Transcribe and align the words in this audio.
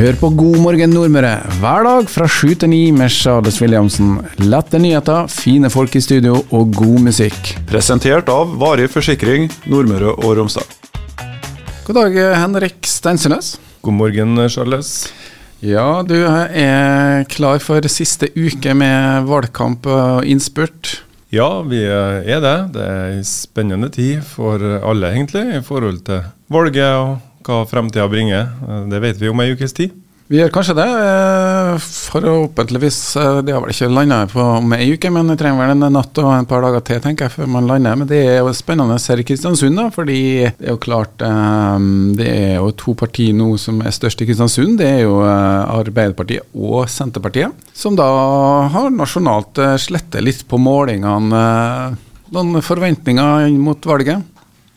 Hør 0.00 0.16
på 0.16 0.28
God 0.32 0.54
morgen 0.64 0.94
Nordmøre 0.96 1.34
hver 1.60 1.82
dag 1.84 2.06
fra 2.08 2.24
sju 2.24 2.54
til 2.56 2.70
ni 2.72 2.78
med 2.96 3.12
Charles 3.12 3.58
Williamsen. 3.60 4.14
Lette 4.40 4.80
nyheter, 4.80 5.28
fine 5.28 5.68
folk 5.68 5.92
i 5.98 6.00
studio 6.00 6.38
og 6.56 6.72
god 6.72 7.02
musikk. 7.04 7.50
Presentert 7.68 8.32
av 8.32 8.54
Varig 8.62 8.88
forsikring 8.88 9.50
Nordmøre 9.68 10.14
og 10.14 10.38
Romsdal. 10.38 10.64
God 11.84 12.00
dag, 12.00 12.16
Henrik 12.32 12.88
Steinsenes. 12.88 13.58
God 13.84 13.98
morgen, 13.98 14.40
Charles. 14.48 15.10
Ja, 15.60 16.00
du 16.00 16.16
er 16.16 17.28
klar 17.28 17.60
for 17.60 17.84
siste 17.92 18.32
uke 18.32 18.72
med 18.72 19.28
valgkamp 19.28 19.84
og 19.84 20.24
innspurt. 20.24 21.02
Ja, 21.28 21.58
vi 21.60 21.84
er 21.84 22.40
det. 22.40 22.58
Det 22.72 22.88
er 22.88 23.18
en 23.18 23.26
spennende 23.28 23.92
tid 23.92 24.24
for 24.24 24.64
alle, 24.80 25.12
egentlig, 25.12 25.50
i 25.60 25.66
forhold 25.66 26.06
til 26.08 26.24
valget 26.48 26.88
og 26.88 27.18
hva 27.46 27.62
fremtida 27.68 28.08
bringer. 28.10 28.48
Det 28.90 29.00
vet 29.02 29.18
vi 29.22 29.28
om 29.32 29.40
ei 29.44 29.52
ukes 29.56 29.72
tid. 29.76 29.96
Vi 30.30 30.38
gjør 30.38 30.52
kanskje 30.54 30.74
det. 30.78 30.84
eh, 30.86 31.78
Forhåpentligvis. 32.12 33.16
eh, 33.16 33.40
Det 33.42 33.52
har 33.52 33.60
vel 33.64 33.72
ikke 33.72 33.88
landa 33.90 34.26
på 34.30 34.38
om 34.58 34.72
ei 34.76 34.92
uke, 34.94 35.10
men 35.10 35.26
det 35.26 35.38
trenger 35.40 35.58
vel 35.58 35.70
en 35.82 35.92
natt 35.92 36.18
og 36.22 36.28
en 36.36 36.46
par 36.46 36.62
dager 36.62 36.84
til 36.86 37.00
tenker 37.02 37.26
jeg, 37.26 37.32
før 37.34 37.48
man 37.50 37.66
lander. 37.66 37.96
Men 37.98 38.06
det 38.06 38.20
er 38.28 38.38
jo 38.38 38.52
spennende 38.54 38.94
her 39.02 39.18
i 39.18 39.24
Kristiansund, 39.26 39.74
da, 39.74 39.88
fordi 39.90 40.20
det 40.58 40.68
er 40.68 40.70
jo 40.70 40.78
klart 40.78 41.20
eh, 41.26 41.78
Det 42.20 42.28
er 42.28 42.54
jo 42.60 42.70
to 42.78 42.94
partier 42.94 43.34
nå 43.34 43.56
som 43.58 43.80
er 43.82 43.90
størst 43.90 44.22
i 44.22 44.28
Kristiansund. 44.30 44.78
Det 44.78 44.86
er 44.86 45.02
jo 45.02 45.18
eh, 45.24 45.74
Arbeiderpartiet 45.80 46.46
og 46.54 46.86
Senterpartiet, 46.88 47.50
som 47.74 47.96
da 47.98 48.06
har 48.70 48.90
nasjonalt 48.94 49.58
eh, 49.58 49.74
slettet 49.82 50.22
litt 50.22 50.46
på 50.46 50.60
målingene. 50.62 51.42
eh, 51.42 52.06
Noen 52.30 52.62
forventninger 52.62 53.50
mot 53.58 53.82
valget? 53.90 54.22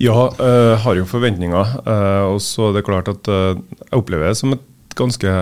Ja, 0.04 0.28
jeg 0.36 0.80
har 0.84 0.98
jo 1.00 1.06
forventninger. 1.08 1.76
eh, 1.88 2.24
og 2.34 2.42
så 2.44 2.70
er 2.70 2.80
det 2.80 2.86
klart 2.88 3.08
at 3.12 3.28
eh, 3.32 3.54
jeg 3.88 4.00
opplever 4.02 4.28
det 4.32 4.38
som 4.40 4.56
et 4.56 4.98
ganske 5.00 5.36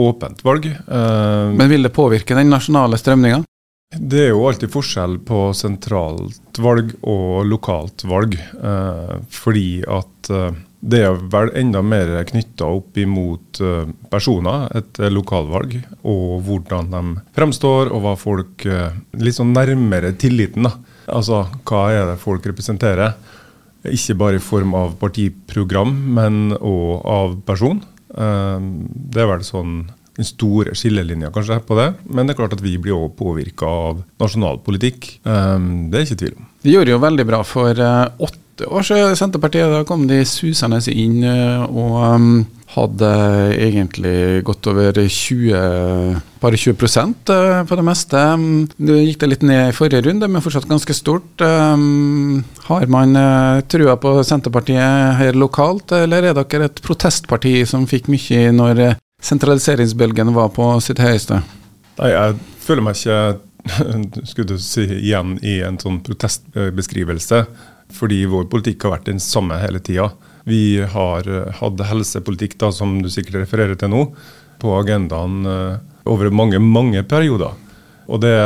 åpent 0.00 0.40
valg. 0.46 0.66
Eh, 0.66 1.50
Men 1.56 1.68
vil 1.72 1.84
det 1.84 1.92
påvirke 1.96 2.36
den 2.38 2.48
nasjonale 2.52 2.96
strømninga? 3.00 3.42
Det 3.96 4.18
er 4.26 4.30
jo 4.32 4.46
alltid 4.48 4.72
forskjell 4.72 5.18
på 5.24 5.40
sentralt 5.54 6.58
valg 6.58 6.94
og 7.06 7.44
lokalt 7.46 8.02
valg. 8.08 8.34
Eh, 8.36 9.12
fordi 9.30 9.82
at 9.86 10.30
eh, 10.32 10.56
det 10.86 11.00
er 11.06 11.20
vel 11.32 11.50
enda 11.58 11.80
mer 11.82 12.10
knytta 12.28 12.66
opp 12.78 12.98
imot 13.00 13.60
eh, 13.64 13.86
personer, 14.12 14.66
et 14.76 15.00
eh, 15.02 15.12
lokalvalg, 15.12 15.78
og 16.06 16.42
hvordan 16.46 16.90
de 16.92 17.04
fremstår, 17.38 17.92
og 17.94 18.02
hva 18.04 18.16
folk 18.20 18.66
eh, 18.68 18.90
Litt 19.22 19.38
sånn 19.38 19.54
nærmere 19.56 20.12
tilliten, 20.18 20.66
da. 20.68 20.74
Altså 21.06 21.44
hva 21.68 21.86
er 21.94 22.04
det 22.10 22.18
folk 22.22 22.44
representerer? 22.50 23.14
Ikke 23.92 24.16
bare 24.18 24.36
i 24.40 24.42
form 24.42 24.74
av 24.74 24.96
partiprogram, 25.00 25.92
men 26.16 26.52
òg 26.56 27.04
av 27.04 27.36
person. 27.46 27.82
Eh, 28.16 28.58
Det 29.12 29.22
er 29.22 29.30
vel 29.30 29.44
sånn 29.46 29.86
den 30.16 30.24
store 30.24 30.72
skillelinja 30.72 31.28
kanskje 31.30 31.58
på 31.68 31.76
det. 31.76 31.90
Men 32.08 32.26
det 32.26 32.34
er 32.34 32.40
klart 32.40 32.54
at 32.56 32.62
vi 32.64 32.78
blir 32.80 32.94
også 32.96 33.16
påvirka 33.18 33.66
av 33.68 34.02
nasjonal 34.20 34.62
politikk. 34.64 35.18
Eh, 35.24 35.58
Det 35.90 35.94
er 36.00 36.06
ikke 36.06 36.20
tvil 36.24 36.36
om. 36.38 36.46
Vi 36.62 36.72
gjorde 36.72 36.90
jo 36.94 36.98
veldig 36.98 37.26
bra 37.26 37.42
for 37.44 37.70
eh, 37.70 38.08
åtte 38.56 38.66
år 38.72 38.82
siden, 38.82 39.16
Senterpartiet. 39.16 39.68
Da 39.68 39.84
kom 39.84 40.06
de 40.08 40.22
susende 40.24 40.78
inn 40.88 41.20
eh, 41.24 41.64
og 41.68 41.96
um, 42.00 42.46
hadde 42.72 43.10
egentlig 43.52 44.42
gått 44.48 44.66
over 44.70 44.96
20, 44.96 46.16
bare 46.40 46.56
20 46.56 46.72
eh, 46.72 47.64
på 47.68 47.76
det 47.76 47.84
meste. 47.84 48.16
Det 48.16 48.88
Nå 48.88 48.96
gikk 49.02 49.20
det 49.20 49.28
litt 49.28 49.44
ned 49.44 49.68
i 49.68 49.76
forrige 49.76 50.06
runde, 50.06 50.28
men 50.28 50.44
fortsatt 50.44 50.68
ganske 50.68 50.96
stort. 50.96 51.28
Um, 51.44 52.44
har 52.70 52.88
man 52.88 53.12
uh, 53.16 53.60
trua 53.68 53.98
på 54.00 54.16
Senterpartiet 54.24 55.20
her 55.20 55.36
lokalt, 55.36 55.92
eller 55.92 56.30
er 56.30 56.40
dere 56.40 56.70
et 56.70 56.82
protestparti 56.82 57.58
som 57.68 57.84
fikk 57.86 58.08
mye 58.08 58.50
når 58.56 58.84
eh, 58.86 58.98
sentraliseringsbølgen 59.20 60.32
var 60.32 60.48
på 60.56 60.72
sitt 60.80 61.02
høyeste? 61.02 61.42
Nei, 62.00 62.12
jeg 62.12 62.40
føler 62.64 62.88
meg 62.88 62.96
ikke 62.96 63.20
skulle 64.30 64.54
du 64.54 64.58
si, 64.62 64.84
igjen 64.96 65.36
i 65.44 65.58
en 65.66 65.76
sånn 65.82 66.00
protestbeskrivelse. 66.06 67.44
Fordi 67.96 68.22
vår 68.30 68.48
politikk 68.52 68.86
har 68.86 68.98
vært 68.98 69.10
den 69.10 69.22
samme 69.22 69.58
hele 69.62 69.80
tida. 69.80 70.10
Vi 70.46 70.78
har 70.92 71.26
eh, 71.26 71.52
hatt 71.60 71.84
helsepolitikk, 71.90 72.58
da, 72.60 72.70
som 72.74 72.98
du 73.02 73.10
sikkert 73.12 73.42
refererer 73.42 73.78
til 73.78 73.92
nå, 73.92 74.02
på 74.62 74.74
agendaen 74.78 75.40
eh, 75.50 75.78
over 76.06 76.30
mange, 76.30 76.60
mange 76.62 77.02
perioder. 77.08 77.56
Og 78.06 78.22
det 78.22 78.36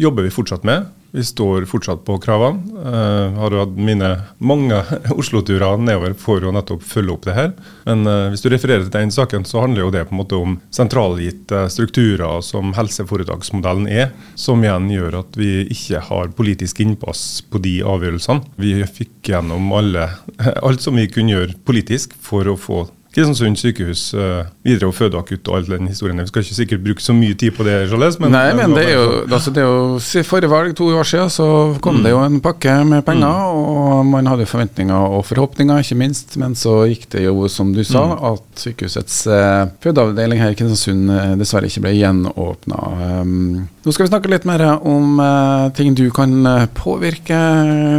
jobber 0.00 0.26
vi 0.26 0.34
fortsatt 0.34 0.66
med. 0.66 0.88
Vi 1.14 1.22
står 1.24 1.64
fortsatt 1.70 2.00
på 2.04 2.16
kravene. 2.18 2.58
Uh, 2.74 3.36
har 3.38 3.54
jo 3.54 3.60
hatt 3.62 3.76
mine 3.78 4.08
mange 4.42 4.80
Oslo-turer 5.14 5.78
nedover 5.78 6.16
for 6.18 6.42
å 6.42 6.50
nettopp 6.54 6.82
følge 6.82 7.14
opp 7.14 7.28
det 7.28 7.36
her. 7.36 7.52
Men 7.86 8.02
uh, 8.08 8.32
hvis 8.32 8.42
du 8.42 8.48
refererer 8.50 8.82
til 8.88 8.96
den 8.96 9.14
saken, 9.14 9.46
så 9.46 9.62
handler 9.62 9.84
jo 9.84 9.92
det 9.94 10.02
på 10.08 10.16
en 10.16 10.20
måte 10.24 10.40
om 10.42 10.56
sentralgitte 10.74 11.68
strukturer 11.70 12.42
som 12.42 12.74
helseforetaksmodellen 12.74 13.86
er, 13.86 14.10
som 14.34 14.64
igjen 14.66 14.90
gjør 14.90 15.20
at 15.20 15.38
vi 15.38 15.52
ikke 15.70 16.02
har 16.08 16.34
politisk 16.34 16.82
innpass 16.82 17.44
på 17.46 17.62
de 17.62 17.76
avgjørelsene. 17.86 18.50
Vi 18.58 18.74
fikk 18.98 19.30
gjennom 19.30 19.70
alle, 19.78 20.10
alt 20.66 20.82
som 20.82 20.98
vi 20.98 21.06
kunne 21.14 21.36
gjøre 21.36 21.60
politisk 21.62 22.18
for 22.26 22.50
å 22.50 22.58
få 22.58 22.88
Kristiansund 23.14 23.58
sykehus 23.60 24.08
uh, 24.18 24.42
videre 24.66 24.90
og 24.90 24.96
fødeakutt 24.98 25.46
og 25.50 25.58
all 25.58 25.68
den 25.68 25.90
historien. 25.90 26.18
Vi 26.18 26.32
skal 26.32 26.42
ikke 26.42 26.56
sikkert 26.56 26.84
bruke 26.84 27.04
så 27.04 27.14
mye 27.14 27.36
tid 27.38 27.54
på 27.54 27.66
det, 27.66 27.76
Charles. 27.90 28.18
Men, 28.18 28.34
Nei, 28.34 28.48
men 28.58 28.74
det 28.74 28.88
er 28.90 28.96
jo, 28.96 29.04
altså 29.28 29.52
det 29.54 29.62
er 29.62 29.70
jo 29.70 30.24
Forrige 30.24 30.50
valg, 30.50 30.74
to 30.74 30.88
år 30.90 31.06
siden, 31.06 31.30
så 31.30 31.46
kom 31.84 32.00
det 32.02 32.10
jo 32.14 32.22
en 32.24 32.40
pakke 32.42 32.74
med 32.88 33.04
penger. 33.06 33.54
Og 33.54 34.02
man 34.08 34.26
hadde 34.30 34.48
forventninger 34.50 35.14
og 35.14 35.22
forhåpninger, 35.28 35.84
ikke 35.84 35.98
minst. 36.00 36.34
Men 36.40 36.56
så 36.58 36.80
gikk 36.90 37.06
det 37.14 37.26
jo, 37.28 37.36
som 37.52 37.70
du 37.76 37.84
sa, 37.86 38.04
at 38.32 38.64
sykehusets 38.64 39.20
eh, 39.30 39.62
fødeavdeling 39.84 40.42
her 40.42 40.54
i 40.54 40.58
Kristiansund 40.58 41.12
eh, 41.14 41.36
dessverre 41.38 41.70
ikke 41.70 41.84
ble 41.86 41.94
gjenåpna. 41.98 42.82
Um, 43.22 43.68
nå 43.84 43.92
skal 43.92 44.06
vi 44.06 44.12
snakke 44.12 44.30
litt 44.32 44.46
mer 44.48 44.64
om 44.80 45.18
uh, 45.20 45.70
ting 45.76 45.94
du 45.96 46.06
kan 46.14 46.34
eh, 46.48 46.66
påvirke 46.72 47.38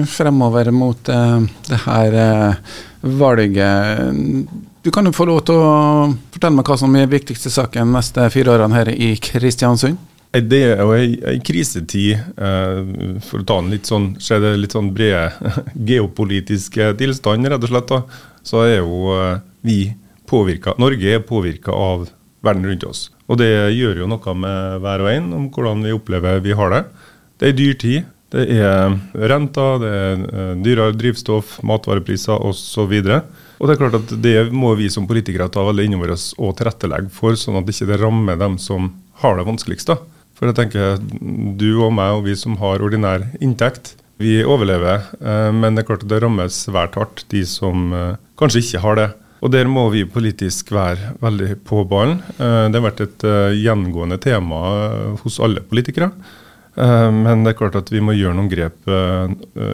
fremover 0.10 0.72
mot 0.74 1.12
uh, 1.14 1.40
det 1.70 1.82
her 1.86 2.18
uh, 2.18 2.78
valget. 3.22 4.50
Du 4.86 4.92
kan 4.92 5.08
jo 5.08 5.10
få 5.18 5.26
lov 5.26 5.40
til 5.48 5.58
å 5.58 5.70
fortelle 6.30 6.54
meg 6.54 6.68
hva 6.70 6.76
som 6.78 6.94
er 6.94 7.08
viktigste 7.10 7.50
saken 7.50 7.90
neste 7.96 8.28
fire 8.30 8.52
årene 8.54 8.78
her 8.78 8.92
i 8.94 9.16
Kristiansund. 9.18 9.98
Det 10.30 10.60
er 10.62 10.82
jo 10.84 10.92
ei, 10.94 11.40
krisetid, 11.42 12.12
eh, 12.14 12.92
for 13.26 13.42
å 13.42 13.48
ta 13.50 13.56
en 13.64 13.72
litt 13.74 13.88
sånn, 13.90 14.12
se 14.22 14.38
det 14.44 14.52
litt 14.60 14.76
sånn 14.76 14.92
brede 14.94 15.32
geopolitiske 15.90 16.92
tilstand, 17.00 17.50
rett 17.50 17.66
og 17.66 17.72
slett. 17.72 17.90
da, 17.90 18.04
Så 18.46 18.62
er 18.62 18.76
jo 18.76 19.16
eh, 19.16 19.40
vi 19.66 19.80
påvirka, 20.30 20.76
Norge 20.78 21.16
er 21.16 21.24
påvirka 21.26 21.74
av 21.74 22.06
verden 22.46 22.68
rundt 22.70 22.86
oss. 22.86 23.08
Og 23.26 23.40
det 23.42 23.50
gjør 23.74 24.04
jo 24.04 24.10
noe 24.12 24.36
med 24.38 24.84
hver 24.84 25.06
og 25.08 25.10
en, 25.16 25.32
om 25.40 25.48
hvordan 25.50 25.82
vi 25.88 25.96
opplever 25.98 26.44
vi 26.46 26.54
har 26.54 26.76
det. 26.76 26.84
Det 27.40 27.48
er 27.50 27.56
ei 27.56 27.58
dyrtid. 27.58 28.12
Det 28.36 28.46
er 28.54 28.94
renter, 29.34 29.82
det 29.82 29.96
er 30.04 30.24
eh, 30.30 30.54
dyrere 30.62 30.94
drivstoff, 30.94 31.58
matvarepriser 31.66 32.46
osv. 32.46 32.94
Og 33.02 33.45
det 33.64 33.76
er 33.76 33.80
klart 33.80 33.96
at 34.02 34.12
det 34.22 34.52
må 34.52 34.74
vi 34.76 34.90
som 34.92 35.08
politikere 35.08 35.48
ta 35.52 35.64
veldig 35.64 35.86
inn 35.88 35.96
over 35.96 36.12
oss 36.12 36.34
og 36.36 36.58
tilrettelegge 36.60 37.10
for, 37.16 37.38
sånn 37.40 37.56
at 37.60 37.68
det 37.68 37.76
ikke 37.78 38.00
rammer 38.02 38.36
dem 38.42 38.58
som 38.60 38.92
har 39.24 39.38
det 39.40 39.46
vanskeligst. 39.48 39.94
For 40.36 40.50
jeg 40.52 40.58
tenker, 40.58 40.98
du 41.56 41.70
og 41.80 41.94
meg 41.96 42.18
og 42.18 42.26
vi 42.28 42.36
som 42.36 42.58
har 42.60 42.84
ordinær 42.84 43.24
inntekt, 43.40 43.94
vi 44.20 44.42
overlever. 44.44 45.06
eh, 45.20 45.52
Men 45.52 45.76
det 45.76 45.84
er 45.84 45.88
klart 45.88 46.04
at 46.04 46.12
det 46.12 46.22
rammer 46.24 46.52
svært 46.52 46.96
hardt 46.96 47.24
de 47.32 47.46
som 47.48 47.94
eh, 47.94 48.16
kanskje 48.40 48.62
ikke 48.64 48.84
har 48.84 48.96
det. 49.00 49.10
Og 49.44 49.52
der 49.52 49.68
må 49.68 49.90
vi 49.92 50.06
politisk 50.08 50.72
være 50.72 51.16
veldig 51.22 51.64
på 51.68 51.84
ballen. 51.88 52.22
Eh, 52.40 52.68
Det 52.72 52.80
har 52.80 52.92
vært 52.92 53.02
et 53.04 53.26
gjengående 53.60 54.20
tema 54.20 55.16
hos 55.24 55.40
alle 55.40 55.62
politikere. 55.62 56.12
Men 56.76 57.46
det 57.46 57.54
er 57.54 57.58
klart 57.58 57.76
at 57.80 57.88
vi 57.88 58.02
må 58.04 58.12
gjøre 58.12 58.36
noen 58.36 58.50
grep, 58.52 58.82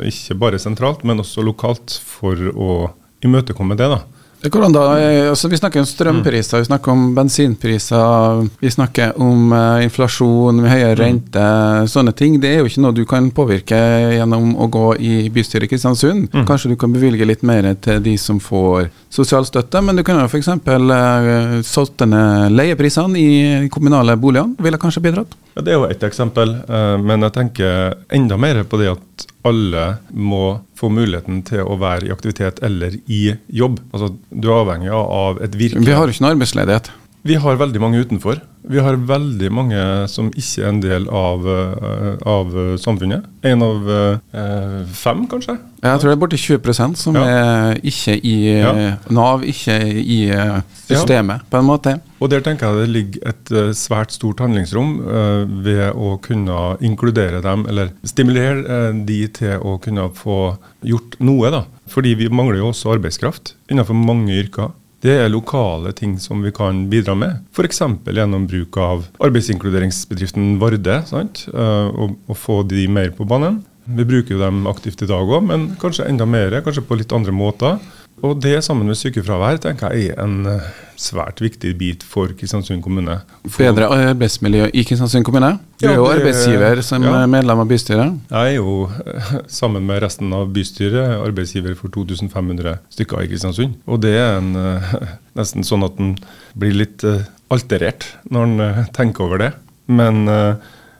ikke 0.05 0.35
bare 0.37 0.59
sentralt, 0.61 1.01
men 1.03 1.17
også 1.17 1.41
lokalt, 1.41 1.95
for 2.05 2.37
å 2.53 2.91
imøtekomme 3.25 3.77
det. 3.77 3.89
da. 3.95 4.01
Hvordan 4.49 4.73
da? 4.73 4.99
Eh, 4.99 5.29
Altså, 5.31 5.47
vi 5.47 5.57
snakker 5.57 5.79
om 5.79 5.85
strømpriser, 5.85 6.57
vi 6.57 6.65
snakker 6.65 6.91
om 6.91 7.15
bensinpriser, 7.15 8.47
vi 8.59 8.71
snakker 8.71 9.13
om 9.21 9.53
uh, 9.53 9.83
inflasjon, 9.83 10.63
høyere 10.65 10.95
rente, 10.97 11.43
sånne 11.87 12.11
ting. 12.17 12.39
Det 12.41 12.49
er 12.49 12.59
jo 12.59 12.67
ikke 12.67 12.81
noe 12.83 12.95
du 12.97 13.03
kan 13.05 13.29
påvirke 13.31 13.77
gjennom 14.17 14.55
å 14.57 14.67
gå 14.67 14.87
i 14.99 15.13
bystyret 15.33 15.69
i 15.69 15.71
Kristiansund. 15.71 16.33
Kanskje 16.47 16.73
du 16.73 16.75
kan 16.75 16.91
bevilge 16.91 17.27
litt 17.27 17.45
mer 17.47 17.69
til 17.81 18.01
de 18.03 18.17
som 18.19 18.41
får 18.43 18.89
sosialstøtte, 19.13 19.81
men 19.85 19.99
du 19.99 20.03
kunne 20.07 20.25
f.eks. 20.25 20.49
Uh, 20.67 21.61
solgt 21.67 22.03
ned 22.09 22.51
leieprisene 22.57 23.21
i 23.21 23.69
kommunale 23.71 24.17
boliger, 24.17 24.51
Ville 24.61 24.79
kanskje 24.81 25.05
bidratt? 25.05 25.37
Ja, 25.55 25.61
Det 25.61 25.71
er 25.73 25.79
jo 25.79 25.89
ett 25.89 26.03
eksempel, 26.03 26.57
uh, 26.67 26.97
men 26.97 27.21
jeg 27.27 27.37
tenker 27.37 27.95
enda 28.09 28.37
mer 28.41 28.63
på 28.65 28.81
det 28.81 28.95
at 28.97 29.30
alle 29.47 29.85
må 30.13 30.61
få 30.77 30.89
muligheten 30.93 31.41
til 31.47 31.65
å 31.65 31.77
være 31.81 32.07
i 32.07 32.13
aktivitet 32.13 32.61
eller 32.65 32.97
i 33.07 33.21
jobb. 33.47 33.79
Altså, 33.91 34.13
Du 34.29 34.49
er 34.49 34.59
avhengig 34.61 34.91
av 34.93 35.41
et 35.43 35.57
virke... 35.57 35.83
Vi 35.85 35.95
har 35.95 36.07
jo 36.07 36.15
ikke 36.15 36.25
noe 36.25 36.35
arbeidsledighet. 36.35 36.91
Vi 37.23 37.35
har 37.37 37.55
veldig 37.59 37.81
mange 37.81 37.99
utenfor. 38.01 38.39
Vi 38.71 38.79
har 38.81 38.95
veldig 38.95 39.49
mange 39.53 39.81
som 40.09 40.29
ikke 40.37 40.61
er 40.63 40.69
en 40.69 40.79
del 40.81 41.07
av, 41.09 41.45
eh, 41.45 42.15
av 42.29 42.53
samfunnet. 42.81 43.25
En 43.45 43.61
av 43.65 43.89
eh, 43.89 44.85
fem, 44.89 45.27
kanskje? 45.29 45.57
Jeg 45.81 45.99
tror 46.01 46.09
det 46.11 46.15
er 46.15 46.21
borti 46.21 46.37
20% 46.37 46.97
som 46.97 47.15
Ja. 47.15 47.23
er 47.25 47.79
ikke 47.81 48.15
i 48.23 48.59
Ja. 48.59 48.97
Nav, 49.09 49.41
ikke 49.43 49.77
i 49.81 50.29
systemet, 50.29 50.63
systemet, 50.87 51.41
på 51.49 51.57
en 51.57 51.65
måte. 51.65 51.99
Og 52.21 52.29
der 52.29 52.41
tenker 52.41 52.69
jeg 52.69 52.85
det 52.87 52.89
ligger 52.93 53.29
et 53.29 53.51
eh, 53.51 53.71
svært 53.73 54.11
stort 54.11 54.39
handlingsrom 54.39 54.91
eh, 55.01 55.45
ved 55.65 55.93
å 55.93 56.19
kunne 56.21 56.77
inkludere 56.81 57.41
dem, 57.41 57.65
eller 57.67 57.89
stimulere 58.05 58.65
eh, 58.65 58.91
de 59.05 59.27
til 59.27 59.57
å 59.59 59.79
kunne 59.81 60.09
få 60.13 60.57
gjort 60.85 61.17
noe. 61.19 61.49
da. 61.51 61.63
Fordi 61.89 62.13
vi 62.15 62.29
mangler 62.29 62.57
jo 62.61 62.69
også 62.71 62.93
arbeidskraft 62.97 63.55
innenfor 63.69 63.93
mange 63.97 64.29
yrker. 64.37 64.71
Det 65.01 65.15
er 65.17 65.31
lokale 65.33 65.95
ting 65.97 66.19
som 66.21 66.43
vi 66.45 66.51
kan 66.53 66.83
bidra 66.91 67.15
med, 67.17 67.39
f.eks. 67.55 67.81
gjennom 68.05 68.45
bruk 68.49 68.77
av 68.77 69.07
arbeidsinkluderingsbedriften 69.25 70.59
Varde. 70.61 70.99
sant? 71.09 71.47
Eh, 71.49 71.87
og, 71.89 72.19
og 72.29 72.37
få 72.37 72.61
de 72.69 72.85
mer 72.85 73.09
på 73.17 73.25
banen. 73.25 73.63
Vi 73.89 74.05
bruker 74.05 74.35
jo 74.35 74.43
dem 74.43 74.67
aktivt 74.69 75.01
i 75.01 75.09
dag 75.09 75.25
òg, 75.25 75.41
men 75.47 75.71
kanskje 75.81 76.05
enda 76.05 76.27
mer, 76.29 76.53
kanskje 76.61 76.85
på 76.85 76.99
litt 76.99 77.15
andre 77.17 77.33
måter. 77.33 77.81
Og 78.23 78.37
det 78.43 78.59
sammen 78.63 78.85
med 78.85 78.97
sykefravær 78.99 79.57
tenker 79.63 79.93
jeg 79.97 80.11
er 80.13 80.19
en 80.21 80.45
eh, 80.45 80.65
svært 81.01 81.39
viktig 81.41 81.71
bit 81.79 82.03
for 82.05 82.29
Kristiansund 82.37 82.83
kommune. 82.85 83.15
For- 83.47 83.63
Bedre 83.65 83.87
arbeidsmiljø 84.11 84.67
i 84.77 84.83
Kristiansund 84.85 85.25
kommune. 85.25 85.55
Du 85.81 85.87
Ja, 85.87 85.93
er 85.93 85.97
jo 85.97 86.05
arbeidsgiver 86.11 86.81
som 86.85 87.01
ja. 87.07 87.25
medlem 87.25 87.63
av 87.63 87.67
bystyret. 87.71 88.19
Jeg 88.29 88.51
er 88.51 88.57
jo, 88.59 88.75
eh, 89.05 89.31
sammen 89.49 89.87
med 89.89 90.03
resten 90.03 90.31
av 90.37 90.51
bystyret, 90.53 91.15
arbeidsgiver 91.25 91.73
for 91.79 91.89
2500 91.89 92.77
stykker 92.93 93.23
i 93.23 93.27
Kristiansund. 93.31 93.73
Og 93.87 94.01
det 94.05 94.13
er 94.21 94.37
en, 94.37 94.55
eh, 94.55 94.93
nesten 95.35 95.65
sånn 95.65 95.83
at 95.89 95.97
en 95.99 96.13
blir 96.55 96.73
litt 96.77 97.03
eh, 97.03 97.23
alterert 97.49 98.05
når 98.29 98.43
en 98.43 98.59
eh, 98.67 98.83
tenker 98.93 99.25
over 99.25 99.37
det. 99.47 99.51
Men 99.87 100.27
eh, 100.29 100.55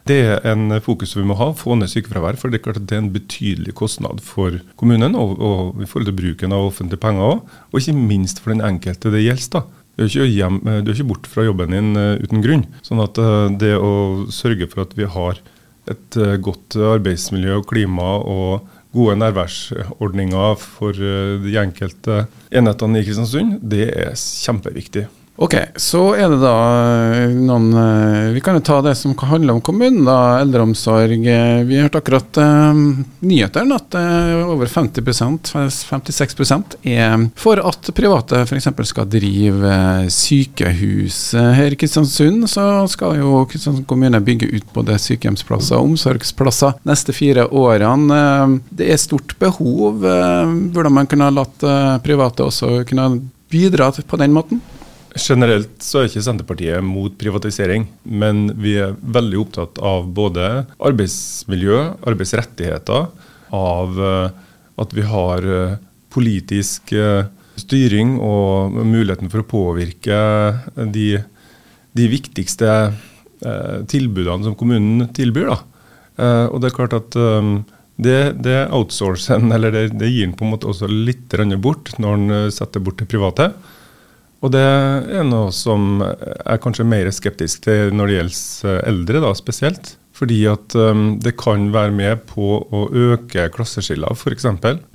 det 0.09 0.17
er 0.25 0.47
en 0.49 0.77
fokus 0.81 1.13
vi 1.17 1.25
må 1.27 1.35
ha, 1.37 1.51
få 1.57 1.75
ned 1.77 1.91
sykefravær. 1.91 2.39
For 2.39 2.49
det 2.49 2.59
er 2.59 2.65
klart 2.65 2.79
at 2.81 2.87
det 2.89 2.97
er 2.97 3.03
en 3.03 3.13
betydelig 3.13 3.75
kostnad 3.77 4.23
for 4.25 4.57
kommunen, 4.79 5.17
og, 5.17 5.37
og 5.37 5.83
i 5.83 5.89
forhold 5.89 6.09
til 6.09 6.17
bruken 6.17 6.55
av 6.55 6.71
offentlige 6.71 7.03
penger 7.03 7.27
òg. 7.35 7.53
Og 7.71 7.81
ikke 7.81 7.97
minst 7.99 8.41
for 8.41 8.55
den 8.55 8.65
enkelte 8.65 9.13
det 9.13 9.25
gjelder. 9.25 9.59
da. 9.59 9.65
Du 9.99 10.05
er 10.07 10.29
hjem, 10.31 10.61
du 10.63 10.89
er 10.89 10.95
ikke 10.95 11.09
bort 11.11 11.27
fra 11.29 11.43
jobben 11.45 11.75
din 11.75 11.95
eh, 11.99 12.21
uten 12.23 12.41
grunn. 12.43 12.63
Sånn 12.85 13.01
at 13.03 13.19
eh, 13.21 13.47
det 13.61 13.73
å 13.77 14.25
sørge 14.33 14.69
for 14.71 14.85
at 14.85 14.95
vi 14.97 15.05
har 15.05 15.41
et 15.91 16.17
eh, 16.17 16.37
godt 16.41 16.77
arbeidsmiljø 16.79 17.59
og 17.59 17.67
klima 17.69 18.15
og 18.17 18.69
gode 18.95 19.17
nærværsordninger 19.21 20.55
for 20.59 20.97
de 20.99 21.53
enkelte 21.61 22.25
enhetene 22.51 22.99
i 22.99 23.05
Kristiansund, 23.07 23.61
det 23.71 23.85
er 23.87 24.17
kjempeviktig. 24.19 25.05
Ok, 25.41 25.55
så 25.79 26.01
er 26.19 26.27
det 26.29 26.37
da 26.43 26.51
eh, 27.15 27.31
noen 27.33 27.69
eh, 27.73 28.25
Vi 28.35 28.41
kan 28.43 28.57
jo 28.57 28.61
ta 28.67 28.75
det 28.85 28.91
som 28.99 29.13
handler 29.17 29.55
om 29.55 29.61
kommunen, 29.63 30.03
da. 30.05 30.41
Eldreomsorg. 30.43 31.23
Eh, 31.25 31.61
Vi 31.65 31.79
hørte 31.79 31.97
akkurat 32.01 32.37
eh, 32.37 32.81
nyhetene 33.25 33.77
at 33.79 33.95
eh, 33.97 34.41
over 34.51 34.69
50% 34.69 35.49
56 35.71 36.35
er 36.83 37.23
for 37.39 37.57
at 37.63 37.89
private 37.97 38.43
f.eks. 38.43 38.67
skal 38.91 39.07
drive 39.09 39.71
eh, 39.71 40.03
sykehus. 40.13 41.21
Eh, 41.33 41.47
Her 41.57 41.73
i 41.73 41.79
Kristiansund 41.79 42.45
så 42.51 42.67
skal 42.91 43.17
jo 43.23 43.41
Kristiansund 43.49 43.87
kommune 43.89 44.21
bygge 44.21 44.51
ut 44.51 44.67
både 44.75 44.99
sykehjemsplasser 45.01 45.79
og 45.79 45.93
omsorgsplasser 45.93 46.75
neste 46.85 47.15
fire 47.17 47.47
årene. 47.49 48.59
Det 48.69 48.91
er 48.93 49.01
stort 49.01 49.33
behov. 49.41 50.05
eh, 50.05 50.53
Hvordan 50.75 50.99
man 50.99 51.09
kunne 51.09 51.31
latt 51.33 51.65
private 52.05 52.45
også 52.51 52.83
kunne 52.91 53.09
bidra 53.51 53.89
på 53.95 54.21
den 54.21 54.37
måten? 54.37 54.61
Generelt 55.19 55.81
så 55.83 55.99
er 55.99 56.07
ikke 56.07 56.23
Senterpartiet 56.23 56.85
mot 56.85 57.15
privatisering, 57.19 57.83
men 58.07 58.45
vi 58.63 58.77
er 58.79 58.93
veldig 58.95 59.41
opptatt 59.41 59.81
av 59.83 60.07
både 60.15 60.45
arbeidsmiljø, 60.79 61.79
arbeidsrettigheter, 62.07 63.09
av 63.51 63.99
eh, 63.99 64.29
at 64.79 64.95
vi 64.95 65.03
har 65.03 65.47
eh, 65.57 65.73
politisk 66.11 66.93
eh, 66.95 67.27
styring 67.59 68.15
og 68.23 68.77
muligheten 68.87 69.31
for 69.33 69.43
å 69.43 69.49
påvirke 69.51 70.21
de, 70.95 71.09
de 71.93 72.07
viktigste 72.09 72.71
tilbudene 73.91 74.45
som 74.45 74.55
kommunen 74.55 75.07
tilbyr. 75.17 75.49
Da. 75.49 75.57
Og 76.53 76.59
det 76.61 76.69
er 76.69 76.75
klart 76.75 76.93
at 76.95 77.15
det, 77.97 78.17
det 78.45 78.57
outsourcer 78.69 79.41
en, 79.41 79.51
eller 79.55 79.73
det, 79.75 79.83
det 79.99 80.09
gir 80.09 80.29
en 80.29 80.35
på 80.37 80.45
en 80.45 80.53
måte 80.53 80.69
også 80.71 80.89
litt 80.89 81.35
bort 81.61 81.91
når 82.01 82.17
en 82.17 82.51
setter 82.53 82.81
bort 82.81 83.01
til 83.01 83.09
private. 83.11 83.49
Og 84.41 84.53
det 84.53 84.61
er 84.61 85.25
noe 85.27 85.51
som 85.53 86.01
jeg 86.01 86.45
er 86.49 86.61
kanskje 86.61 86.87
mer 86.87 87.09
skeptisk 87.13 87.67
til 87.67 87.93
når 87.93 88.09
det 88.09 88.15
gjelder 88.17 88.79
eldre, 88.89 89.21
da 89.21 89.33
spesielt. 89.37 89.95
Fordi 90.17 90.39
at 90.49 90.75
um, 90.77 91.15
det 91.21 91.33
kan 91.39 91.69
være 91.73 91.93
med 91.97 92.25
på 92.29 92.57
å 92.61 92.81
øke 92.89 93.47
klasseskiller, 93.53 94.13
f.eks. 94.13 94.47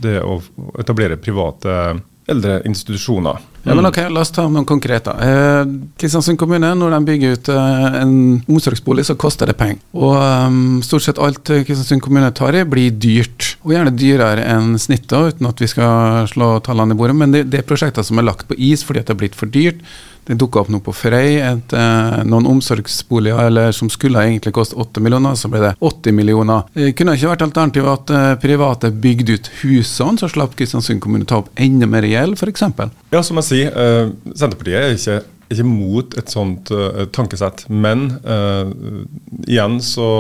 Det 0.03 0.19
å 0.23 0.39
etablere 0.79 1.19
private 1.19 1.97
eldreinstitusjoner. 2.31 3.39
Ja, 3.67 3.75
men 3.75 3.87
ok, 3.89 3.99
La 4.15 4.23
oss 4.23 4.31
ta 4.35 4.45
noen 4.47 4.67
konkrete. 4.67 5.11
Eh, 5.23 5.63
Kristiansund 5.99 6.39
kommune, 6.39 6.69
når 6.79 6.95
de 6.95 7.01
bygger 7.09 7.35
ut 7.35 7.51
eh, 7.51 7.99
en 8.03 8.17
omsorgsbolig, 8.47 9.07
så 9.09 9.17
koster 9.19 9.51
det 9.51 9.57
penger. 9.59 9.81
Og 9.97 10.15
um, 10.15 10.79
stort 10.87 11.07
sett 11.07 11.21
alt 11.23 11.43
Kristiansund 11.43 12.05
kommune 12.05 12.31
tar 12.37 12.55
i, 12.59 12.63
blir 12.69 12.95
dyrt. 12.95 13.57
Og 13.67 13.75
gjerne 13.75 13.95
dyrere 13.95 14.47
enn 14.55 14.77
snittet, 14.79 15.35
uten 15.35 15.51
at 15.51 15.63
vi 15.63 15.71
skal 15.71 16.31
slå 16.31 16.57
tallene 16.67 16.95
i 16.95 17.01
bordet. 17.01 17.19
Men 17.19 17.35
det, 17.35 17.47
det 17.51 17.63
er 17.63 17.67
prosjekter 17.67 18.07
som 18.07 18.23
er 18.23 18.29
lagt 18.29 18.47
på 18.47 18.59
is 18.59 18.87
fordi 18.87 19.03
at 19.03 19.11
det 19.11 19.17
er 19.17 19.23
blitt 19.25 19.39
for 19.39 19.51
dyrt. 19.51 19.83
Det 20.27 20.35
dukka 20.41 20.65
opp 20.65 20.71
noe 20.75 20.83
på 20.83 20.95
Frei, 20.97 21.37
et, 21.39 21.73
eh, 21.73 22.17
noen 22.27 22.49
omsorgsboliger 22.51 23.47
eller 23.47 23.75
som 23.77 23.91
skulle 23.93 24.25
egentlig 24.27 24.53
koste 24.57 24.75
8 24.83 25.03
millioner, 25.05 25.37
så 25.39 25.51
ble 25.53 25.61
det 25.63 25.75
80 25.79 26.17
millioner. 26.17 26.65
Det 26.75 26.95
kunne 26.99 27.15
ikke 27.15 27.31
vært 27.31 27.45
alternativ 27.47 27.87
at 27.93 28.11
eh, 28.11 28.33
private 28.43 28.91
bygde 28.91 29.37
ut 29.39 29.51
husene, 29.63 30.19
så 30.19 30.31
slapp 30.33 30.57
Kristiansund 30.59 31.01
kommune 31.05 31.29
ta 31.29 31.39
opp 31.43 31.53
enda 31.55 31.87
mer 31.87 32.07
gjeld, 32.09 32.35
f.eks. 32.41 32.67
Ja, 33.15 33.23
som 33.23 33.39
jeg 33.39 33.49
sier, 33.51 33.71
eh, 33.71 34.11
Senterpartiet 34.35 34.81
er 34.81 34.97
ikke, 34.97 35.21
ikke 35.55 35.69
mot 35.69 36.19
et 36.19 36.35
sånt 36.35 36.75
eh, 36.75 37.07
tankesett. 37.15 37.69
Men 37.71 38.09
eh, 38.27 38.75
igjen 39.47 39.79
så 39.85 40.11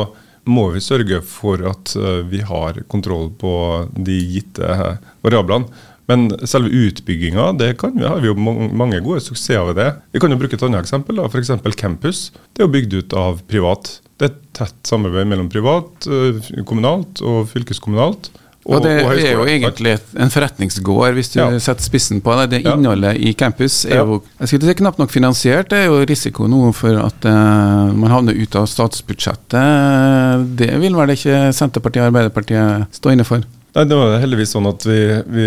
må 0.47 0.69
vi 0.71 0.81
sørge 0.85 1.21
for 1.27 1.63
at 1.67 1.97
eh, 1.99 2.23
vi 2.31 2.41
har 2.47 2.79
kontroll 2.91 3.33
på 3.39 3.53
de 3.97 4.17
gitte 4.37 4.71
eh, 4.71 5.03
variablene. 5.27 5.67
Men 6.07 6.29
selve 6.47 6.71
utbygginga 6.71 7.51
det 7.59 7.73
kan 7.81 7.97
vi, 7.99 8.07
har 8.07 8.23
vi 8.23 8.31
jo 8.31 8.37
mange, 8.39 9.01
gode 9.03 9.21
suksesser 9.25 9.67
ved 9.71 9.81
det. 9.81 9.91
Vi 10.15 10.23
kan 10.23 10.31
jo 10.31 10.39
bruke 10.39 10.55
et 10.55 10.63
annet 10.67 10.85
eksempel. 10.87 11.19
F.eks. 11.27 11.51
campus. 11.77 12.31
Det 12.55 12.63
er 12.63 12.69
jo 12.69 12.75
bygd 12.77 12.99
ut 13.01 13.17
av 13.19 13.43
privat. 13.51 13.97
Det 14.17 14.29
er 14.29 14.33
et 14.33 14.43
tett 14.57 14.89
samarbeid 14.89 15.29
mellom 15.29 15.51
privat, 15.53 16.07
eh, 16.09 16.39
kommunalt 16.65 17.21
og 17.27 17.51
fylkeskommunalt. 17.51 18.31
Og, 18.67 18.81
det 18.83 18.97
og 19.05 19.13
er 19.15 19.37
jo 19.37 19.45
egentlig 19.47 19.93
en 20.19 20.33
forretningsgård, 20.33 21.15
hvis 21.15 21.31
du 21.31 21.39
Ja. 21.39 21.59
setter 21.63 21.85
spissen 21.85 22.21
på 22.21 22.35
det. 22.35 22.51
Det 22.51 22.65
Ja. 22.65 23.13
i 23.13 23.33
campus 23.33 23.85
er 23.85 23.99
jo 23.99 24.23
jeg 24.41 24.49
skal 24.49 24.61
si 24.61 24.75
knapt 24.75 24.99
nok 24.99 25.11
finansiert. 25.11 25.69
Det 25.69 25.79
er 25.79 25.87
jo 25.87 26.05
risiko 26.05 26.49
nå 26.49 26.75
for 26.75 26.97
at 26.99 27.25
uh, 27.25 27.93
man 27.95 28.11
havner 28.11 28.35
ut 28.35 28.57
av 28.57 28.67
statsbudsjettet. 28.67 30.57
Det 30.57 30.81
vil 30.81 30.95
vel 30.95 31.11
ikke 31.11 31.53
Senterpartiet 31.55 32.03
og 32.03 32.13
Arbeiderpartiet 32.13 32.87
stå 32.91 33.13
inne 33.13 33.25
for? 33.25 33.43
Nei, 33.77 33.85
det 33.85 33.97
var 33.99 34.15
heldigvis 34.23 34.55
sånn 34.55 34.67
at 34.71 34.85
vi, 34.89 34.99
vi 35.29 35.47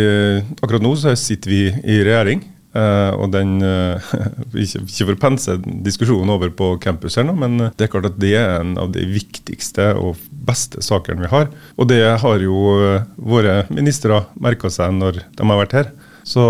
Akkurat 0.62 0.84
nå 0.86 0.94
så 1.02 1.16
sitter 1.18 1.50
vi 1.50 1.62
i 1.74 2.00
regjering. 2.06 2.44
Uh, 2.70 3.16
og 3.18 3.32
den 3.34 3.56
uh, 3.66 4.12
Ikke, 4.54 4.84
for 4.86 5.16
å 5.16 5.22
pense 5.24 5.56
diskusjonen 5.88 6.30
over 6.36 6.52
på 6.54 6.68
campus 6.84 7.18
her 7.18 7.26
nå, 7.26 7.34
men 7.34 7.58
det 7.58 7.88
er 7.88 7.90
klart 7.90 8.12
at 8.12 8.20
det 8.22 8.36
er 8.38 8.60
en 8.60 8.76
av 8.78 8.92
de 8.94 9.08
viktigste 9.10 9.88
og 9.98 10.22
beste 10.46 10.84
sakene 10.86 11.26
vi 11.26 11.32
har. 11.34 11.50
Og 11.82 11.90
det 11.90 12.04
har 12.22 12.46
jo 12.46 12.60
eh, 12.78 13.10
våre 13.18 13.64
ministre 13.74 14.22
merka 14.38 14.70
seg 14.74 14.94
når 15.00 15.24
de 15.26 15.50
har 15.50 15.62
vært 15.64 15.78
her. 15.80 15.92
Så 16.22 16.44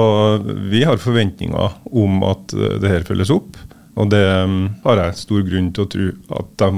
vi 0.43 0.83
har 0.83 0.99
forventninger 0.99 1.79
om 1.87 2.23
at 2.27 2.51
det 2.51 2.91
her 2.91 3.07
følges 3.07 3.31
opp. 3.31 3.55
Og 3.99 4.11
det 4.11 4.23
um, 4.43 4.65
har 4.83 5.05
jeg 5.05 5.21
stor 5.21 5.43
grunn 5.47 5.71
til 5.75 5.85
å 5.85 5.91
tro 5.93 6.09
at 6.41 6.51
de 6.59 6.69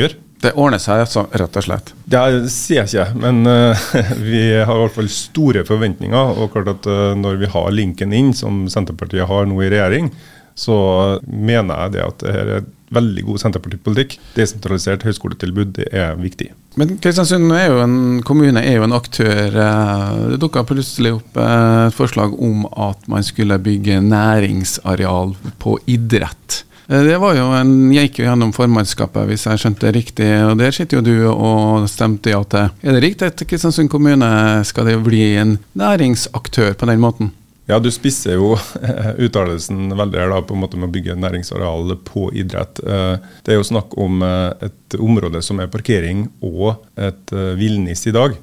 gjør. 0.00 0.18
Det 0.38 0.54
ordner 0.54 0.78
seg, 0.78 1.02
altså, 1.02 1.24
rett 1.34 1.56
og 1.58 1.64
slett. 1.66 1.92
Det 2.06 2.22
sier 2.54 2.84
jeg 2.84 2.92
ikke, 2.92 3.20
men 3.24 3.42
uh, 3.48 3.86
vi 4.30 4.42
har 4.54 4.74
i 4.74 4.82
hvert 4.84 4.96
fall 5.00 5.10
store 5.12 5.64
forventninger. 5.66 6.34
Og 6.38 6.52
klart 6.54 6.70
at 6.76 6.86
uh, 6.86 7.12
når 7.18 7.40
vi 7.42 7.52
har 7.52 7.70
linken 7.74 8.14
inn, 8.14 8.34
som 8.36 8.66
Senterpartiet 8.70 9.26
har 9.28 9.48
nå 9.50 9.58
i 9.64 9.70
regjering, 9.72 10.12
så 10.58 10.76
mener 11.22 11.84
jeg 11.84 11.96
det 11.96 12.04
at 12.06 12.22
det 12.22 12.34
her 12.34 12.52
er 12.56 12.66
veldig 12.94 13.24
god 13.26 13.42
Senterpartipolitikk. 13.42 14.16
Desentralisert 14.36 15.04
høyskoletilbud 15.06 15.74
det 15.76 15.88
er 15.94 16.16
viktig. 16.18 16.50
Men 16.78 16.96
Kristiansund 17.02 17.52
er 17.54 17.68
jo 17.68 17.82
en 17.82 17.98
kommune, 18.26 18.62
er 18.62 18.78
jo 18.78 18.86
en 18.86 18.96
aktør. 18.96 19.54
eh, 19.54 20.14
Det 20.32 20.40
dukka 20.40 20.64
plutselig 20.64 21.14
opp 21.18 21.36
et 21.42 21.94
forslag 21.94 22.34
om 22.40 22.66
at 22.66 23.08
man 23.08 23.22
skulle 23.26 23.58
bygge 23.58 24.00
næringsareal 24.00 25.36
på 25.58 25.78
idrett. 25.86 26.64
Eh, 26.88 27.02
Det 27.04 27.18
var 27.20 27.36
jo 27.36 27.48
en, 27.52 27.72
gikk 27.92 28.20
jo 28.22 28.28
gjennom 28.28 28.52
formannskapet, 28.56 29.26
hvis 29.28 29.44
jeg 29.46 29.60
skjønte 29.60 29.86
det 29.88 29.94
riktig. 29.96 30.28
og 30.44 30.58
Der 30.58 30.72
sitter 30.72 30.98
jo 30.98 31.04
du 31.04 31.16
og 31.30 31.88
stemte 31.88 32.32
ja 32.32 32.42
til. 32.44 32.70
Er 32.82 32.96
det 32.96 33.02
riktig 33.04 33.28
at 33.28 33.44
Kristiansund 33.48 33.90
kommune 33.92 34.64
skal 34.64 34.88
det 34.88 34.96
bli 35.04 35.34
en 35.36 35.58
næringsaktør 35.76 36.74
på 36.74 36.88
den 36.88 37.00
måten? 37.00 37.32
Ja, 37.68 37.76
du 37.78 37.90
spisser 37.92 38.38
jo 38.38 38.54
uttalelsen 39.24 39.90
veldig 39.92 40.16
her 40.22 40.30
da, 40.32 40.40
på 40.40 40.56
en 40.56 40.62
måte 40.62 40.80
med 40.80 40.88
å 40.88 40.92
bygge 40.94 41.18
næringsareal 41.20 41.92
på 42.08 42.30
idrett. 42.32 42.80
Eh, 42.80 43.16
det 43.44 43.52
er 43.52 43.60
jo 43.60 43.68
snakk 43.68 43.92
om 44.00 44.22
eh, 44.24 44.70
et 44.70 44.96
område 44.96 45.42
som 45.44 45.60
er 45.60 45.68
parkering 45.68 46.30
og 46.40 46.78
et 46.96 47.34
villnis 47.60 48.06
i 48.08 48.14
dag. 48.16 48.38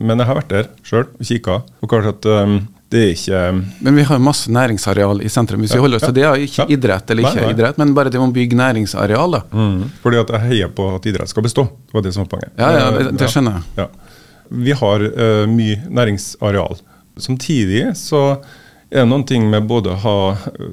Men 0.00 0.16
jeg 0.16 0.30
har 0.30 0.38
vært 0.38 0.54
der 0.54 0.68
sjøl 0.80 1.04
og 1.04 1.26
kikka. 1.28 1.58
Og 1.84 1.90
klart 1.92 2.08
at 2.14 2.24
det 2.90 3.00
er 3.00 3.10
ikke 3.14 3.40
Men 3.86 3.98
vi 4.00 4.04
har 4.08 4.18
masse 4.22 4.50
næringsareal 4.50 5.20
i 5.22 5.28
sentrum. 5.30 5.62
Hvis 5.62 5.76
vi 5.76 5.82
holder 5.82 6.00
oss 6.00 6.06
til 6.08 6.16
det, 6.16 6.24
er 6.26 6.44
ikke 6.46 6.64
ja. 6.64 6.68
idrett 6.74 7.12
eller 7.12 7.26
ikke 7.28 7.36
nei, 7.36 7.44
nei. 7.44 7.52
idrett, 7.54 7.78
men 7.78 7.92
bare 7.94 8.10
det 8.10 8.18
å 8.18 8.26
bygge 8.34 8.58
næringsareal. 8.58 9.36
da. 9.36 9.42
Mm. 9.54 9.84
Fordi 10.02 10.18
at 10.24 10.32
jeg 10.34 10.46
heier 10.48 10.72
på 10.74 10.88
at 10.96 11.06
idrett 11.06 11.30
skal 11.30 11.46
bestå. 11.46 11.68
Det 11.86 11.94
var 11.94 12.06
det 12.06 12.14
som 12.16 12.24
var 12.24 12.32
poenget. 12.32 12.56
Ja, 12.58 12.70
ja, 12.74 12.88
det, 12.96 13.12
det 13.20 13.28
skjønner 13.30 13.60
jeg. 13.60 13.84
Ja. 13.84 14.16
Vi 14.66 14.74
har 14.80 15.04
uh, 15.06 15.44
mye 15.50 15.76
næringsareal. 15.86 16.82
Samtidig 17.20 17.84
så 18.00 18.24
er 18.90 19.04
det 19.04 19.10
noen 19.12 19.26
ting 19.28 19.46
med 19.52 19.70
både 19.70 19.94
å 19.94 20.16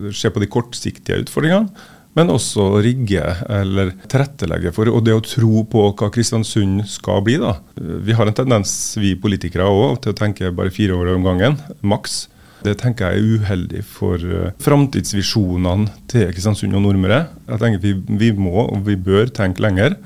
se 0.09 0.33
på 0.33 0.41
de 0.41 0.49
kortsiktige 0.49 1.21
utfordringene, 1.21 1.69
men 2.17 2.33
også 2.33 2.79
rigge 2.81 3.21
eller 3.45 3.93
tilrettelegge 4.09 4.73
for 4.75 4.89
og 4.89 5.03
det 5.05 5.13
å 5.13 5.23
tro 5.25 5.63
på 5.69 5.83
hva 5.91 6.09
Kristiansund 6.13 6.81
skal 6.89 7.21
bli. 7.25 7.37
da. 7.41 7.57
Vi 7.77 8.15
har 8.17 8.29
en 8.29 8.37
tendens, 8.37 8.71
vi 8.97 9.13
politikere 9.21 9.69
òg, 9.69 10.01
til 10.01 10.15
å 10.15 10.17
tenke 10.17 10.53
bare 10.55 10.73
fire 10.73 10.97
år 10.97 11.13
om 11.13 11.27
gangen, 11.27 11.59
maks. 11.85 12.25
Det 12.65 12.73
tenker 12.81 13.13
jeg 13.13 13.21
er 13.21 13.35
uheldig 13.37 13.83
for 13.85 14.17
uh, 14.17 14.53
framtidsvisjonene 14.65 15.91
til 16.09 16.31
Kristiansund 16.33 16.73
og 16.73 16.87
Nordmøre. 16.87 17.27
Jeg 17.51 17.61
tenker 17.61 17.83
vi, 17.83 17.93
vi 18.23 18.31
må 18.33 18.65
og 18.65 18.81
vi 18.87 18.97
bør 18.97 19.29
tenke 19.29 19.61
lenger. 19.61 19.99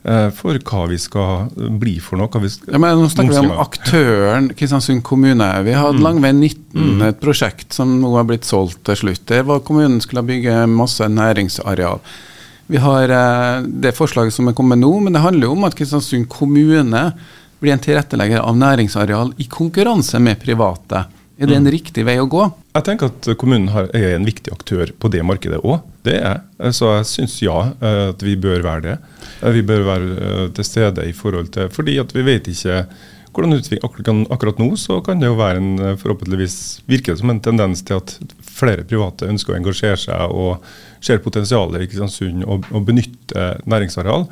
Eh, 0.00 0.30
for 0.32 0.56
hva 0.56 0.86
vi 0.88 0.96
skal 0.96 1.50
bli 1.80 1.98
for 2.00 2.16
noe. 2.16 2.40
ja, 2.40 2.78
men 2.80 3.02
nå 3.02 3.08
snakker 3.12 3.34
vi 3.34 3.50
om 3.50 3.60
aktøren 3.60 4.48
Kristiansund 4.56 5.02
kommune. 5.04 5.48
Vi 5.66 5.74
hadde 5.76 6.00
mm. 6.00 6.04
Langvei 6.06 6.32
19, 6.32 6.56
mm. 6.72 7.02
et 7.10 7.20
prosjekt 7.20 7.76
som 7.76 7.98
nå 8.00 8.14
har 8.16 8.24
blitt 8.28 8.48
solgt 8.48 8.80
til 8.88 8.96
slutt. 8.96 9.26
Det 9.28 9.42
var 9.44 9.60
kommunen 9.60 10.00
skulle 10.00 10.24
bygge 10.24 10.64
masse 10.72 11.04
næringsareal. 11.04 12.00
Vi 12.72 12.80
har 12.80 13.12
eh, 13.12 13.68
det 13.84 13.92
forslaget 13.98 14.32
som 14.32 14.48
er 14.48 14.56
kommet 14.56 14.80
nå, 14.80 14.92
men 15.04 15.12
det 15.12 15.24
handler 15.26 15.50
jo 15.50 15.58
om 15.58 15.68
at 15.68 15.76
Kristiansund 15.76 16.30
kommune 16.32 17.10
blir 17.60 17.74
en 17.74 17.84
tilrettelegger 17.84 18.40
av 18.40 18.56
næringsareal 18.56 19.34
i 19.36 19.50
konkurranse 19.52 20.16
med 20.22 20.40
private. 20.40 21.04
Er 21.40 21.48
det 21.48 21.56
en 21.56 21.64
mm. 21.64 21.72
riktig 21.72 22.02
vei 22.04 22.18
å 22.20 22.26
gå? 22.28 22.42
Jeg 22.76 22.84
tenker 22.84 23.08
at 23.08 23.28
kommunen 23.40 23.70
er 23.96 24.10
en 24.12 24.26
viktig 24.28 24.52
aktør 24.52 24.90
på 25.00 25.08
det 25.12 25.22
markedet 25.24 25.62
òg. 25.64 25.78
Det 26.04 26.18
er 26.18 26.26
jeg. 26.26 26.74
Så 26.76 26.90
jeg 26.92 27.06
syns 27.08 27.36
ja, 27.40 27.54
eh, 27.80 28.02
at 28.12 28.24
vi 28.24 28.34
bør 28.36 28.60
være 28.66 28.84
det. 28.84 28.96
Eh, 29.40 29.54
vi 29.56 29.62
bør 29.64 29.86
være 29.86 30.10
eh, 30.26 30.42
til 30.58 30.68
stede 30.68 31.08
i 31.08 31.14
forhold 31.16 31.48
til 31.56 31.72
Fordi 31.72 31.96
at 32.02 32.12
vi 32.12 32.26
vet 32.28 32.52
ikke 32.52 32.84
hvordan 33.30 33.56
utvikling 33.56 34.22
akkurat 34.34 34.58
nå 34.58 34.72
så 34.74 34.98
kan 35.06 35.20
det 35.22 35.28
jo 35.28 35.36
være 35.38 35.60
en 35.60 35.96
forhåpentligvis 36.00 36.82
virke 36.90 37.14
som 37.16 37.30
en 37.30 37.38
tendens 37.40 37.84
til 37.86 38.00
at 38.00 38.16
flere 38.42 38.82
private 38.82 39.28
ønsker 39.30 39.54
å 39.54 39.60
engasjere 39.60 40.00
seg 40.02 40.34
og 40.34 40.64
ser 40.98 41.22
potensialet 41.22 41.84
i 41.84 41.86
Kristiansund 41.86 42.42
og, 42.42 42.66
og 42.74 42.88
benytte 42.88 43.52
næringsareal. 43.70 44.26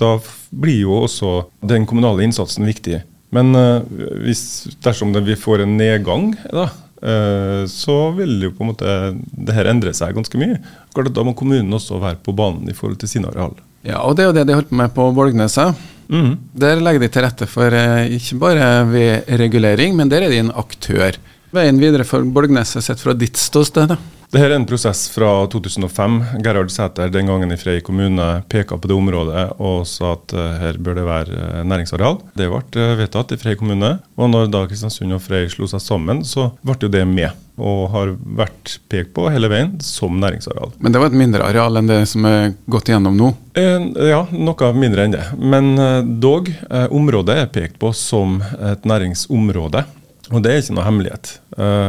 Da 0.00 0.14
blir 0.56 0.80
jo 0.80 1.02
også 1.04 1.34
den 1.68 1.84
kommunale 1.86 2.24
innsatsen 2.24 2.64
viktig. 2.64 3.02
Men 3.34 3.52
uh, 3.58 3.82
hvis, 4.24 4.44
dersom 4.84 5.14
det, 5.14 5.24
vi 5.26 5.36
får 5.38 5.64
en 5.64 5.76
nedgang, 5.78 6.30
da, 6.52 6.68
uh, 7.02 7.62
så 7.70 7.98
vil 8.18 8.46
jo 8.46 8.52
på 8.54 8.64
en 8.64 8.70
måte 8.70 8.94
det 9.16 9.56
her 9.56 9.70
endre 9.72 9.94
seg 9.96 10.14
ganske 10.16 10.40
mye. 10.40 10.60
Da 10.94 11.26
må 11.26 11.34
kommunen 11.36 11.74
også 11.74 11.98
være 12.02 12.20
på 12.24 12.36
banen 12.36 12.70
i 12.70 12.76
forhold 12.76 13.00
til 13.02 13.10
sine 13.10 13.32
areal. 13.32 13.56
Ja, 13.84 14.00
og 14.06 14.16
det 14.16 14.24
er 14.24 14.30
jo 14.30 14.38
det 14.38 14.46
de 14.48 14.56
holder 14.56 14.70
på 14.70 14.80
med 14.80 14.94
på 14.96 15.10
Bolgneset. 15.16 15.82
Mm. 16.08 16.34
Der 16.60 16.82
legger 16.84 17.02
de 17.02 17.10
til 17.12 17.24
rette 17.24 17.48
for 17.50 17.74
uh, 17.74 18.04
ikke 18.06 18.40
bare 18.40 18.72
ved 18.90 19.30
regulering, 19.40 19.96
men 19.98 20.12
der 20.12 20.24
er 20.24 20.32
de 20.32 20.42
en 20.44 20.54
aktør. 20.54 21.18
Veien 21.54 21.78
videre 21.78 22.06
for 22.06 22.26
Bolgneset 22.26 22.86
sett 22.86 23.02
fra 23.02 23.14
ditt 23.18 23.38
ståsted? 23.38 23.94
da? 23.94 23.98
Dette 24.34 24.48
er 24.48 24.56
en 24.56 24.64
prosess 24.66 25.04
fra 25.14 25.28
2005. 25.46 26.14
Gerhard 26.42 26.70
Sæter, 26.74 27.06
den 27.14 27.28
gangen 27.30 27.54
i 27.54 27.56
Frei 27.56 27.76
kommune, 27.86 28.24
peka 28.50 28.74
på 28.82 28.88
det 28.90 28.96
området 28.98 29.44
og 29.62 29.84
sa 29.86 30.16
at 30.16 30.34
uh, 30.34 30.56
her 30.58 30.80
bør 30.82 30.98
det 30.98 31.04
være 31.06 31.36
uh, 31.38 31.60
næringsareal. 31.62 32.18
Det 32.34 32.48
ble 32.50 32.82
uh, 32.82 32.96
vedtatt 32.98 33.30
i 33.30 33.38
Frei 33.38 33.54
kommune. 33.60 33.92
Og 34.18 34.32
når 34.32 34.50
da 34.50 34.64
Kristiansund 34.66 35.14
og 35.14 35.22
Frei 35.22 35.44
slo 35.54 35.70
seg 35.70 35.84
sammen, 35.86 36.24
så 36.26 36.48
ble 36.66 36.80
jo 36.82 36.90
det 36.90 37.04
med. 37.06 37.30
Og 37.62 37.86
har 37.94 38.16
vært 38.42 38.74
pekt 38.90 39.14
på 39.14 39.30
hele 39.30 39.52
veien 39.54 39.76
som 39.86 40.18
næringsareal. 40.18 40.74
Men 40.82 40.98
det 40.98 41.04
var 41.04 41.14
et 41.14 41.22
mindre 41.22 41.46
areal 41.46 41.78
enn 41.78 41.94
det 41.94 42.02
som 42.10 42.26
er 42.26 42.50
gått 42.66 42.90
igjennom 42.90 43.14
nå? 43.14 43.32
ja, 43.54 44.24
noe 44.34 44.74
mindre 44.74 45.06
enn 45.06 45.14
det. 45.14 45.24
Men 45.38 45.76
dog, 46.18 46.50
området 46.90 47.36
er 47.38 47.52
pekt 47.54 47.78
på 47.78 47.94
som 47.94 48.40
et 48.58 48.82
næringsområde. 48.82 49.86
Og 50.34 50.42
det 50.42 50.50
er 50.50 50.64
ikke 50.64 50.74
noe 50.74 50.90
hemmelighet. 50.90 51.36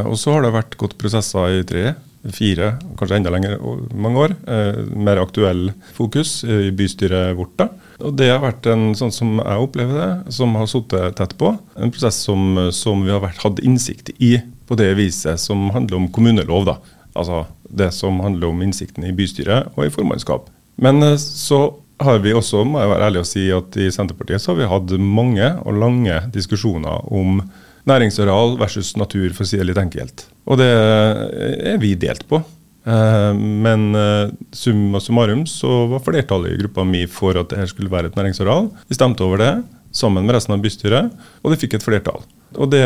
og 0.05 0.19
så 0.21 0.35
har 0.35 0.45
det 0.45 0.59
vært 0.59 0.77
gått 0.77 0.99
prosesser 1.01 1.63
i 1.63 1.65
tre 1.65 1.95
fire, 2.33 2.71
kanskje 2.97 3.19
enda 3.19 3.33
lenger, 3.33 3.57
mange 3.93 4.23
år, 4.23 4.35
eh, 4.47 4.79
mer 4.95 5.21
aktuell 5.21 5.69
fokus 5.93 6.43
i 6.43 6.71
bystyret 6.71 7.35
vårt. 7.37 7.55
da. 7.57 7.69
Og 7.99 8.15
Det 8.15 8.29
har 8.29 8.41
vært 8.41 8.65
en, 8.71 8.93
sånn 8.95 9.11
som 9.11 9.37
jeg 9.37 9.67
opplever 9.67 9.93
det, 10.01 10.33
som 10.33 10.55
har 10.55 10.67
sittet 10.67 11.15
tett 11.15 11.37
på. 11.37 11.57
En 11.77 11.91
prosess 11.91 12.15
som, 12.15 12.71
som 12.71 13.03
vi 13.05 13.11
har 13.11 13.21
vært, 13.21 13.43
hatt 13.43 13.59
innsikt 13.59 14.11
i 14.19 14.41
på 14.67 14.75
det 14.75 14.95
viset 14.97 15.39
som 15.39 15.69
handler 15.69 15.97
om 15.97 16.07
kommunelov. 16.09 16.65
da. 16.65 16.77
Altså 17.15 17.45
det 17.69 17.91
som 17.93 18.19
handler 18.19 18.47
om 18.47 18.61
innsikten 18.61 19.05
i 19.05 19.13
bystyret 19.15 19.71
og 19.75 19.85
i 19.85 19.93
formannskap. 19.93 20.49
Men 20.75 21.01
eh, 21.03 21.17
så 21.17 21.75
har 22.03 22.19
vi 22.19 22.33
også, 22.35 22.65
må 22.67 22.81
jeg 22.81 22.91
være 22.91 23.07
ærlig 23.09 23.21
å 23.23 23.27
si, 23.29 23.45
at 23.55 23.77
i 23.79 23.91
Senterpartiet 23.93 24.43
så 24.43 24.51
har 24.51 24.59
vi 24.59 24.71
hatt 24.71 24.95
mange 24.99 25.47
og 25.63 25.79
lange 25.79 26.17
diskusjoner 26.33 27.07
om 27.07 27.39
næringsareal 27.87 28.57
versus 28.59 28.95
natur, 28.99 29.29
for 29.31 29.45
å 29.45 29.49
si 29.49 29.59
det 29.61 29.69
litt 29.69 29.79
enkelt. 29.79 30.25
Og 30.45 30.59
det 30.61 30.69
er 30.69 31.79
vi 31.81 31.95
delt 31.99 32.25
på. 32.29 32.41
Eh, 32.85 33.31
men 33.33 33.95
eh, 33.97 34.33
summa 34.53 35.01
summarum 35.01 35.45
så 35.49 35.85
var 35.89 36.03
flertallet 36.05 36.53
i 36.53 36.59
gruppa 36.61 36.85
mi 36.85 37.05
for 37.09 37.37
at 37.41 37.49
dette 37.49 37.71
skulle 37.71 37.91
være 37.91 38.11
et 38.11 38.19
næringsareal. 38.19 38.69
Vi 38.89 38.97
stemte 38.97 39.25
over 39.25 39.41
det 39.41 39.53
sammen 39.95 40.25
med 40.27 40.37
resten 40.37 40.53
av 40.53 40.61
bystyret, 40.61 41.13
og 41.41 41.53
det 41.53 41.61
fikk 41.61 41.77
et 41.77 41.85
flertall. 41.85 42.21
Og 42.59 42.69
det 42.71 42.83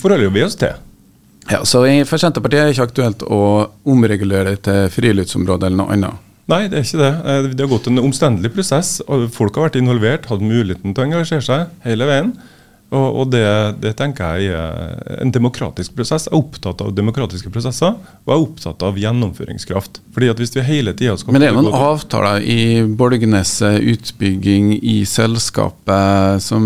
forholder 0.00 0.32
vi 0.32 0.44
oss 0.46 0.56
til. 0.58 0.76
Ja, 1.48 1.62
Så 1.64 1.82
for 2.06 2.20
Senterpartiet 2.20 2.60
er 2.60 2.68
det 2.68 2.76
ikke 2.76 2.88
aktuelt 2.90 3.22
å 3.24 3.42
omregulere 3.88 4.56
til 4.60 4.88
friluftsområde 4.92 5.68
eller 5.68 5.80
noe 5.80 5.94
annet? 5.96 6.24
Nei, 6.48 6.62
det 6.68 6.78
er 6.78 6.86
ikke 6.86 7.02
det. 7.02 7.14
Eh, 7.28 7.48
det 7.52 7.64
har 7.66 7.74
gått 7.74 7.90
en 7.90 8.00
omstendelig 8.00 8.54
prosess. 8.54 8.98
Folk 9.34 9.58
har 9.58 9.68
vært 9.68 9.82
involvert, 9.82 10.30
hatt 10.30 10.44
muligheten 10.44 10.94
til 10.94 11.04
å 11.04 11.08
engasjere 11.10 11.44
seg 11.44 11.84
hele 11.84 12.08
veien. 12.08 12.32
Og, 12.88 13.18
og 13.20 13.26
det, 13.34 13.44
det, 13.82 13.92
tenker 13.98 14.38
jeg 14.40 14.54
er 14.56 15.18
en 15.20 15.32
demokratisk 15.32 15.92
prosess. 15.96 16.24
Jeg 16.28 16.32
er 16.32 16.38
opptatt 16.40 16.80
av 16.80 16.94
demokratiske 16.96 17.52
prosesser, 17.52 17.98
og 17.98 18.32
jeg 18.32 18.38
er 18.38 18.46
opptatt 18.46 18.84
av 18.88 19.00
gjennomføringskraft. 19.02 20.00
Fordi 20.14 20.30
at 20.32 20.40
hvis 20.40 20.54
vi 20.56 20.64
hele 20.64 20.94
tiden 20.96 21.20
skal... 21.20 21.36
Men 21.36 21.44
det 21.44 21.50
er 21.50 21.58
noen 21.58 21.76
avtaler 21.76 22.46
i 22.48 22.80
Borgneset, 22.88 23.82
utbygging 23.92 24.72
i 24.80 25.02
selskapet, 25.08 26.40
som 26.44 26.64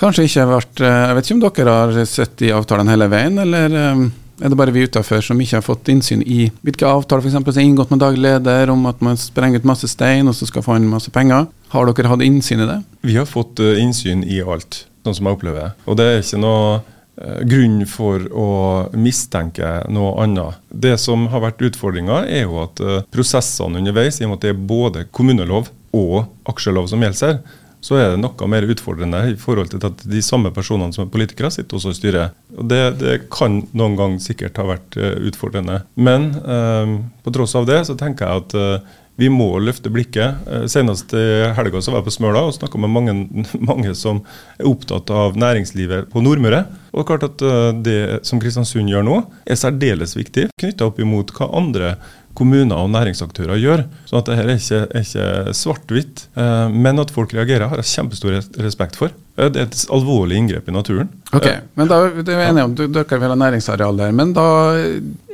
kanskje 0.00 0.24
ikke 0.24 0.40
har 0.40 0.54
vært 0.54 0.80
Jeg 0.80 1.16
vet 1.16 1.26
ikke 1.26 1.36
om 1.36 1.44
dere 1.44 1.76
har 1.76 2.02
sett 2.08 2.38
de 2.40 2.54
avtalene 2.56 2.94
hele 2.94 3.10
veien, 3.12 3.36
eller 3.44 3.76
eh, 3.76 4.04
er 4.40 4.48
det 4.48 4.56
bare 4.56 4.72
vi 4.72 4.86
utafor 4.88 5.20
som 5.20 5.40
ikke 5.44 5.58
har 5.58 5.64
fått 5.66 5.90
innsyn 5.92 6.22
i 6.24 6.46
hvilke 6.64 6.88
avtaler 6.88 7.26
f.eks. 7.26 7.36
som 7.36 7.50
er 7.52 7.66
inngått 7.66 7.92
med 7.92 8.00
daglig 8.00 8.24
leder 8.24 8.72
om 8.72 8.86
at 8.88 9.02
man 9.04 9.20
sprenger 9.20 9.60
ut 9.60 9.68
masse 9.68 9.90
stein 9.92 10.30
og 10.30 10.38
så 10.38 10.48
skal 10.48 10.64
få 10.64 10.80
inn 10.80 10.88
masse 10.88 11.12
penger? 11.12 11.50
Har 11.74 11.90
dere 11.92 12.08
hatt 12.14 12.24
innsyn 12.24 12.64
i 12.64 12.70
det? 12.70 12.78
Vi 13.04 13.18
har 13.20 13.28
fått 13.28 13.60
uh, 13.60 13.76
innsyn 13.76 14.24
i 14.24 14.40
alt 14.40 14.86
sånn 15.04 15.16
som 15.18 15.28
jeg 15.28 15.38
opplever 15.38 15.66
det. 15.66 15.70
Og 15.86 15.98
det 16.00 16.06
er 16.06 16.22
ikke 16.22 16.42
noe 16.42 16.64
eh, 16.76 17.40
grunn 17.52 17.78
for 17.88 18.26
å 18.30 18.48
mistenke 18.96 19.72
noe 19.92 20.14
annet. 20.24 20.60
Det 20.68 20.96
som 21.00 21.28
har 21.32 21.44
vært 21.46 21.64
utfordringa, 21.70 22.24
er 22.28 22.46
jo 22.46 22.60
at 22.64 22.84
eh, 22.84 23.00
prosessene 23.14 23.80
underveis, 23.82 24.20
i 24.20 24.28
og 24.28 24.34
med 24.34 24.40
at 24.40 24.46
det 24.46 24.54
er 24.54 24.68
både 24.74 25.08
kommunelov 25.16 25.72
og 25.96 26.22
aksjelov 26.50 26.90
som 26.90 27.02
gjelder 27.02 27.32
her, 27.32 27.42
så 27.80 27.96
er 27.96 28.10
det 28.12 28.20
noe 28.20 28.48
mer 28.50 28.66
utfordrende 28.68 29.22
i 29.32 29.36
forhold 29.40 29.70
til 29.72 29.80
at 29.88 30.02
de 30.04 30.20
samme 30.24 30.52
personene 30.52 30.92
som 30.92 31.06
er 31.06 31.12
politikere, 31.12 31.50
sitter 31.52 31.78
også 31.78 31.94
i 31.94 31.96
styret. 31.96 32.36
Og 32.56 32.68
det, 32.68 32.80
det, 33.00 33.14
kan 33.32 33.62
noen 33.72 33.96
gang 33.96 34.18
sikkert 34.20 34.60
ha 34.60 34.66
vært 34.68 34.98
uh, 35.00 35.16
utfordrende. 35.30 35.80
Men 35.96 36.30
eh, 36.40 36.96
på 37.24 37.32
tross 37.34 37.56
av 37.56 37.68
det 37.70 37.80
så 37.88 37.96
tenker 37.98 38.26
jeg 38.26 38.44
at 38.44 38.56
uh, 38.58 38.98
vi 39.20 39.28
må 39.28 39.48
løfte 39.60 39.90
blikket. 39.92 40.46
Eh, 40.48 40.66
senest 40.70 41.12
i 41.16 41.24
helga 41.56 41.82
var 41.82 41.98
jeg 41.98 42.06
på 42.06 42.14
Smøla 42.14 42.44
og 42.48 42.54
snakka 42.56 42.80
med 42.80 42.92
mange, 42.94 43.14
mange, 43.70 43.92
som 43.98 44.22
er 44.56 44.68
opptatt 44.70 45.12
av 45.12 45.36
næringslivet 45.40 46.08
på 46.12 46.22
Nordmøre. 46.24 46.64
Og 46.96 47.06
klart 47.08 47.26
at 47.28 47.44
eh, 47.44 47.72
Det 47.84 48.00
som 48.26 48.40
Kristiansund 48.40 48.88
gjør 48.90 49.04
nå, 49.06 49.18
er 49.44 49.60
særdeles 49.60 50.16
viktig, 50.16 50.48
knytta 50.60 50.88
opp 50.88 51.00
imot 51.02 51.34
hva 51.36 51.50
andre 51.60 51.94
kommuner 52.38 52.78
og 52.78 52.90
næringsaktører 52.94 53.58
gjør. 53.60 53.84
Så 54.08 54.20
at 54.20 54.28
dette 54.30 54.44
er 54.44 54.52
ikke, 54.54 54.82
er 54.86 55.06
ikke 55.06 55.54
svart-hvitt. 55.56 56.26
Eh, 56.38 56.66
men 56.72 57.02
at 57.02 57.12
folk 57.14 57.34
reagerer, 57.36 57.68
har 57.70 57.82
jeg 57.82 57.90
kjempestor 57.94 58.38
respekt 58.64 58.98
for. 59.00 59.14
Det 59.40 59.56
er 59.56 59.68
et 59.70 59.82
alvorlig 59.94 60.36
inngrep 60.36 60.68
i 60.68 60.74
naturen. 60.74 61.08
Ok, 61.32 61.48
men 61.78 61.88
da 61.88 62.02
er 62.10 62.18
vi 62.20 62.36
enige 62.44 62.66
om 62.66 62.76
dere 62.76 63.20
vil 63.22 63.32
ha 63.32 63.38
næringsareal 63.40 64.00
der. 64.02 64.12
Men 64.16 64.34
da 64.36 64.46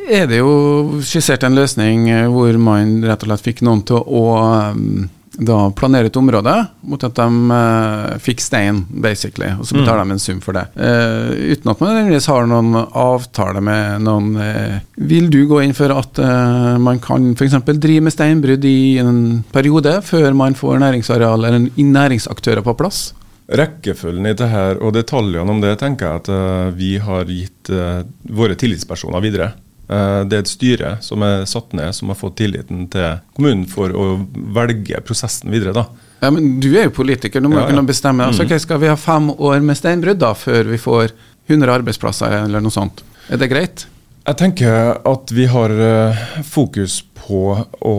er 0.06 0.28
det 0.30 0.38
jo 0.38 1.00
skissert 1.02 1.42
en 1.46 1.56
løsning 1.58 2.06
hvor 2.30 2.54
man 2.62 3.00
rett 3.02 3.24
og 3.24 3.32
slett 3.32 3.46
fikk 3.48 3.64
noen 3.66 3.82
til 3.88 3.98
å 3.98 4.24
da 5.38 5.70
planere 5.76 6.08
et 6.08 6.16
område 6.16 6.52
mot 6.88 7.02
at 7.04 7.16
de 7.18 7.26
uh, 7.50 8.16
fikk 8.22 8.40
stein, 8.40 8.82
basically, 8.88 9.50
og 9.58 9.66
så 9.68 9.76
betaler 9.76 10.04
mm. 10.04 10.12
de 10.12 10.16
en 10.16 10.22
sum 10.22 10.40
for 10.44 10.56
det. 10.56 10.64
Uh, 10.76 11.52
uten 11.52 11.72
at 11.72 11.82
man 11.82 11.92
nødvendigvis 11.92 12.28
har 12.32 12.48
noen 12.50 12.78
avtale 12.86 13.62
med 13.64 14.06
noen 14.06 14.30
uh, 14.40 14.78
Vil 15.10 15.28
du 15.32 15.42
gå 15.50 15.60
inn 15.64 15.76
for 15.76 15.92
at 15.92 16.18
man 16.80 16.98
kan 17.02 17.34
f.eks. 17.36 17.58
drive 17.76 18.06
med 18.06 18.14
steinbrudd 18.14 18.64
i 18.64 18.96
en 19.02 19.42
periode, 19.52 19.98
før 20.06 20.32
man 20.36 20.56
får 20.56 20.80
næringsareal 20.82 21.44
eller 21.48 21.68
næringsaktører 21.76 22.64
på 22.64 22.76
plass? 22.78 23.10
Rekkefølgen 23.46 24.26
i 24.26 24.34
det 24.34 24.48
her 24.50 24.80
og 24.82 24.96
detaljene 24.96 25.52
om 25.52 25.60
det 25.62 25.76
tenker 25.78 26.08
jeg 26.08 26.22
at 26.24 26.74
vi 26.74 26.96
har 26.98 27.28
gitt 27.30 27.70
våre 28.26 28.56
tillitspersoner 28.58 29.22
videre. 29.22 29.52
Eh, 29.88 30.20
det 30.26 30.38
er 30.38 30.42
et 30.42 30.50
styre 30.50 30.92
som 31.04 31.22
er 31.22 31.44
satt 31.48 31.74
ned, 31.76 31.94
som 31.94 32.10
har 32.10 32.18
fått 32.18 32.38
tilliten 32.40 32.86
til 32.92 33.20
kommunen 33.36 33.66
for 33.70 33.94
å 33.94 34.08
velge 34.56 35.00
prosessen 35.06 35.52
videre. 35.54 35.74
da. 35.76 35.86
Ja, 36.20 36.30
Men 36.30 36.58
du 36.60 36.70
er 36.74 36.88
jo 36.88 36.96
politiker, 36.96 37.40
nå 37.40 37.50
må 37.52 37.60
ja, 37.60 37.66
du 37.66 37.74
kunne 37.74 37.86
bestemme. 37.86 38.26
Altså, 38.26 38.42
mm. 38.42 38.48
okay, 38.48 38.62
skal 38.62 38.80
vi 38.82 38.90
ha 38.90 38.96
fem 38.96 39.30
år 39.30 39.60
med 39.60 39.78
steinbrudd 39.78 40.22
da, 40.22 40.32
før 40.34 40.72
vi 40.72 40.80
får 40.80 41.12
100 41.46 41.76
arbeidsplasser 41.78 42.40
eller 42.44 42.64
noe 42.64 42.74
sånt? 42.74 43.04
Er 43.30 43.38
det 43.38 43.50
greit? 43.52 43.86
Jeg 44.26 44.38
tenker 44.40 44.96
at 45.06 45.30
vi 45.30 45.46
har 45.46 45.70
eh, 45.70 46.24
fokus 46.42 47.04
på 47.20 47.42
å 47.62 47.94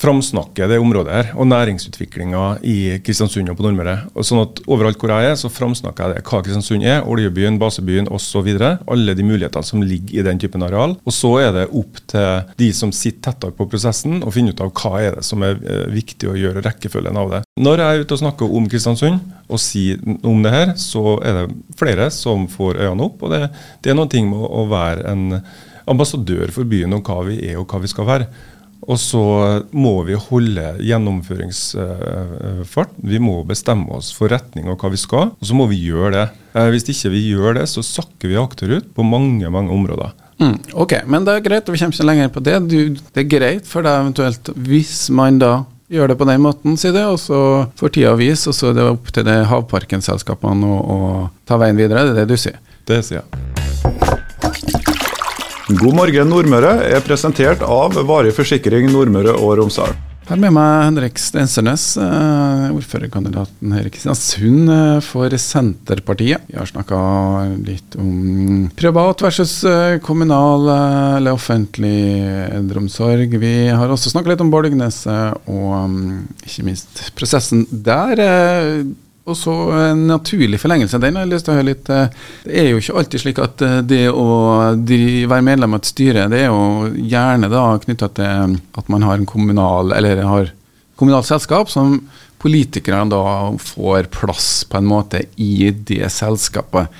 framsnakke 0.00 0.68
det 0.68 0.78
området 0.80 1.12
her, 1.14 1.28
og 1.40 1.48
næringsutviklinga 1.48 2.42
i 2.68 2.76
Kristiansund 3.04 3.48
og 3.48 3.56
på 3.58 3.64
Nordmøre. 3.64 3.96
Og 4.14 4.26
sånn 4.26 4.42
at 4.42 4.60
Overalt 4.66 5.00
hvor 5.00 5.12
jeg 5.14 5.30
er, 5.30 5.38
så 5.40 5.50
framsnakker 5.52 6.04
jeg 6.04 6.18
det, 6.18 6.24
hva 6.28 6.40
Kristiansund 6.44 6.84
er, 6.84 7.04
oljebyen, 7.08 7.58
basebyen 7.60 8.10
osv. 8.12 8.50
Alle 8.92 9.16
de 9.16 9.26
mulighetene 9.26 9.66
som 9.66 9.84
ligger 9.84 10.18
i 10.20 10.24
den 10.26 10.40
typen 10.42 10.64
areal. 10.66 10.96
Og 11.06 11.14
så 11.14 11.32
er 11.40 11.54
det 11.56 11.66
opp 11.70 12.00
til 12.12 12.52
de 12.60 12.70
som 12.76 12.92
sitter 12.94 13.16
tettere 13.26 13.56
på 13.56 13.66
prosessen, 13.70 14.20
å 14.22 14.32
finne 14.34 14.52
ut 14.52 14.60
av 14.62 14.72
hva 14.76 15.00
er 15.02 15.18
det 15.18 15.24
som 15.26 15.42
er 15.46 15.56
eh, 15.64 15.86
viktig 15.92 16.28
å 16.30 16.36
gjøre, 16.38 16.64
rekkefølgen 16.66 17.20
av 17.20 17.32
det. 17.32 17.42
Når 17.62 17.82
jeg 17.82 17.86
er 17.86 18.04
ute 18.04 18.18
og 18.18 18.22
snakker 18.22 18.58
om 18.58 18.68
Kristiansund 18.70 19.22
og 19.46 19.62
sier 19.62 20.02
om 20.26 20.42
det 20.44 20.52
her, 20.52 20.74
så 20.80 21.16
er 21.24 21.40
det 21.40 21.46
flere 21.78 22.10
som 22.14 22.46
får 22.50 22.82
øynene 22.82 23.08
opp. 23.08 23.24
Og 23.24 23.32
det, 23.32 23.46
det 23.82 23.92
er 23.92 23.98
noen 23.98 24.12
ting 24.12 24.28
med 24.30 24.44
å 24.44 24.66
være 24.70 25.08
en 25.12 25.40
ambassadør 25.86 26.50
for 26.54 26.68
byen 26.68 26.96
om 26.96 27.02
hva 27.06 27.22
vi 27.28 27.38
er 27.46 27.60
og 27.60 27.70
hva 27.70 27.80
vi 27.82 27.90
skal 27.90 28.08
være. 28.08 28.28
Og 28.86 28.98
så 29.00 29.20
må 29.74 30.04
vi 30.06 30.14
holde 30.20 30.76
gjennomføringsfart. 30.84 32.90
Vi 33.02 33.18
må 33.22 33.44
bestemme 33.48 33.96
oss 33.96 34.12
for 34.14 34.28
retning 34.30 34.68
og 34.70 34.78
hva 34.80 34.88
vi 34.92 34.98
skal, 35.00 35.30
og 35.32 35.44
så 35.48 35.54
må 35.56 35.66
vi 35.70 35.76
gjøre 35.88 36.12
det. 36.14 36.26
Eh, 36.54 36.68
hvis 36.74 36.88
ikke 36.92 37.10
vi 37.14 37.20
gjør 37.32 37.50
det, 37.60 37.66
så 37.72 37.80
sakker 37.84 38.26
vi 38.30 38.36
akterut 38.40 38.86
på 38.94 39.02
mange 39.06 39.50
mange 39.50 39.70
områder. 39.74 40.10
Mm, 40.38 40.58
ok, 40.76 40.92
men 41.08 41.24
det 41.24 41.32
er 41.32 41.40
greit, 41.46 41.68
vi 41.72 41.78
kommer 41.80 41.94
ikke 41.96 42.10
lenger 42.10 42.28
på 42.34 42.40
det. 42.44 42.56
Du, 42.68 42.78
det 42.92 43.20
er 43.24 43.30
greit 43.30 43.66
for 43.68 43.80
deg 43.86 43.94
eventuelt, 44.02 44.44
hvis 44.68 44.96
man 45.10 45.38
da 45.40 45.52
gjør 45.88 46.08
det 46.12 46.18
på 46.18 46.24
den 46.28 46.40
måten, 46.42 46.76
sier 46.76 46.92
det, 46.96 47.04
og 47.06 47.18
så 47.22 47.66
får 47.78 47.88
tida 47.94 48.14
vise, 48.18 48.48
og 48.50 48.54
så 48.58 48.66
er 48.70 48.74
det 48.78 48.90
opp 48.90 49.06
til 49.14 49.24
det 49.26 49.48
havparkenselskapene 49.50 50.66
å, 50.66 50.68
å 50.82 50.96
ta 51.48 51.54
veien 51.62 51.78
videre. 51.78 52.04
Det 52.04 52.10
er 52.16 52.20
det 52.24 52.30
du 52.34 52.38
sier? 52.40 52.56
Det 52.86 52.98
sier 53.06 53.22
jeg. 53.22 53.26
God 55.66 55.96
morgen 55.98 56.28
Nordmøre 56.30 56.76
er 56.94 57.00
presentert 57.02 57.58
av 57.66 57.96
Varig 58.06 58.30
forsikring 58.36 58.86
Nordmøre 58.86 59.32
og 59.34 59.56
Romsdal. 59.58 59.96
Her 60.28 60.38
med 60.38 60.52
meg 60.54 60.84
Henrik 60.84 61.18
Stensernes, 61.18 61.96
eh, 61.98 62.68
ordførerkandidaten 62.70 63.74
her 63.74 63.88
i 63.88 63.90
Kristiansund 63.90 64.70
eh, 64.70 65.00
for 65.02 65.34
Senterpartiet. 65.42 66.44
Vi 66.46 66.54
har 66.54 66.70
snakka 66.70 67.00
litt 67.66 67.98
om 67.98 68.68
privat 68.78 69.24
versus 69.26 69.56
eh, 69.66 69.98
kommunal 70.06 70.70
eller 71.18 71.34
offentlig 71.34 71.98
eldreomsorg. 72.46 73.34
Vi 73.42 73.54
har 73.66 73.90
også 73.90 74.14
snakka 74.14 74.36
litt 74.36 74.46
om 74.46 74.54
Borgneset 74.54 75.50
og 75.50 75.74
mm, 75.90 76.46
ikke 76.46 76.68
minst 76.70 77.02
prosessen 77.18 77.66
der. 77.70 78.22
Og 79.26 79.34
så 79.34 79.52
en 79.74 80.04
naturlig 80.06 80.60
forlengelse 80.62 80.98
av 80.98 81.02
den. 81.02 81.16
Jeg 81.18 81.26
har 81.26 81.32
lyst 81.32 81.48
til 81.48 81.54
å 81.54 81.56
høre 81.58 81.68
litt 81.72 81.88
eh, 81.90 82.12
Det 82.44 82.60
er 82.60 82.68
jo 82.70 82.82
ikke 82.82 82.98
alltid 83.00 83.22
slik 83.24 83.40
at 83.42 83.64
eh, 83.66 83.80
det 83.82 84.04
å 84.12 84.26
være 84.76 85.46
medlem 85.48 85.74
av 85.74 85.82
et 85.82 85.90
styre, 85.90 86.28
det 86.30 86.44
er 86.44 86.46
jo 86.46 86.92
gjerne 86.94 87.50
da 87.50 87.64
knytta 87.82 88.10
til 88.20 88.56
at 88.78 88.92
man 88.92 89.06
har 89.06 89.18
en 89.18 89.28
kommunal 89.28 89.90
eller 89.96 90.22
har 90.22 90.54
kommunalt 90.96 91.28
selskap 91.28 91.72
som 91.72 91.98
politikerne 92.42 93.10
da 93.10 93.52
får 93.58 94.10
plass 94.14 94.50
på 94.70 94.78
en 94.78 94.88
måte 94.88 95.24
i 95.42 95.70
det 95.74 96.06
selskapet. 96.14 96.92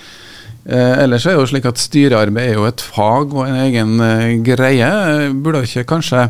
Eh, 0.66 1.02
ellers 1.04 1.26
er 1.26 1.37
det 1.37 1.45
jo 1.45 1.50
slik 1.52 1.66
at 1.68 1.78
styrearbeid 1.78 2.50
er 2.50 2.59
jo 2.59 2.66
et 2.66 2.83
fag 2.83 3.35
og 3.37 3.47
en 3.47 3.59
egen 3.68 4.00
eh, 4.02 4.35
greie. 4.47 4.90
Burde 5.30 5.62
ikke 5.66 5.87
kanskje 5.95 6.26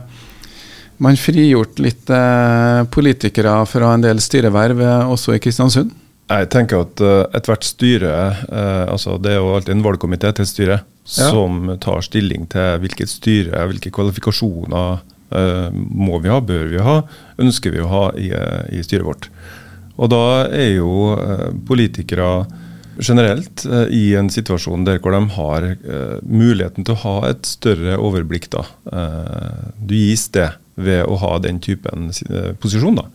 man 1.03 1.17
frigjort 1.21 1.81
litt 1.83 2.11
eh, 2.13 2.83
politikere 2.93 3.59
fra 3.69 3.93
en 3.95 4.05
del 4.05 4.21
styreverv 4.23 4.83
eh, 4.83 5.13
også 5.13 5.37
i 5.37 5.41
Kristiansund? 5.43 5.93
Jeg 6.27 6.49
tenker 6.51 6.83
at 6.83 7.01
uh, 7.07 7.29
ethvert 7.39 7.63
styre 7.63 8.13
altså 8.91 9.13
Det 9.23 9.31
er 9.31 9.37
jo 9.39 9.53
alltid 9.55 9.77
en 9.77 9.85
valgkomité 9.85 10.33
til 10.35 10.49
styret 10.51 10.83
ja. 10.83 11.29
som 11.31 11.69
tar 11.79 12.03
stilling 12.03 12.49
til 12.51 12.81
hvilket 12.83 13.13
styre, 13.13 13.61
hvilke 13.71 13.93
kvalifikasjoner 13.95 15.05
må 15.71 16.19
vi 16.23 16.31
ha, 16.31 16.41
bør 16.43 16.67
vi 16.71 16.83
ha, 16.83 16.97
ønsker 17.43 17.73
vi 17.75 17.81
å 17.83 17.89
ha 17.91 18.03
i, 18.19 18.29
i 18.75 18.83
styret 18.83 19.07
vårt. 19.07 19.31
Og 19.99 20.11
da 20.11 20.21
er 20.51 20.77
jo 20.81 21.15
politikere 21.67 22.29
generelt 22.99 23.65
i 23.95 24.05
en 24.19 24.31
situasjon 24.31 24.87
der 24.87 24.99
hvor 25.03 25.15
de 25.15 25.23
har 25.35 25.67
muligheten 26.23 26.87
til 26.87 26.95
å 26.95 27.03
ha 27.03 27.17
et 27.31 27.47
større 27.47 27.99
overblikk. 27.99 28.51
da. 28.55 28.67
du 29.79 29.99
gis 29.99 30.29
det 30.35 30.51
ved 30.77 31.05
å 31.09 31.17
ha 31.21 31.37
den 31.43 31.59
typen 31.63 32.11
eh, 32.31 32.53
posisjon. 32.61 33.01
Da. 33.01 33.07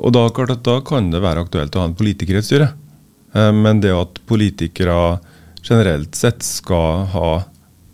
Og 0.00 0.14
da, 0.14 0.26
da, 0.54 0.78
kan 0.86 1.10
det 1.12 1.22
være 1.22 1.44
aktuelt 1.44 1.74
å 1.76 1.82
ha 1.82 1.90
en 1.90 1.98
politiker 1.98 2.36
i 2.36 2.40
et 2.40 2.48
styre. 2.48 2.70
Eh, 3.34 3.50
men 3.54 3.82
det 3.82 3.94
at 3.94 4.22
politikere 4.30 5.18
generelt 5.64 6.14
sett 6.18 6.44
skal 6.46 7.08
ha 7.14 7.32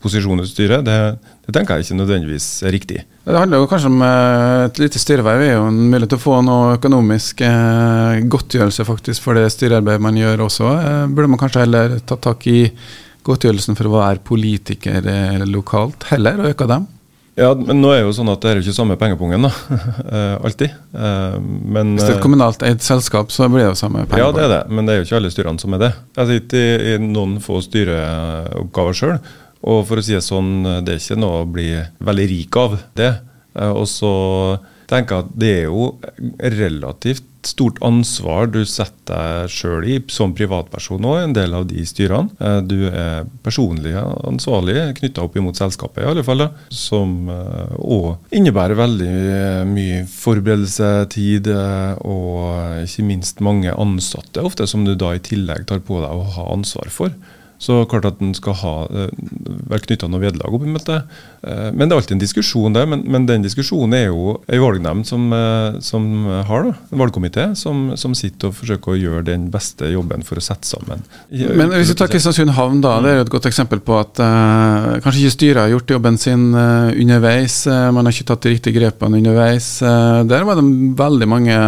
posisjon 0.01 0.41
i 0.41 0.45
et 0.45 0.51
styre, 0.53 0.81
det, 0.85 0.99
det, 1.45 1.53
tenker 1.53 1.77
jeg 1.77 1.89
ikke 1.89 1.99
nødvendigvis 1.99 2.47
er 2.65 2.75
riktig. 2.77 3.03
Det 3.25 3.37
handler 3.37 3.61
jo 3.61 3.69
kanskje 3.71 3.91
om 3.93 4.05
eh, 4.05 4.69
et 4.69 4.81
lite 4.83 5.01
styreverv 5.01 5.45
er 5.45 5.53
jo 5.55 5.67
en 5.69 5.83
mulighet 5.83 6.15
til 6.15 6.21
å 6.21 6.25
få 6.29 6.39
noe 6.45 6.79
økonomisk 6.79 7.45
godtgjørelse 8.33 8.89
faktisk 8.89 9.25
for 9.25 9.39
det 9.39 9.49
styrearbeidet 9.53 10.05
man 10.05 10.21
gjør 10.21 10.47
også. 10.49 10.73
Burde 11.13 11.33
man 11.33 11.41
kanskje 11.41 11.65
heller 11.65 12.01
tatt 12.01 12.25
tak 12.29 12.49
i 12.53 12.63
godtgjørelsen 13.25 13.77
for 13.77 13.89
å 13.89 13.99
være 13.99 14.25
politiker 14.25 15.05
lokalt, 15.49 16.09
heller, 16.13 16.41
og 16.41 16.53
øke 16.55 16.69
dem? 16.69 16.89
Ja, 17.39 17.53
men 17.55 17.79
nå 17.81 17.93
er 17.95 18.03
jo 18.03 18.15
sånn 18.15 18.31
at 18.33 18.43
det 18.43 18.51
er 18.51 18.59
jo 18.59 18.65
ikke 18.65 18.75
samme 18.77 18.97
pengepungen, 19.01 19.47
da. 19.47 19.53
Eh, 20.11 20.37
alltid. 20.43 20.73
Eh, 20.91 21.37
men, 21.41 21.93
Hvis 21.95 22.03
det 22.03 22.09
er 22.09 22.17
et 22.17 22.19
eh, 22.19 22.25
kommunalt 22.25 22.65
eid 22.67 22.83
selskap, 22.83 23.31
så 23.31 23.47
blir 23.47 23.63
det 23.63 23.69
jo 23.69 23.77
samme 23.79 24.03
pengepung. 24.03 24.23
Ja, 24.23 24.33
det 24.35 24.43
er 24.47 24.53
det, 24.57 24.63
men 24.75 24.89
det 24.89 24.95
er 24.95 24.99
jo 24.99 25.07
ikke 25.07 25.21
alle 25.21 25.31
styrene 25.31 25.63
som 25.63 25.77
er 25.77 25.83
det. 25.85 25.91
Jeg 26.19 26.31
sitter 26.33 26.65
i, 26.65 26.95
i 26.97 26.97
noen 27.05 27.37
få 27.45 27.61
styreoppgaver 27.63 28.99
sjøl, 28.99 29.15
og 29.61 29.85
for 29.87 30.01
å 30.01 30.05
si 30.05 30.17
det 30.17 30.25
sånn, 30.27 30.53
det 30.83 30.97
er 30.97 31.03
ikke 31.03 31.21
noe 31.21 31.45
å 31.45 31.49
bli 31.49 31.69
veldig 32.11 32.27
rik 32.33 32.59
av 32.59 32.77
det. 32.99 33.13
Og 33.61 33.87
så 33.91 34.13
tenker 34.91 35.25
at 35.25 35.35
det 35.39 35.53
er 35.63 35.69
jo 35.69 35.93
relativt 36.39 37.27
stort 37.47 37.79
ansvar 37.85 38.51
du 38.53 38.63
setter 38.69 38.99
deg 39.11 39.51
sjøl 39.51 39.87
i 39.89 39.97
som 40.13 40.35
privatperson 40.37 41.05
òg, 41.09 41.23
en 41.25 41.35
del 41.35 41.55
av 41.57 41.67
de 41.71 41.83
styrene. 41.89 42.31
Eh, 42.39 42.59
du 42.63 42.87
er 42.91 43.27
personlig 43.45 43.95
ansvarlig 43.97 44.77
knytta 45.01 45.25
opp 45.25 45.39
imot 45.41 45.59
selskapet, 45.59 46.05
i 46.05 46.11
alle 46.11 46.25
fall. 46.27 46.45
Som 46.75 47.31
òg 47.31 48.07
eh, 48.13 48.39
innebærer 48.39 48.79
veldig 48.79 49.11
mye 49.71 50.05
forberedelsetid 50.13 51.51
eh, 51.55 52.05
og 52.07 52.85
ikke 52.85 53.07
minst 53.09 53.43
mange 53.45 53.75
ansatte, 53.75 54.45
ofte 54.47 54.69
som 54.71 54.87
du 54.87 54.95
da 54.95 55.15
i 55.17 55.25
tillegg 55.25 55.67
tar 55.71 55.83
på 55.87 56.03
deg 56.05 56.13
å 56.13 56.31
ha 56.37 56.49
ansvar 56.55 56.93
for. 56.95 57.15
Så 57.61 57.83
klart 57.85 58.07
at 58.09 58.17
den 58.23 58.33
skal 58.33 58.55
ha, 58.63 58.75
eh, 58.89 59.11
være 59.69 59.85
knytta 59.85 60.09
noe 60.09 60.23
vederlag 60.23 60.55
opp 60.57 60.63
mot 60.65 60.87
det. 60.89 61.03
Eh, 61.45 61.67
men 61.77 61.85
det 61.85 61.93
er 61.93 61.99
alltid 62.01 62.15
en 62.17 62.23
diskusjon 62.23 62.77
der. 62.77 62.87
Men, 62.89 63.03
men 63.05 63.27
den 63.29 63.45
diskusjonen 63.45 63.97
er 63.99 64.07
jo 64.07 64.39
ei 64.49 64.57
valgnemnd 64.63 65.05
som, 65.09 65.27
eh, 65.37 65.77
som, 65.85 66.07
har 66.49 66.65
da, 66.65 66.73
en 66.89 67.03
valgkomité 67.03 67.51
som, 67.61 67.91
som, 68.01 68.17
sitter 68.17 68.49
og 68.49 68.57
forsøker 68.57 68.95
å 68.95 68.97
gjøre 68.97 69.27
den 69.29 69.51
beste 69.53 69.91
jobben 69.93 70.25
for 70.25 70.41
å 70.41 70.45
sette 70.45 70.69
sammen. 70.71 71.05
Men 71.29 71.75
hvis 71.75 71.93
vi 71.93 71.99
tar 72.01 72.09
Kristiansund 72.09 72.55
havn, 72.57 72.81
da. 72.81 72.95
Det 73.05 73.13
er 73.13 73.21
jo 73.21 73.27
et 73.27 73.35
godt 73.37 73.51
eksempel 73.51 73.85
på 73.85 73.99
at 74.01 74.23
uh, 74.25 74.97
kanskje 75.05 75.27
ikke 75.27 75.37
styret 75.37 75.61
har 75.63 75.71
gjort 75.75 75.95
jobben 75.95 76.17
sin 76.21 76.49
uh, 76.57 76.89
underveis. 76.91 77.61
Uh, 77.69 77.91
man 77.95 78.09
har 78.09 78.17
ikke 78.17 78.29
tatt 78.33 78.49
de 78.49 78.55
riktige 78.55 78.77
grepene 78.81 79.21
underveis. 79.21 79.69
der 79.81 80.49
var 80.49 80.57
det 80.57 80.65
veldig 80.97 81.29
mange 81.29 81.61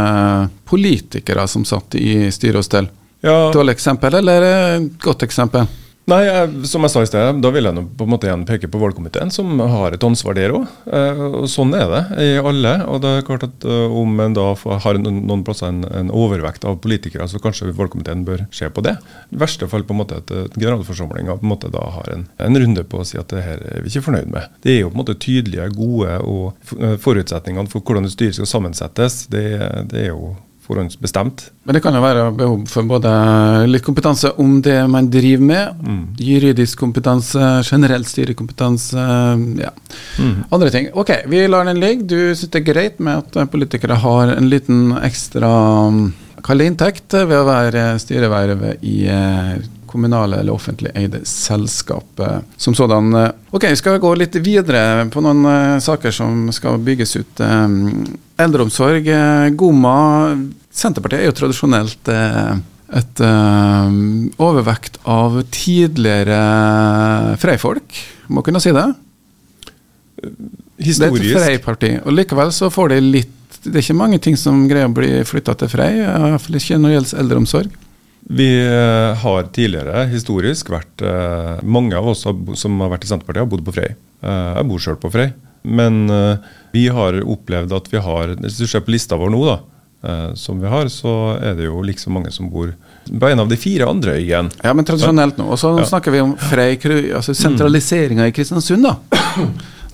politikere 0.68 1.46
som 1.48 1.68
satt 1.68 2.00
i 2.00 2.32
styre 2.32 2.64
og 2.64 2.66
stell. 2.66 2.90
Ja. 3.22 3.52
Dårlig 3.54 3.76
eksempel 3.76 4.18
eller 4.18 4.88
godt 5.04 5.28
eksempel? 5.28 5.68
Nei, 6.10 6.24
jeg, 6.26 6.64
som 6.66 6.82
jeg 6.82 6.90
sa 6.90 7.02
i 7.04 7.06
sted, 7.06 7.36
da 7.44 7.50
vil 7.54 7.68
jeg 7.68 7.76
nå 7.76 7.84
på 7.94 8.06
en 8.06 8.10
måte 8.10 8.26
igjen 8.26 8.42
peke 8.46 8.66
på 8.70 8.80
valgkomiteen, 8.80 9.30
som 9.30 9.60
har 9.60 9.94
et 9.94 10.02
ansvar 10.02 10.34
der 10.34 10.54
òg. 10.56 10.64
Eh, 10.90 11.22
sånn 11.50 11.70
er 11.78 11.86
det 11.92 12.00
i 12.24 12.32
alle. 12.40 12.72
og 12.90 13.04
det 13.04 13.12
er 13.20 13.26
klart 13.28 13.46
at 13.46 13.66
uh, 13.68 13.94
Om 14.02 14.18
en 14.24 14.34
da 14.34 14.48
har 14.82 14.98
noen, 14.98 15.20
noen 15.28 15.44
plasser 15.46 15.70
en, 15.70 15.84
en, 15.86 16.10
overvekt 16.10 16.66
av 16.66 16.80
politikere, 16.82 17.28
så 17.30 17.38
kanskje 17.42 17.70
valgkomiteen 17.78 18.26
bør 18.26 18.46
se 18.50 18.66
på 18.66 18.82
det. 18.82 18.96
I 19.30 19.40
verste 19.44 19.68
fall 19.70 19.86
på 19.86 19.94
en 19.94 20.02
måte 20.02 20.18
at 20.18 20.32
generalforsamlinga 20.56 21.38
på 21.38 21.46
en 21.46 21.52
måte 21.54 21.70
da 21.72 21.84
har 21.94 22.10
en, 22.16 22.26
en, 22.42 22.62
runde 22.64 22.84
på 22.88 23.02
å 23.02 23.06
si 23.06 23.20
at 23.20 23.30
det 23.30 23.46
her 23.46 23.62
er 23.62 23.84
vi 23.84 23.92
ikke 23.92 24.08
fornøyd 24.08 24.32
med. 24.32 24.58
Det 24.64 24.74
er 24.74 24.80
jo 24.82 24.90
på 24.90 24.98
en 24.98 25.04
måte 25.04 25.18
tydelige, 25.22 25.70
gode 25.76 26.18
og 26.26 26.72
forutsetningene 27.04 27.70
for 27.70 27.84
hvordan 27.84 28.08
et 28.08 28.14
styre 28.16 28.40
skal 28.40 28.50
sammensettes. 28.50 29.26
Det, 29.30 29.46
det 29.92 30.08
er 30.08 30.10
jo 30.10 30.34
forhåndsbestemt. 30.72 31.50
Men 31.62 31.76
det 31.76 31.82
kan 31.84 31.94
jo 31.94 32.02
være 32.02 32.24
behov 32.36 32.64
for 32.72 32.88
både 32.88 33.12
litt 33.68 33.84
kompetanse 33.86 34.32
om 34.42 34.56
det 34.64 34.80
man 34.90 35.10
driver 35.12 35.44
med, 35.52 35.82
mm. 35.82 36.00
juridisk 36.18 36.80
kompetanse, 36.80 37.50
generell 37.68 38.06
styrekompetanse, 38.08 39.04
ja. 39.62 39.70
Mm. 40.18 40.34
andre 40.50 40.70
ting. 40.74 40.88
Ok, 40.98 41.12
vi 41.30 41.44
lar 41.48 41.68
den 41.68 41.80
ligge. 41.80 42.08
Du 42.08 42.18
syns 42.34 42.50
det 42.50 42.62
er 42.62 42.72
greit 42.72 42.98
med 43.00 43.22
at 43.22 43.52
politikere 43.52 44.00
har 44.02 44.34
en 44.34 44.50
liten 44.50 44.96
ekstra 45.02 45.52
kall 46.42 46.64
inntekt 46.64 47.14
ved 47.14 47.38
å 47.38 47.46
være 47.46 47.92
styrevervet 48.02 48.82
i 48.82 49.04
eh, 49.06 49.62
kommunale 49.92 50.40
eller 50.40 50.56
offentlig 50.56 50.90
eide 50.96 51.20
selskap 51.28 52.22
som 52.56 52.74
sådan. 52.74 53.12
Ok, 53.52 53.68
vi 53.68 53.76
skal 53.76 54.00
gå 54.00 54.14
litt 54.16 54.38
videre 54.40 55.04
på 55.12 55.20
noen 55.20 55.44
uh, 55.44 55.80
saker 55.84 56.14
som 56.16 56.46
skal 56.54 56.80
bygges 56.80 57.12
ut. 57.20 57.42
Eldreomsorg, 58.40 59.10
Goma. 59.60 59.98
Senterpartiet 60.72 61.20
er 61.20 61.28
jo 61.28 61.36
tradisjonelt 61.36 62.10
uh, 62.12 62.56
et 62.92 63.20
overvekt 64.42 64.98
av 65.08 65.38
tidligere 65.52 66.40
Frei-folk, 67.40 67.96
må 68.28 68.44
kunne 68.44 68.60
si 68.60 68.72
det? 68.76 68.84
Historisk. 70.82 71.22
Det 71.22 71.30
er 71.30 71.38
et 71.38 71.46
Frei-parti. 71.46 71.92
Og 72.04 72.16
likevel 72.16 72.52
så 72.54 72.68
får 72.72 72.92
de 72.94 73.00
litt 73.04 73.38
Det 73.62 73.78
er 73.78 73.84
ikke 73.84 73.96
mange 73.96 74.18
ting 74.22 74.36
som 74.36 74.64
greier 74.68 74.90
å 74.90 74.94
bli 74.94 75.22
flytta 75.28 75.54
til 75.60 75.70
Frei, 75.70 75.90
iallfall 76.02 76.58
ikke 76.58 76.80
når 76.80 76.88
det 76.88 76.96
gjelder 76.96 77.22
eldreomsorg. 77.22 77.80
Vi 78.32 78.48
eh, 78.64 79.18
har 79.18 79.48
tidligere 79.54 80.04
historisk 80.12 80.70
vært 80.70 81.02
eh, 81.02 81.62
Mange 81.66 81.98
av 81.98 82.12
oss 82.12 82.22
som 82.24 82.82
har 82.84 82.92
vært 82.92 83.06
i 83.06 83.10
Senterpartiet, 83.10 83.42
har 83.42 83.50
bodd 83.50 83.64
på 83.66 83.74
Frei. 83.74 83.90
Eh, 84.22 84.50
jeg 84.58 84.68
bor 84.70 84.82
sjøl 84.82 84.98
på 85.02 85.10
Frei. 85.14 85.32
Men 85.62 86.08
vi 86.74 86.88
har 86.90 87.14
opplevd 87.22 87.70
at 87.76 87.84
vi 87.92 88.00
har 88.02 88.32
Hvis 88.40 88.56
du 88.58 88.64
ser 88.66 88.82
på 88.82 88.90
lista 88.90 89.14
vår 89.14 89.30
nå, 89.30 89.44
da, 89.46 89.60
som 90.34 90.58
vi 90.58 90.66
har, 90.66 90.88
så 90.90 91.12
er 91.38 91.54
det 91.54 91.68
jo 91.68 91.82
liksom 91.86 92.16
mange 92.16 92.32
som 92.34 92.48
bor 92.50 92.72
på 93.06 93.28
en 93.28 93.42
av 93.42 93.50
de 93.50 93.56
fire 93.58 93.86
andre 93.86 94.16
øyene. 94.18 94.50
Ja, 94.62 94.72
men 94.74 94.86
tradisjonelt 94.86 95.38
nå. 95.38 95.46
Og 95.54 95.60
så 95.60 95.70
ja. 95.78 95.86
snakker 95.86 96.14
vi 96.14 96.22
om 96.24 96.32
Frei, 96.50 96.74
altså 97.14 97.34
sentraliseringa 97.38 98.26
i 98.26 98.34
Kristiansund, 98.34 98.86
da. 98.86 98.96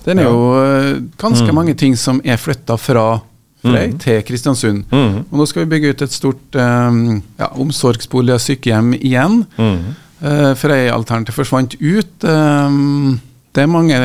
Den 0.05 0.21
er 0.23 0.29
jo 0.29 1.05
ganske 1.19 1.45
mm. 1.45 1.55
mange 1.55 1.75
ting 1.77 1.97
som 1.99 2.21
er 2.25 2.39
flytta 2.41 2.77
fra 2.81 3.19
Frei 3.61 3.89
mm. 3.91 3.97
til 3.99 4.21
Kristiansund. 4.23 4.85
Mm. 4.89 5.17
Og 5.27 5.39
nå 5.41 5.47
skal 5.49 5.65
vi 5.65 5.71
bygge 5.73 5.93
ut 5.93 6.03
et 6.05 6.15
stort 6.15 6.55
um, 6.55 7.19
ja, 7.39 7.49
omsorgsbolig 7.59 8.37
og 8.37 8.43
sykehjem 8.43 8.93
igjen. 8.97 9.41
Mm. 9.59 9.81
Uh, 10.23 10.53
Frei-alternativet 10.59 11.35
forsvant 11.35 11.75
ut. 11.81 12.23
Um, 12.23 13.19
det 13.55 13.65
er 13.65 13.71
mange 13.71 13.99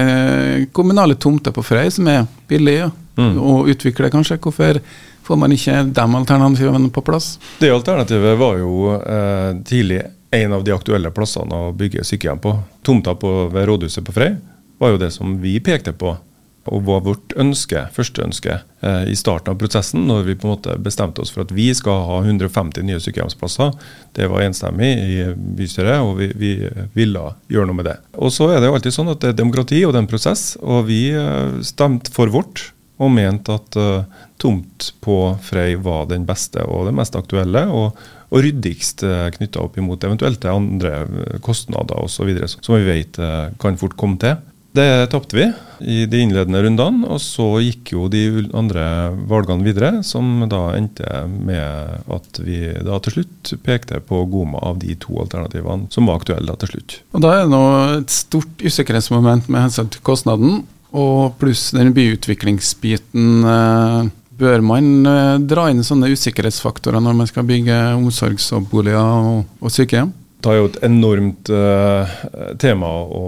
kommunale 0.74 1.14
tomter 1.20 1.54
på 1.54 1.62
Frei 1.62 1.86
som 1.94 2.08
er 2.10 2.24
billige 2.50 2.90
mm. 3.20 3.34
å 3.38 3.60
utvikle, 3.70 4.10
kanskje. 4.10 4.40
Hvorfor 4.42 4.80
får 5.24 5.40
man 5.40 5.54
ikke 5.54 5.80
de 5.96 6.04
alternativene 6.20 6.90
på 6.92 7.04
plass? 7.04 7.34
Det 7.60 7.72
alternativet 7.72 8.36
var 8.40 8.60
jo 8.60 8.94
eh, 8.98 9.50
tidlig 9.66 10.02
en 10.34 10.52
av 10.52 10.64
de 10.66 10.74
aktuelle 10.74 11.12
plassene 11.14 11.66
å 11.68 11.72
bygge 11.76 12.04
sykehjem 12.04 12.42
på. 12.42 12.56
Tomta 12.86 13.14
på, 13.18 13.32
ved 13.54 13.68
rådhuset 13.70 14.04
på 14.06 14.14
Frei 14.14 14.34
var 14.82 14.94
jo 14.94 15.00
det 15.00 15.12
som 15.14 15.36
vi 15.40 15.58
pekte 15.64 15.94
på 15.96 16.16
og 16.72 16.84
var 16.86 17.02
vårt 17.04 17.34
ønske, 17.40 17.82
første 17.92 18.22
ønske 18.24 18.54
eh, 18.56 19.02
i 19.12 19.16
starten 19.18 19.52
av 19.52 19.58
prosessen, 19.60 20.06
når 20.08 20.22
vi 20.28 20.36
på 20.38 20.48
en 20.48 20.54
måte 20.54 20.76
bestemte 20.80 21.20
oss 21.20 21.32
for 21.34 21.44
at 21.44 21.52
vi 21.54 21.66
skal 21.76 22.04
ha 22.08 22.20
150 22.22 22.86
nye 22.88 23.00
sykehjemsplasser. 23.04 23.74
Det 24.16 24.28
var 24.32 24.46
enstemmig 24.46 24.90
i 24.96 25.18
bystyret, 25.58 26.00
og 26.00 26.16
vi, 26.22 26.30
vi, 26.40 26.54
ville 26.96 27.26
gjøre 27.52 27.68
noe 27.68 27.80
med 27.80 27.90
det. 27.90 27.98
Og 28.16 28.32
Så 28.32 28.48
er 28.48 28.62
det 28.62 28.70
jo 28.70 28.78
alltid 28.78 28.96
sånn 28.96 29.12
at 29.12 29.20
det 29.20 29.34
er 29.34 29.42
demokrati 29.42 29.82
og 29.84 29.92
det 29.92 30.00
er 30.00 30.06
en 30.06 30.12
prosess, 30.14 30.46
og 30.62 30.88
vi 30.88 31.02
eh, 31.12 31.60
stemte 31.66 32.12
for 32.14 32.32
vårt. 32.32 32.70
Og 33.02 33.10
mente 33.10 33.56
at 33.56 33.78
uh, 33.80 34.04
tomt 34.38 34.92
på 35.02 35.16
Frei 35.42 35.74
var 35.80 36.06
den 36.10 36.26
beste 36.28 36.62
og 36.62 36.86
den 36.90 37.00
mest 37.00 37.16
aktuelle. 37.18 37.66
og 37.70 37.96
og 38.34 38.42
ryddigst 38.42 39.04
uh, 39.06 39.28
knytta 39.36 39.62
opp 39.62 39.78
imot 39.78 40.02
eventuelt 40.06 40.42
andre 40.50 41.04
kostnader 41.44 42.00
osv. 42.02 42.32
som 42.56 42.74
vi 42.74 42.88
vet 42.88 43.20
uh, 43.22 43.52
kan 43.62 43.78
fort 43.78 43.94
komme 44.00 44.18
til. 44.18 44.40
Det 44.74 45.06
tapte 45.12 45.36
vi 45.38 45.44
i 45.86 46.00
de 46.10 46.18
innledende 46.24 46.58
rundene, 46.64 47.06
og 47.06 47.20
så 47.22 47.44
gikk 47.62 47.92
jo 47.92 48.08
de 48.10 48.24
andre 48.58 48.82
valgene 49.30 49.62
videre, 49.62 50.00
som 50.02 50.42
da 50.50 50.72
endte 50.74 51.06
med 51.30 52.10
at 52.10 52.40
vi 52.42 52.58
da 52.82 52.98
til 53.04 53.20
slutt 53.20 53.52
pekte 53.62 54.00
på 54.02 54.24
Goma 54.32 54.64
av 54.66 54.80
de 54.82 54.96
to 54.98 55.14
alternativene 55.22 55.86
som 55.94 56.10
var 56.10 56.18
aktuelle 56.18 56.50
da 56.50 56.58
til 56.58 56.74
slutt. 56.74 56.96
Og 57.14 57.22
Da 57.22 57.36
er 57.36 57.44
det 57.44 57.54
nå 57.54 57.64
et 58.00 58.16
stort 58.16 58.66
usikkerhetsmoment 58.66 59.46
med 59.46 59.68
hensyn 59.68 59.94
til 59.94 60.02
kostnaden, 60.02 60.64
og 60.94 61.38
pluss 61.40 61.68
den 61.74 61.92
byutviklingsbiten. 61.96 63.30
Eh, 63.50 64.10
bør 64.38 64.66
man 64.66 64.90
eh, 65.06 65.36
dra 65.42 65.68
inn 65.70 65.84
sånne 65.86 66.12
usikkerhetsfaktorer 66.14 67.02
når 67.02 67.16
man 67.22 67.30
skal 67.30 67.46
bygge 67.48 67.78
omsorgsboliger 67.98 69.00
og, 69.02 69.56
og 69.60 69.74
sykehjem? 69.74 70.14
Det 70.44 70.52
er 70.52 70.58
jo 70.58 70.66
et 70.68 70.82
enormt 70.84 71.48
uh, 71.48 72.10
tema 72.60 72.90
å 73.00 73.22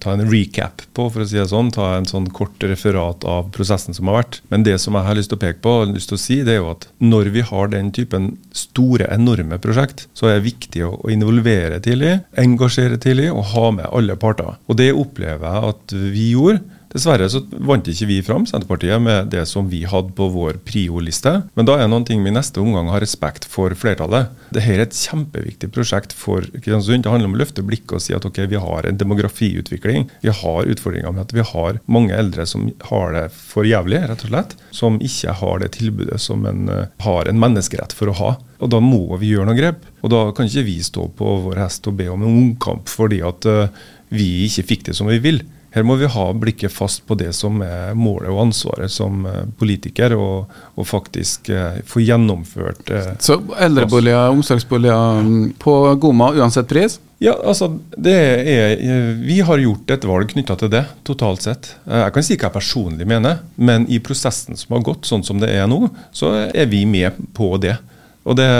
ta 0.00 0.14
en 0.14 0.24
recap 0.24 0.80
på, 0.96 1.04
for 1.12 1.20
å 1.20 1.26
si 1.28 1.36
det 1.36 1.50
sånn. 1.50 1.68
Ta 1.74 1.90
en 1.98 2.08
sånn 2.08 2.30
kort 2.32 2.64
referat 2.64 3.26
av 3.28 3.50
prosessen 3.52 3.92
som 3.92 4.08
har 4.08 4.22
vært. 4.22 4.38
Men 4.48 4.64
det 4.64 4.78
som 4.80 4.96
jeg 4.96 5.04
har 5.04 5.18
lyst 5.18 5.28
til 5.34 5.36
å 5.36 5.42
peke 5.42 5.60
på, 5.60 5.74
lyst 5.90 6.08
til 6.08 6.16
å 6.16 6.22
si, 6.22 6.38
det 6.46 6.54
er 6.54 6.62
jo 6.62 6.70
at 6.72 6.86
når 7.04 7.28
vi 7.34 7.44
har 7.44 7.68
den 7.74 7.92
typen 7.92 8.30
store, 8.56 9.10
enorme 9.12 9.60
prosjekt, 9.60 10.06
så 10.16 10.30
er 10.30 10.38
det 10.38 10.46
viktig 10.48 10.86
å, 10.88 10.94
involvere 11.12 11.82
tidlig, 11.84 12.14
engasjere 12.40 12.96
tidlig 13.04 13.28
og 13.34 13.50
ha 13.52 13.68
med 13.76 13.90
alle 13.92 14.16
parter. 14.16 14.56
Og 14.64 14.80
det 14.80 14.94
opplever 14.96 15.44
jeg 15.44 15.74
at 15.74 15.96
vi 16.16 16.30
gjorde. 16.32 16.71
Dessverre 16.92 17.28
så 17.32 17.40
vant 17.64 17.86
ikke 17.88 18.06
vi 18.10 18.18
fram, 18.24 18.44
Senterpartiet, 18.48 19.00
med 19.00 19.30
det 19.32 19.46
som 19.48 19.68
vi 19.72 19.82
hadde 19.88 20.12
på 20.16 20.28
vår 20.34 20.58
prio-liste. 20.66 21.38
Men 21.56 21.68
da 21.68 21.78
er 21.80 21.88
noen 21.88 22.04
ting 22.08 22.20
vi 22.24 22.28
i 22.28 22.34
neste 22.36 22.60
omgang 22.60 22.90
har 22.92 23.00
respekt 23.00 23.46
for 23.48 23.72
flertallet. 23.78 24.32
Dette 24.52 24.74
er 24.74 24.84
et 24.84 24.96
kjempeviktig 24.96 25.70
prosjekt 25.72 26.12
for 26.16 26.44
Kristiansund. 26.52 27.06
Det 27.06 27.12
handler 27.12 27.30
om 27.30 27.38
å 27.38 27.40
løfte 27.40 27.64
blikket 27.64 27.96
og 27.96 28.04
si 28.04 28.16
at 28.16 28.26
ok, 28.28 28.42
vi 28.52 28.60
har 28.60 28.88
en 28.88 29.00
demografiutvikling. 29.00 30.10
Vi 30.20 30.34
har 30.42 30.68
utfordringer 30.74 31.16
med 31.16 31.24
at 31.24 31.34
vi 31.36 31.46
har 31.52 31.80
mange 31.86 32.16
eldre 32.16 32.46
som 32.48 32.68
har 32.90 33.16
det 33.16 33.24
for 33.36 33.68
jævlig, 33.68 34.02
rett 34.10 34.26
og 34.26 34.34
slett. 34.34 34.54
Som 34.76 35.00
ikke 35.00 35.36
har 35.40 35.64
det 35.64 35.72
tilbudet 35.78 36.20
som 36.20 36.44
en 36.48 36.68
uh, 36.68 36.84
har 37.06 37.30
en 37.30 37.40
menneskerett 37.40 37.96
for 37.96 38.12
å 38.12 38.18
ha. 38.20 38.34
Og 38.62 38.70
da 38.70 38.82
må 38.84 39.16
vi 39.16 39.32
gjøre 39.32 39.48
noen 39.48 39.58
grep. 39.58 39.88
Og 40.04 40.12
da 40.12 40.26
kan 40.36 40.50
ikke 40.50 40.68
vi 40.68 40.76
stå 40.84 41.08
på 41.16 41.38
vår 41.48 41.64
hest 41.64 41.88
og 41.88 41.96
be 41.98 42.12
om 42.12 42.20
en 42.20 42.44
omkamp 42.44 42.92
fordi 42.92 43.22
at 43.24 43.48
uh, 43.48 43.82
vi 44.12 44.44
ikke 44.44 44.68
fikk 44.74 44.88
det 44.90 44.98
som 44.98 45.08
vi 45.08 45.20
vil. 45.24 45.40
Her 45.72 45.86
må 45.88 45.96
vi 45.96 46.08
ha 46.10 46.24
blikket 46.36 46.72
fast 46.72 47.06
på 47.08 47.16
det 47.16 47.30
som 47.36 47.62
er 47.64 47.94
målet 47.96 48.28
og 48.32 48.42
ansvaret 48.46 48.92
som 48.92 49.24
eh, 49.28 49.44
politiker, 49.58 50.12
og, 50.18 50.50
og 50.76 50.88
faktisk 50.88 51.48
eh, 51.52 51.80
få 51.88 52.02
gjennomført 52.04 52.92
eh, 52.92 53.14
Så 53.24 53.38
eldreboliger, 53.56 54.28
omsorgsboliger 54.34 55.22
mm, 55.24 55.46
på 55.62 55.76
Goma 56.02 56.32
uansett 56.36 56.68
pris? 56.68 56.98
Ja, 57.22 57.36
altså, 57.38 57.70
er, 58.04 58.42
eh, 58.44 59.14
Vi 59.22 59.38
har 59.40 59.62
gjort 59.62 59.94
et 59.94 60.04
valg 60.08 60.32
knytta 60.34 60.58
til 60.60 60.72
det, 60.72 60.82
totalt 61.08 61.44
sett. 61.46 61.70
Jeg 61.86 62.12
kan 62.12 62.26
si 62.26 62.36
hva 62.36 62.48
jeg 62.48 62.56
personlig 62.58 63.06
mener, 63.08 63.40
men 63.56 63.86
i 63.88 64.00
prosessen 64.02 64.58
som 64.58 64.76
har 64.76 64.84
gått 64.90 65.08
sånn 65.08 65.24
som 65.24 65.40
det 65.40 65.52
er 65.54 65.70
nå, 65.70 65.86
så 66.12 66.34
er 66.50 66.68
vi 66.68 66.82
med 66.84 67.16
på 67.36 67.54
det. 67.62 67.78
Og 68.26 68.36
det 68.38 68.50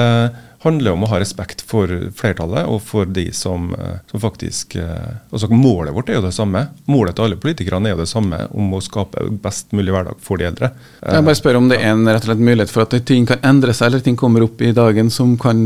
handler 0.63 0.95
om 0.95 1.05
å 1.05 1.11
ha 1.11 1.19
respekt 1.21 1.63
for 1.67 1.91
flertallet 2.17 2.69
og 2.71 2.81
for 2.87 3.09
de 3.11 3.27
som, 3.35 3.71
eh, 3.75 3.99
som 4.11 4.23
faktisk 4.23 4.77
eh, 4.79 5.19
altså 5.31 5.51
Målet 5.53 5.95
vårt 5.95 6.11
er 6.11 6.19
jo 6.19 6.25
det 6.25 6.35
samme. 6.35 6.65
Målet 6.91 7.17
til 7.17 7.27
alle 7.27 7.39
politikerne 7.41 7.91
er 7.91 7.97
jo 7.97 8.03
det 8.03 8.11
samme, 8.11 8.39
om 8.51 8.73
å 8.75 8.81
skape 8.83 9.27
best 9.43 9.75
mulig 9.77 9.93
hverdag 9.95 10.21
for 10.23 10.41
de 10.41 10.49
eldre. 10.49 10.73
Jeg 11.03 11.27
bare 11.27 11.39
spør 11.39 11.59
om 11.61 11.69
det 11.71 11.81
er 11.83 11.93
en 11.93 12.07
rett 12.09 12.23
og 12.23 12.31
slett 12.31 12.45
mulighet 12.47 12.73
for 12.73 12.87
at 12.87 12.97
ting 13.09 13.27
kan 13.29 13.43
endre 13.47 13.75
seg, 13.77 13.91
eller 13.91 14.05
ting 14.05 14.19
kommer 14.19 14.47
opp 14.47 14.63
i 14.63 14.73
dagen 14.77 15.11
som 15.13 15.35
kan 15.41 15.59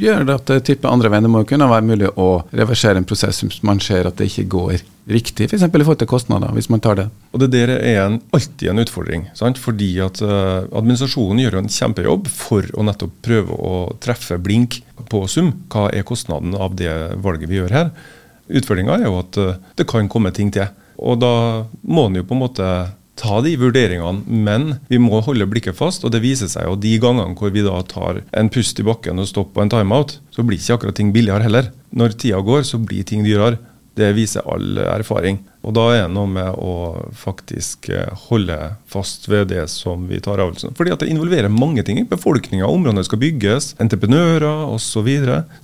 gjøre 0.00 0.26
det 0.28 0.38
at 0.40 0.54
det 0.54 0.62
tipper 0.70 0.92
andre 0.92 1.12
veien. 1.12 1.28
Det 1.28 1.34
må 1.36 1.44
kunne 1.48 1.70
være 1.70 1.88
mulig 1.92 2.10
å 2.16 2.30
reversere 2.50 3.00
en 3.00 3.08
prosess 3.08 3.44
hvis 3.44 3.62
man 3.66 3.82
ser 3.84 4.08
at 4.10 4.18
det 4.18 4.30
ikke 4.32 4.48
går 4.56 4.80
riktig, 5.12 5.48
f.eks. 5.48 5.64
I 5.66 5.70
forhold 5.70 6.00
til 6.02 6.10
kostnader, 6.10 6.52
hvis 6.56 6.70
man 6.72 6.82
tar 6.84 6.98
det. 6.98 7.06
Og 7.32 7.42
Det 7.42 7.50
der 7.54 7.74
er 7.76 8.02
en, 8.04 8.20
alltid 8.36 8.70
en 8.72 8.82
utfordring. 8.82 9.26
Sant? 9.38 9.58
Fordi 9.60 9.90
at 10.04 10.22
uh, 10.22 10.66
Administrasjonen 10.70 11.42
gjør 11.44 11.60
en 11.60 11.72
kjempejobb 11.72 12.30
for 12.32 12.66
å 12.74 12.86
nettopp 12.86 13.16
prøve 13.26 13.56
å 13.56 13.74
treffe 14.02 14.38
blink 14.42 14.80
på 15.10 15.24
sum. 15.30 15.52
Hva 15.72 15.88
er 15.94 16.06
kostnaden 16.06 16.54
av 16.54 16.78
det 16.78 16.92
valget 17.22 17.50
vi 17.50 17.60
gjør 17.60 17.76
her? 17.76 17.92
Utfordringa 18.50 18.98
er 18.98 19.08
jo 19.08 19.18
at 19.20 19.40
uh, 19.40 19.58
det 19.78 19.88
kan 19.90 20.10
komme 20.10 20.32
ting 20.36 20.52
til. 20.54 20.70
Og 21.00 21.20
da 21.20 21.34
må 21.82 22.08
en 22.08 22.20
jo 22.20 22.26
på 22.28 22.36
en 22.36 22.44
måte 22.44 22.70
ta 23.20 23.40
de 23.44 23.52
vurderingene, 23.60 24.24
men 24.24 24.76
vi 24.88 24.98
må 25.02 25.20
holde 25.24 25.48
blikket 25.50 25.76
fast. 25.76 26.04
Og 26.06 26.12
det 26.14 26.22
viser 26.24 26.48
seg 26.50 26.68
jo 26.68 26.78
de 26.80 26.94
gangene 27.02 27.36
hvor 27.38 27.52
vi 27.52 27.64
da 27.64 27.80
tar 27.88 28.22
en 28.36 28.50
pust 28.52 28.80
i 28.80 28.86
bakken 28.86 29.20
og 29.20 29.28
stopper 29.28 29.64
en 29.64 29.72
timeout, 29.72 30.16
så 30.32 30.44
blir 30.46 30.60
ikke 30.60 30.78
akkurat 30.78 30.96
ting 30.96 31.12
billigere 31.14 31.44
heller. 31.46 31.70
Når 31.96 32.16
tida 32.20 32.40
går, 32.44 32.64
så 32.68 32.80
blir 32.80 33.04
ting 33.06 33.26
dyrere. 33.26 33.58
Det 34.00 34.10
viser 34.16 34.46
all 34.48 34.80
erfaring. 34.80 35.42
Og 35.60 35.74
da 35.76 35.84
er 35.92 36.06
det 36.06 36.14
noe 36.14 36.28
med 36.30 36.56
å 36.56 36.74
faktisk 37.20 37.90
eh, 37.92 38.08
holde 38.30 38.56
fast 38.88 39.28
ved 39.28 39.50
det 39.52 39.66
som 39.72 40.06
vi 40.08 40.20
tar 40.24 40.40
avgjørelsen. 40.40 40.72
Fordi 40.78 40.94
at 40.94 41.04
det 41.04 41.10
involverer 41.12 41.52
mange 41.52 41.84
ting. 41.84 42.00
Befolkninga, 42.08 42.68
områdene 42.68 43.04
skal 43.04 43.20
bygges, 43.20 43.74
entreprenører 43.82 44.64
osv. 44.72 45.10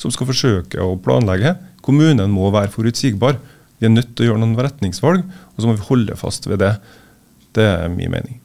som 0.03 0.13
skal 0.13 0.29
forsøke 0.29 0.85
å 0.85 0.99
planlegge. 1.01 1.57
Kommunen 1.87 2.35
må 2.35 2.51
være 2.53 2.75
forutsigbar. 2.75 3.41
Vi 3.81 3.89
er 3.89 3.95
nødt 3.95 4.13
til 4.17 4.27
å 4.27 4.33
gjøre 4.33 4.43
noen 4.43 4.59
retningsvalg, 4.67 5.25
og 5.25 5.63
så 5.63 5.69
må 5.69 5.77
vi 5.77 5.89
holde 5.89 6.17
fast 6.21 6.49
ved 6.49 6.61
det. 6.65 6.75
Det 7.57 7.65
er 7.65 7.89
min 7.93 8.13
mening. 8.13 8.43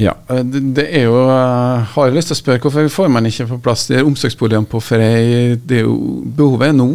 Ja, 0.00 0.14
eh, 0.32 0.44
det 0.44 0.86
er 0.96 1.08
jo 1.08 1.24
eh, 1.28 1.88
Har 1.94 2.08
jeg 2.08 2.16
lyst 2.16 2.32
til 2.32 2.36
å 2.36 2.40
spørre 2.40 2.64
hvorfor 2.64 2.92
får 2.92 3.10
man 3.12 3.28
ikke 3.28 3.48
på 3.50 3.60
plass 3.64 3.88
de 3.88 4.04
omsorgsboligene 4.04 4.68
på 4.68 4.80
Frei? 4.84 5.56
Det 5.56 5.80
er 5.80 5.88
jo 5.88 5.96
behovet 6.24 6.70
er 6.70 6.76
nå. 6.76 6.90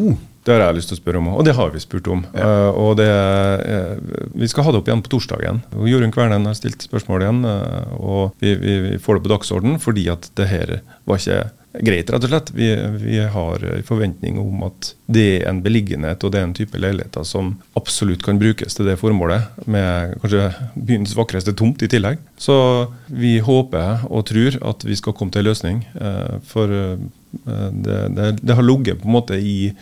Det 0.45 0.53
har 0.53 0.61
jeg 0.67 0.77
lyst 0.77 0.91
til 0.91 0.99
å 0.99 1.01
spørre 1.01 1.21
om, 1.23 1.31
og 1.33 1.45
det 1.47 1.55
har 1.57 1.71
vi 1.73 1.81
spurt 1.81 2.07
om. 2.13 2.21
Ja. 2.37 2.45
Uh, 2.45 2.79
og 2.83 2.91
det, 2.99 3.09
uh, 3.09 4.29
Vi 4.37 4.49
skal 4.51 4.67
ha 4.67 4.73
det 4.73 4.83
opp 4.83 4.89
igjen 4.91 5.01
på 5.01 5.15
torsdagen. 5.15 5.63
Jorunn 5.89 6.13
Kvernen 6.13 6.45
har 6.45 6.57
stilt 6.57 6.85
spørsmål 6.85 7.25
igjen, 7.25 7.43
uh, 7.49 7.95
og 7.97 8.35
vi, 8.43 8.53
vi, 8.61 8.79
vi, 8.85 8.97
får 9.01 9.17
det 9.17 9.25
på 9.25 9.33
dagsorden 9.33 9.79
fordi 9.81 10.05
at 10.13 10.29
det 10.37 10.49
her 10.51 10.75
var 11.09 11.21
ikke 11.21 11.39
greit, 11.81 12.11
rett 12.13 12.27
og 12.27 12.29
slett. 12.29 12.53
Vi, 12.55 12.69
vi 13.01 13.17
har 13.33 13.65
en 13.71 13.87
forventning 13.89 14.37
om 14.39 14.67
at 14.69 14.91
det 15.09 15.25
er 15.39 15.49
en 15.49 15.63
beliggenhet 15.65 16.21
og 16.23 16.31
det 16.31 16.39
er 16.39 16.47
en 16.47 16.55
type 16.55 16.77
leiligheter 16.79 17.25
som 17.27 17.55
absolutt 17.75 18.23
kan 18.23 18.37
brukes 18.39 18.77
til 18.77 18.87
det 18.87 18.99
formålet, 19.01 19.49
med 19.65 20.13
kanskje 20.21 20.45
byens 20.77 21.17
vakreste 21.17 21.57
tomt 21.57 21.81
i 21.81 21.89
tillegg. 21.91 22.21
Så 22.37 22.55
vi 23.09 23.39
håper 23.43 24.05
og 24.07 24.29
tror 24.29 24.61
at 24.61 24.85
vi 24.85 25.01
skal 25.01 25.17
komme 25.17 25.33
til 25.33 25.41
en 25.41 25.49
løsning. 25.49 25.83
For 26.47 26.69
det, 26.69 28.01
det, 28.15 28.31
det 28.39 28.55
har 28.55 28.63
ligget 28.63 29.01
på 29.01 29.09
en 29.09 29.17
måte 29.17 29.41
i 29.41 29.73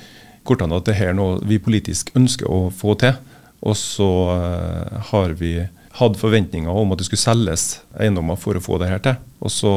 kortene 0.47 0.77
at 0.77 0.88
det 0.88 0.97
her 0.97 1.13
noe 1.17 1.39
vi 1.47 1.60
politisk 1.62 2.12
ønsker 2.17 2.49
å 2.51 2.67
få 2.75 2.95
til. 3.01 3.15
Og 3.63 3.77
så 3.79 4.10
uh, 4.36 5.03
har 5.12 5.36
vi 5.39 5.56
hatt 5.99 6.17
forventninger 6.19 6.69
om 6.69 6.91
at 6.93 6.99
det 6.99 7.08
skulle 7.08 7.21
selges 7.21 7.67
eiendommer 7.95 8.39
for 8.39 8.60
å 8.60 8.63
få 8.63 8.79
det 8.82 8.89
her 8.91 9.03
til. 9.06 9.21
Og 9.43 9.53
så 9.53 9.73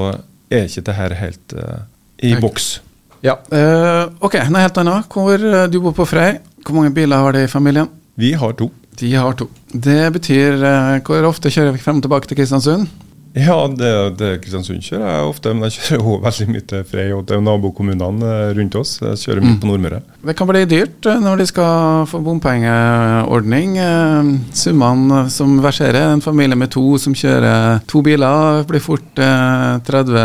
er 0.50 0.66
ikke 0.66 0.86
det 0.88 0.96
her 0.96 1.14
helt 1.20 1.54
uh, 1.54 1.84
i 2.24 2.34
boks. 2.42 2.80
Ja, 3.24 3.38
uh, 3.52 4.10
ok, 4.24 4.40
noe 4.50 4.64
helt 4.64 4.82
annet. 4.82 5.06
Hvor 5.12 5.46
Du 5.70 5.80
bor 5.84 5.94
på 5.96 6.08
Frei. 6.08 6.36
Hvor 6.66 6.80
mange 6.80 6.94
biler 6.96 7.22
har 7.22 7.36
de 7.36 7.46
i 7.46 7.50
familien? 7.50 7.88
Vi 8.18 8.32
har 8.34 8.56
to. 8.58 8.72
De 8.98 9.12
har 9.12 9.36
to. 9.38 9.46
Det 9.70 10.08
betyr 10.14 10.56
Hvor 11.04 11.26
ofte 11.28 11.52
kjører 11.52 11.74
vi 11.76 11.82
frem 11.82 12.00
og 12.00 12.06
tilbake 12.06 12.30
til 12.30 12.38
Kristiansund? 12.40 12.88
Ja, 13.36 13.56
det, 13.68 13.88
det 14.16 14.28
Kristiansund 14.40 14.80
kjører 14.80 15.10
jeg 15.10 15.24
ofte, 15.28 15.50
men 15.52 15.68
jeg 15.68 15.74
kjører 15.76 16.06
også 16.06 16.22
veldig 16.24 16.54
mye 16.54 16.62
til 16.70 16.84
Frei 16.88 17.04
og 17.12 17.26
til 17.28 17.42
nabokommunene 17.44 18.30
eh, 18.32 18.52
rundt 18.56 18.78
oss. 18.80 18.94
Jeg 19.02 19.20
kjører 19.26 19.44
mye 19.44 19.56
mm. 19.58 19.58
på 19.60 19.68
Nordmøre. 19.68 19.98
Det 20.30 20.34
kan 20.38 20.48
bli 20.48 20.62
dyrt 20.70 21.08
eh, 21.10 21.20
når 21.20 21.42
de 21.42 21.46
skal 21.50 22.06
få 22.08 22.22
bompengeordning. 22.24 23.76
Eh, 23.82 24.30
summene 24.56 25.26
som 25.34 25.52
verserer, 25.60 26.14
en 26.14 26.24
familie 26.24 26.56
med 26.56 26.72
to 26.72 26.96
som 27.02 27.16
kjører 27.16 27.84
to 27.90 28.00
biler, 28.06 28.64
blir 28.70 28.80
fort 28.80 29.04
30, 29.20 30.16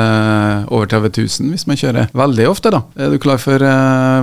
over 0.72 0.88
30 0.88 1.12
000 1.12 1.52
hvis 1.52 1.68
man 1.68 1.80
kjører 1.84 2.16
veldig 2.16 2.48
ofte, 2.48 2.72
da. 2.72 2.86
Er 2.96 3.12
du 3.12 3.20
klar 3.20 3.42
for 3.44 3.60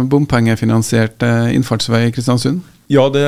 bompengefinansiert 0.09 1.29
innfartsvei 1.53 2.07
i 2.09 2.17
Kristiansund? 2.17 2.65
Ja, 2.89 3.03
det 3.13 3.25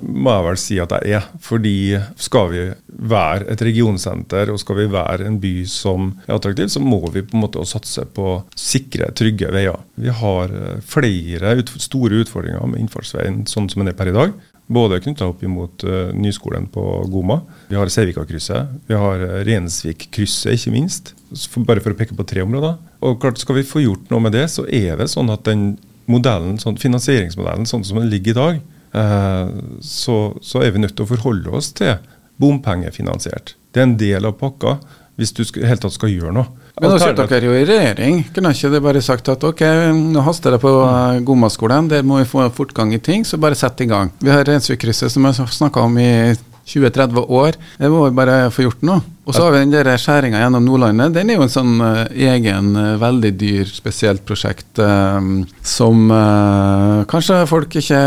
må 0.00 0.32
jeg 0.32 0.44
vel 0.46 0.58
si 0.60 0.76
at 0.80 0.94
jeg 0.96 1.18
er. 1.18 1.26
Fordi 1.44 1.76
skal 2.24 2.48
vi 2.48 2.62
være 2.88 3.50
et 3.52 3.64
regionsenter 3.66 4.48
og 4.52 4.60
skal 4.62 4.78
vi 4.78 4.86
være 4.94 5.28
en 5.28 5.36
by 5.42 5.52
som 5.68 6.14
er 6.24 6.38
attraktiv, 6.38 6.70
så 6.72 6.80
må 6.80 7.02
vi 7.12 7.24
på 7.26 7.36
en 7.36 7.44
måte 7.44 7.66
satse 7.68 8.06
på 8.16 8.38
sikre, 8.56 9.10
trygge 9.12 9.52
veier. 9.52 9.76
Vi 10.00 10.08
har 10.22 10.56
eh, 10.56 10.80
flere 10.88 11.52
ut, 11.60 11.74
store 11.84 12.24
utfordringer 12.24 12.64
med 12.70 12.80
innfartsveien 12.86 13.44
sånn 13.50 13.68
som 13.68 13.84
den 13.84 13.92
er 13.92 13.98
per 13.98 14.08
i 14.08 14.16
dag. 14.16 14.32
Både 14.72 15.02
knytta 15.04 15.26
opp 15.28 15.42
imot 15.44 15.82
uh, 15.84 16.08
Nyskolen 16.16 16.70
på 16.72 16.82
Goma. 17.12 17.42
Vi 17.68 17.76
har 17.76 17.90
Seivika-krysset. 17.92 18.70
Vi 18.88 18.96
har 18.96 19.20
uh, 19.20 19.42
Rensvik-krysset, 19.44 20.54
ikke 20.56 20.72
minst. 20.72 21.12
Bare 21.68 21.84
for 21.84 21.92
å 21.92 21.98
peke 21.98 22.16
på 22.16 22.24
tre 22.24 22.40
områder. 22.46 22.78
Og 23.04 23.18
klart 23.20 23.42
Skal 23.42 23.58
vi 23.58 23.66
få 23.68 23.84
gjort 23.84 24.08
noe 24.08 24.24
med 24.24 24.32
det, 24.32 24.46
så 24.48 24.64
er 24.64 24.96
det 24.96 25.10
sånn 25.12 25.28
at 25.34 25.44
den 25.44 25.74
modellen, 26.08 26.56
sånn, 26.60 26.80
finansieringsmodellen 26.80 27.68
sånn 27.68 27.84
som 27.84 28.00
den 28.00 28.08
ligger 28.08 28.32
i 28.32 28.38
dag, 28.38 28.62
Eh, 28.64 28.73
så, 28.94 30.18
så, 30.38 30.60
er 30.62 30.74
vi 30.74 30.82
nødt 30.84 30.94
til 30.94 31.06
å 31.06 31.10
forholde 31.10 31.50
oss 31.58 31.72
til 31.74 31.96
bompengefinansiert. 32.38 33.56
Det 33.74 33.82
er 33.82 33.88
en 33.88 33.96
del 33.98 34.28
av 34.28 34.36
pakka 34.38 34.78
hvis 35.18 35.32
du 35.34 35.44
skal, 35.46 35.66
helt 35.70 35.82
tatt 35.82 35.94
skal 35.94 36.10
gjøre 36.10 36.32
noe. 36.34 36.62
Men 36.82 36.90
nå 36.90 36.98
sitter 36.98 37.28
dere 37.30 37.46
jo 37.46 37.54
i 37.54 37.66
regjering. 37.68 38.16
Kunne 38.34 38.50
ikke 38.54 38.70
det 38.72 38.80
bare 38.82 39.02
sagt 39.04 39.28
at 39.30 39.44
ok, 39.46 39.62
nå 39.94 40.24
haster 40.26 40.56
det 40.56 40.58
på 40.62 40.72
Gomaskolen, 41.26 41.90
der 41.90 42.02
må 42.06 42.18
vi 42.18 42.26
få 42.26 42.48
fortgang 42.54 42.90
i 42.96 42.98
ting, 43.02 43.22
så 43.26 43.38
bare 43.38 43.58
sett 43.58 43.84
i 43.84 43.86
gang. 43.90 44.10
Vi 44.18 44.32
har 44.32 44.42
Rensvikkrysset 44.48 45.14
som 45.14 45.28
jeg 45.28 45.46
snakka 45.54 45.86
om 45.86 46.00
i 46.02 46.10
20-30 46.66 47.26
år. 47.28 47.58
Det 47.78 47.90
må 47.92 48.06
vi 48.06 48.16
bare 48.16 48.38
få 48.54 48.68
gjort 48.68 48.84
nå. 48.86 49.00
Og 49.24 49.32
så 49.32 49.46
har 49.46 49.54
vi 49.54 49.60
den 49.62 49.72
der 49.72 49.88
skjæringa 49.96 50.40
gjennom 50.42 50.66
Nordlandet. 50.66 51.14
Den 51.14 51.30
er 51.32 51.38
jo 51.38 51.44
en 51.46 51.52
sånn 51.52 51.78
uh, 51.80 52.02
egen, 52.12 52.74
uh, 52.76 52.96
veldig 53.00 53.30
dyr, 53.40 53.70
spesielt 53.72 54.20
prosjekt 54.28 54.80
uh, 54.84 55.16
som 55.64 56.02
kanskje 57.08 57.38
folk 57.48 57.72
ikke 57.80 58.00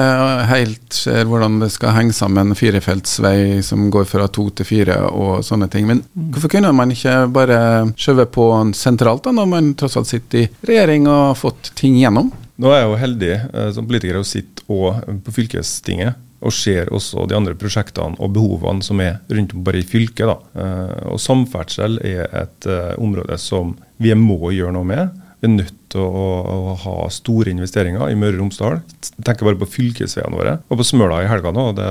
helt 0.51 0.93
ser 0.93 1.25
hvordan 1.29 1.57
det 1.63 1.71
skal 1.73 1.95
henge 1.95 2.13
sammen. 2.13 2.53
Firefeltsvei 2.57 3.63
som 3.65 3.87
går 3.93 4.05
fra 4.09 4.27
to 4.29 4.47
til 4.53 4.69
fire 4.69 4.99
og 5.09 5.41
sånne 5.45 5.69
ting. 5.73 5.87
Men 5.89 6.03
hvorfor 6.13 6.53
kunne 6.53 6.73
man 6.77 6.93
ikke 6.93 7.15
bare 7.33 7.59
skjøve 7.97 8.27
på 8.29 8.47
sentralt, 8.77 9.25
da, 9.25 9.33
når 9.33 9.49
man 9.49 9.73
tross 9.79 9.97
alt 9.97 10.11
sitter 10.11 10.45
i 10.45 10.51
regjering 10.69 11.09
og 11.09 11.23
har 11.31 11.41
fått 11.41 11.73
ting 11.79 11.97
gjennom? 11.97 12.29
Nå 12.61 12.71
er 12.73 12.83
jeg 12.83 12.89
jo 12.89 13.01
heldig 13.01 13.33
som 13.73 13.89
politiker 13.89 14.21
å 14.21 14.25
sitte 14.25 14.65
òg 14.69 15.03
på 15.25 15.33
fylkestinget 15.33 16.26
og 16.37 16.53
ser 16.53 16.91
også 16.93 17.25
de 17.29 17.37
andre 17.37 17.55
prosjektene 17.57 18.19
og 18.21 18.33
behovene 18.35 18.85
som 18.85 19.01
er 19.01 19.19
rundt 19.33 19.55
om 19.57 19.63
bare 19.65 19.81
i 19.81 19.87
fylket. 19.87 20.27
Da. 20.27 20.67
og 21.09 21.21
Samferdsel 21.21 21.97
er 22.05 22.27
et 22.43 22.67
uh, 22.69 22.93
område 23.01 23.39
som 23.41 23.73
vi 24.01 24.13
må 24.17 24.51
gjøre 24.53 24.75
noe 24.75 24.87
med. 24.87 25.15
Vi 25.37 25.45
er 25.45 25.53
nødt 25.53 25.73
til 25.93 26.01
å, 26.01 26.27
å, 26.49 26.75
ha 26.81 26.95
store 27.13 27.51
investeringer 27.53 28.09
i 28.09 28.17
Møre 28.17 28.35
og 28.35 28.41
Romsdal. 28.41 28.79
Tenker 29.21 29.45
bare 29.45 29.59
på 29.61 29.69
fylkesveiene 29.69 30.37
våre. 30.37 30.55
Og 30.67 30.79
på 30.79 30.87
Smøla 30.87 31.21
i 31.23 31.29
helga 31.29 31.53
nå. 31.53 31.67
Det, 31.77 31.89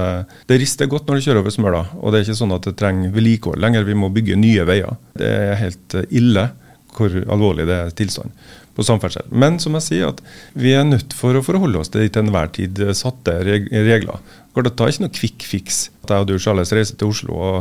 det, 0.50 0.58
rister 0.62 0.90
godt 0.90 1.06
når 1.06 1.18
du 1.18 1.26
kjører 1.28 1.42
over 1.44 1.54
Smøla. 1.54 1.82
Og 2.00 2.10
det 2.10 2.20
er 2.20 2.26
ikke 2.26 2.40
sånn 2.42 2.56
at 2.56 2.66
det 2.66 2.74
trenger 2.80 3.14
vedlikehold 3.14 3.62
lenger. 3.62 3.86
Vi 3.86 3.98
må 3.98 4.10
bygge 4.14 4.38
nye 4.40 4.66
veier. 4.66 4.98
Det 5.14 5.30
er 5.30 5.60
helt 5.62 5.98
ille 6.10 6.48
hvor 6.96 7.18
alvorlig 7.32 7.66
det 7.68 7.76
er 7.76 7.96
tilstand 7.96 8.34
på 8.76 8.84
samferdsel. 8.84 9.26
Men 9.32 9.58
som 9.62 9.76
jeg 9.78 9.86
sier, 9.86 10.12
at 10.12 10.22
vi 10.58 10.74
er 10.76 10.86
nødt 10.86 11.16
for 11.16 11.36
å 11.36 11.44
forholde 11.44 11.80
oss 11.80 11.92
til 11.92 12.04
de 12.04 12.12
til 12.12 12.26
enhver 12.26 12.52
tid 12.52 12.80
satte 12.96 13.38
regler. 13.46 14.20
Det 14.56 14.72
tar 14.76 14.92
ikke 14.92 15.06
noe 15.06 15.16
quick 15.16 15.46
fix 15.48 15.86
at 16.04 16.12
jeg 16.12 16.24
og 16.24 16.30
du 16.30 16.38
Charles, 16.40 16.72
reiser 16.76 16.98
til 17.00 17.12
Oslo 17.12 17.36
og 17.36 17.56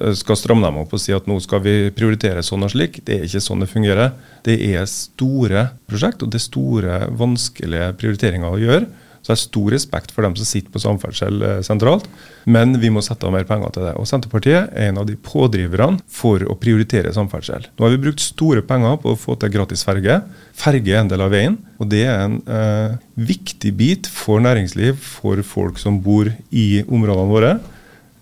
eh, 0.00 0.14
skal 0.18 0.38
stramme 0.38 0.66
dem 0.66 0.80
opp 0.82 0.94
og 0.94 1.02
si 1.02 1.14
at 1.14 1.26
nå 1.30 1.38
skal 1.42 1.62
vi 1.64 1.76
prioritere 1.94 2.44
sånn 2.46 2.66
og 2.66 2.74
slik. 2.74 3.00
Det 3.06 3.18
er 3.18 3.26
ikke 3.28 3.42
sånn 3.44 3.62
det 3.64 3.70
fungerer. 3.70 4.14
Det 4.46 4.58
er 4.70 4.86
store 4.90 5.68
prosjekt, 5.90 6.22
og 6.22 6.32
det 6.34 6.40
er 6.40 6.46
store, 6.46 7.02
vanskelige 7.18 7.92
prioriteringer 8.00 8.54
å 8.54 8.62
gjøre. 8.62 8.88
Så 9.28 9.34
jeg 9.34 9.36
har 9.36 9.42
stor 9.42 9.74
respekt 9.74 10.12
for 10.16 10.24
dem 10.24 10.34
som 10.38 10.46
sitter 10.48 10.72
på 10.72 10.80
samferdsel 10.80 11.42
eh, 11.44 11.58
sentralt, 11.66 12.06
men 12.48 12.78
vi 12.80 12.88
må 12.88 13.02
sette 13.04 13.28
av 13.28 13.34
mer 13.34 13.44
penger 13.44 13.74
til 13.74 13.84
det. 13.84 13.90
Og 14.00 14.08
Senterpartiet 14.08 14.70
er 14.72 14.88
en 14.88 15.00
av 15.02 15.04
de 15.04 15.18
pådriverne 15.20 16.00
for 16.08 16.40
å 16.48 16.56
prioritere 16.56 17.12
samferdsel. 17.12 17.66
Nå 17.76 17.84
har 17.84 17.92
vi 17.92 18.00
brukt 18.06 18.24
store 18.24 18.62
penger 18.64 18.96
på 19.02 19.12
å 19.12 19.18
få 19.20 19.36
til 19.36 19.52
gratis 19.52 19.84
ferge. 19.84 20.22
Ferge 20.56 20.94
er 20.94 21.02
en 21.02 21.10
del 21.12 21.26
av 21.26 21.34
veien, 21.36 21.58
og 21.76 21.90
det 21.92 22.06
er 22.08 22.22
en 22.22 22.38
eh, 22.48 22.94
viktig 23.20 23.74
bit 23.76 24.08
for 24.08 24.40
næringsliv, 24.40 24.96
for 25.20 25.44
folk 25.44 25.76
som 25.82 26.00
bor 26.00 26.32
i 26.48 26.68
områdene 26.88 27.34
våre. 27.34 27.52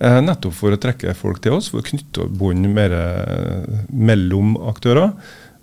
Eh, 0.03 0.19
nettopp 0.27 0.59
for 0.59 0.75
å 0.75 0.81
trekke 0.83 1.15
folk 1.15 1.39
til 1.45 1.55
oss, 1.61 1.71
for 1.71 1.85
å 1.85 1.87
knytte 1.87 2.27
bånd 2.35 2.67
mer 2.75 2.99
eh, 2.99 3.79
mellom 3.95 4.59
aktører 4.75 5.15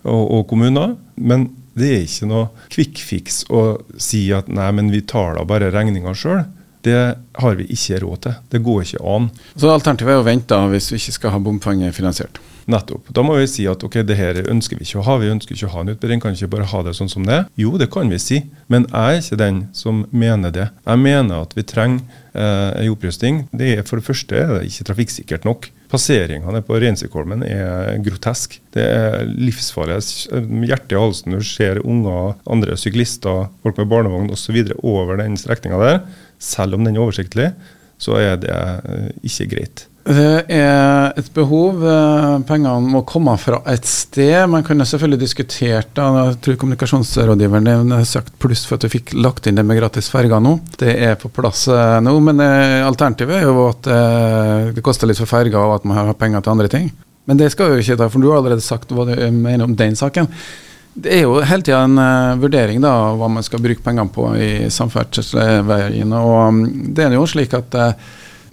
og, 0.08 0.24
og 0.24 0.48
kommuner. 0.56 0.96
Men 1.20 1.50
det 1.80 1.90
er 1.90 2.04
ikke 2.06 2.30
noe 2.30 2.68
kvikkfiks 2.74 3.44
å 3.54 3.64
si 4.02 4.28
at 4.36 4.50
nei, 4.52 4.70
men 4.76 4.92
vi 4.94 5.02
tar 5.10 5.40
da 5.40 5.46
bare 5.48 5.72
regninga 5.74 6.14
sjøl. 6.18 6.44
Det 6.84 7.00
har 7.40 7.54
vi 7.56 7.66
ikke 7.72 8.02
råd 8.04 8.24
til. 8.26 8.40
Det 8.52 8.60
går 8.64 8.82
ikke 8.84 9.04
an. 9.08 9.30
Så 9.56 9.70
alternativet 9.72 10.18
er 10.18 10.20
å 10.20 10.26
vente 10.28 10.58
hvis 10.74 10.90
vi 10.92 11.00
ikke 11.00 11.16
skal 11.16 11.34
ha 11.36 11.40
bompengefinansiert? 11.44 12.42
Nettopp. 12.66 13.10
Da 13.16 13.24
må 13.24 13.36
vi 13.40 13.48
si 13.52 13.66
at 13.68 13.84
ok, 13.84 14.02
det 14.08 14.18
her 14.20 14.40
ønsker 14.52 14.80
vi 14.80 14.88
ikke 14.88 15.02
å 15.02 15.06
ha. 15.08 15.18
Vi 15.20 15.32
ønsker 15.32 15.56
ikke 15.56 15.70
å 15.70 15.74
ha 15.74 15.84
en 15.84 15.94
utbedring. 15.94 16.22
Kan 16.24 16.36
ikke 16.36 16.52
bare 16.54 16.68
ha 16.72 16.84
det 16.86 16.96
sånn 16.96 17.12
som 17.12 17.26
det 17.28 17.38
er? 17.42 17.46
Jo, 17.60 17.74
det 17.80 17.90
kan 17.92 18.12
vi 18.12 18.20
si. 18.24 18.42
Men 18.72 18.88
jeg 18.90 19.20
er 19.20 19.24
ikke 19.24 19.40
den 19.42 19.62
som 19.76 20.04
mener 20.12 20.54
det. 20.56 20.70
Jeg 20.86 21.04
mener 21.04 21.44
at 21.44 21.56
vi 21.58 21.66
trenger 21.68 22.04
eh, 22.32 22.84
en 22.84 22.92
opprusting. 22.94 23.46
Det 23.52 23.74
er 23.78 23.88
For 23.88 24.00
det 24.00 24.08
første 24.08 24.40
er 24.40 24.54
det 24.58 24.68
ikke 24.70 24.88
trafikksikkert 24.92 25.48
nok. 25.48 25.70
Passeringene 25.94 26.64
på 26.66 26.80
Reinsikholmen 26.82 27.44
er 27.46 28.00
grotesk. 28.02 28.56
Det 28.74 28.82
er 28.82 29.28
livsfarlig. 29.30 30.00
Hjertet 30.66 30.96
i 30.96 30.98
halsen 30.98 31.36
når 31.36 31.44
du 31.44 31.50
ser 31.52 31.82
unger, 31.86 32.34
andre 32.50 32.78
syklister, 32.82 33.46
folk 33.62 33.78
med 33.78 33.92
barnevogn 33.92 34.34
osv. 34.34 34.58
over 34.82 35.22
den 35.22 35.38
strekninga 35.38 35.78
der. 35.84 36.00
Selv 36.42 36.80
om 36.80 36.88
den 36.88 36.98
er 36.98 37.06
oversiktlig, 37.06 37.52
så 38.02 38.18
er 38.18 38.42
det 38.42 38.58
ikke 39.22 39.52
greit. 39.54 39.86
Det 40.04 40.46
er 40.52 41.14
et 41.16 41.30
behov. 41.32 41.80
eh, 41.88 42.40
Pengene 42.48 42.92
må 42.92 43.04
komme 43.08 43.38
fra 43.40 43.62
et 43.72 43.86
sted. 43.88 44.36
Man 44.52 44.66
kunne 44.68 44.84
selvfølgelig 44.86 45.20
diskutert 45.22 45.94
det. 45.96 46.08
Jeg 46.18 46.40
tror 46.44 46.58
kommunikasjonsrådgiveren 46.60 47.92
har 47.96 48.04
sagt 48.04 48.36
pluss 48.38 48.66
for 48.68 48.76
at 48.76 48.84
du 48.84 48.92
fikk 48.92 49.14
lagt 49.16 49.48
inn 49.48 49.56
det 49.56 49.64
med 49.64 49.80
gratis 49.80 50.12
ferger 50.12 50.44
nå. 50.44 50.58
Det 50.78 50.92
er 51.08 51.16
på 51.16 51.32
plass 51.32 51.70
eh, 51.72 52.02
nå, 52.04 52.18
men 52.20 52.44
eh, 52.44 52.84
alternativet 52.84 53.40
er 53.40 53.48
jo 53.48 53.70
at 53.70 53.88
det 54.76 54.84
koster 54.84 55.08
litt 55.08 55.22
for 55.22 55.30
ferger, 55.30 55.62
og 55.62 55.78
at 55.80 55.88
man 55.88 55.98
har 56.02 56.20
penger 56.20 56.44
til 56.44 56.56
andre 56.58 56.68
ting. 56.68 56.92
Men 57.26 57.40
det 57.40 57.54
skal 57.54 57.72
jo 57.72 57.80
ikke 57.80 57.96
ta, 58.02 58.10
for 58.12 58.20
du 58.20 58.28
har 58.30 58.42
allerede 58.42 58.64
sagt 58.64 58.92
hva 58.92 59.08
du 59.08 59.16
mener 59.32 59.64
om 59.64 59.76
den 59.80 59.96
saken. 59.96 60.28
Det 60.94 61.10
er 61.10 61.24
jo 61.24 61.40
hele 61.42 61.66
tida 61.66 61.80
en 61.88 61.98
uh, 61.98 62.36
vurdering 62.42 62.82
da, 62.84 62.92
hva 63.18 63.30
man 63.32 63.46
skal 63.46 63.62
bruke 63.64 63.82
pengene 63.82 64.14
på 64.14 64.28
i 64.38 64.50
samferdselsveiene. 64.70 66.20
Og 66.20 66.36
um, 66.54 66.60
det 66.94 67.08
er 67.08 67.16
jo 67.16 67.26
slik 67.30 67.56
at 67.58 67.78
eh, 67.80 67.96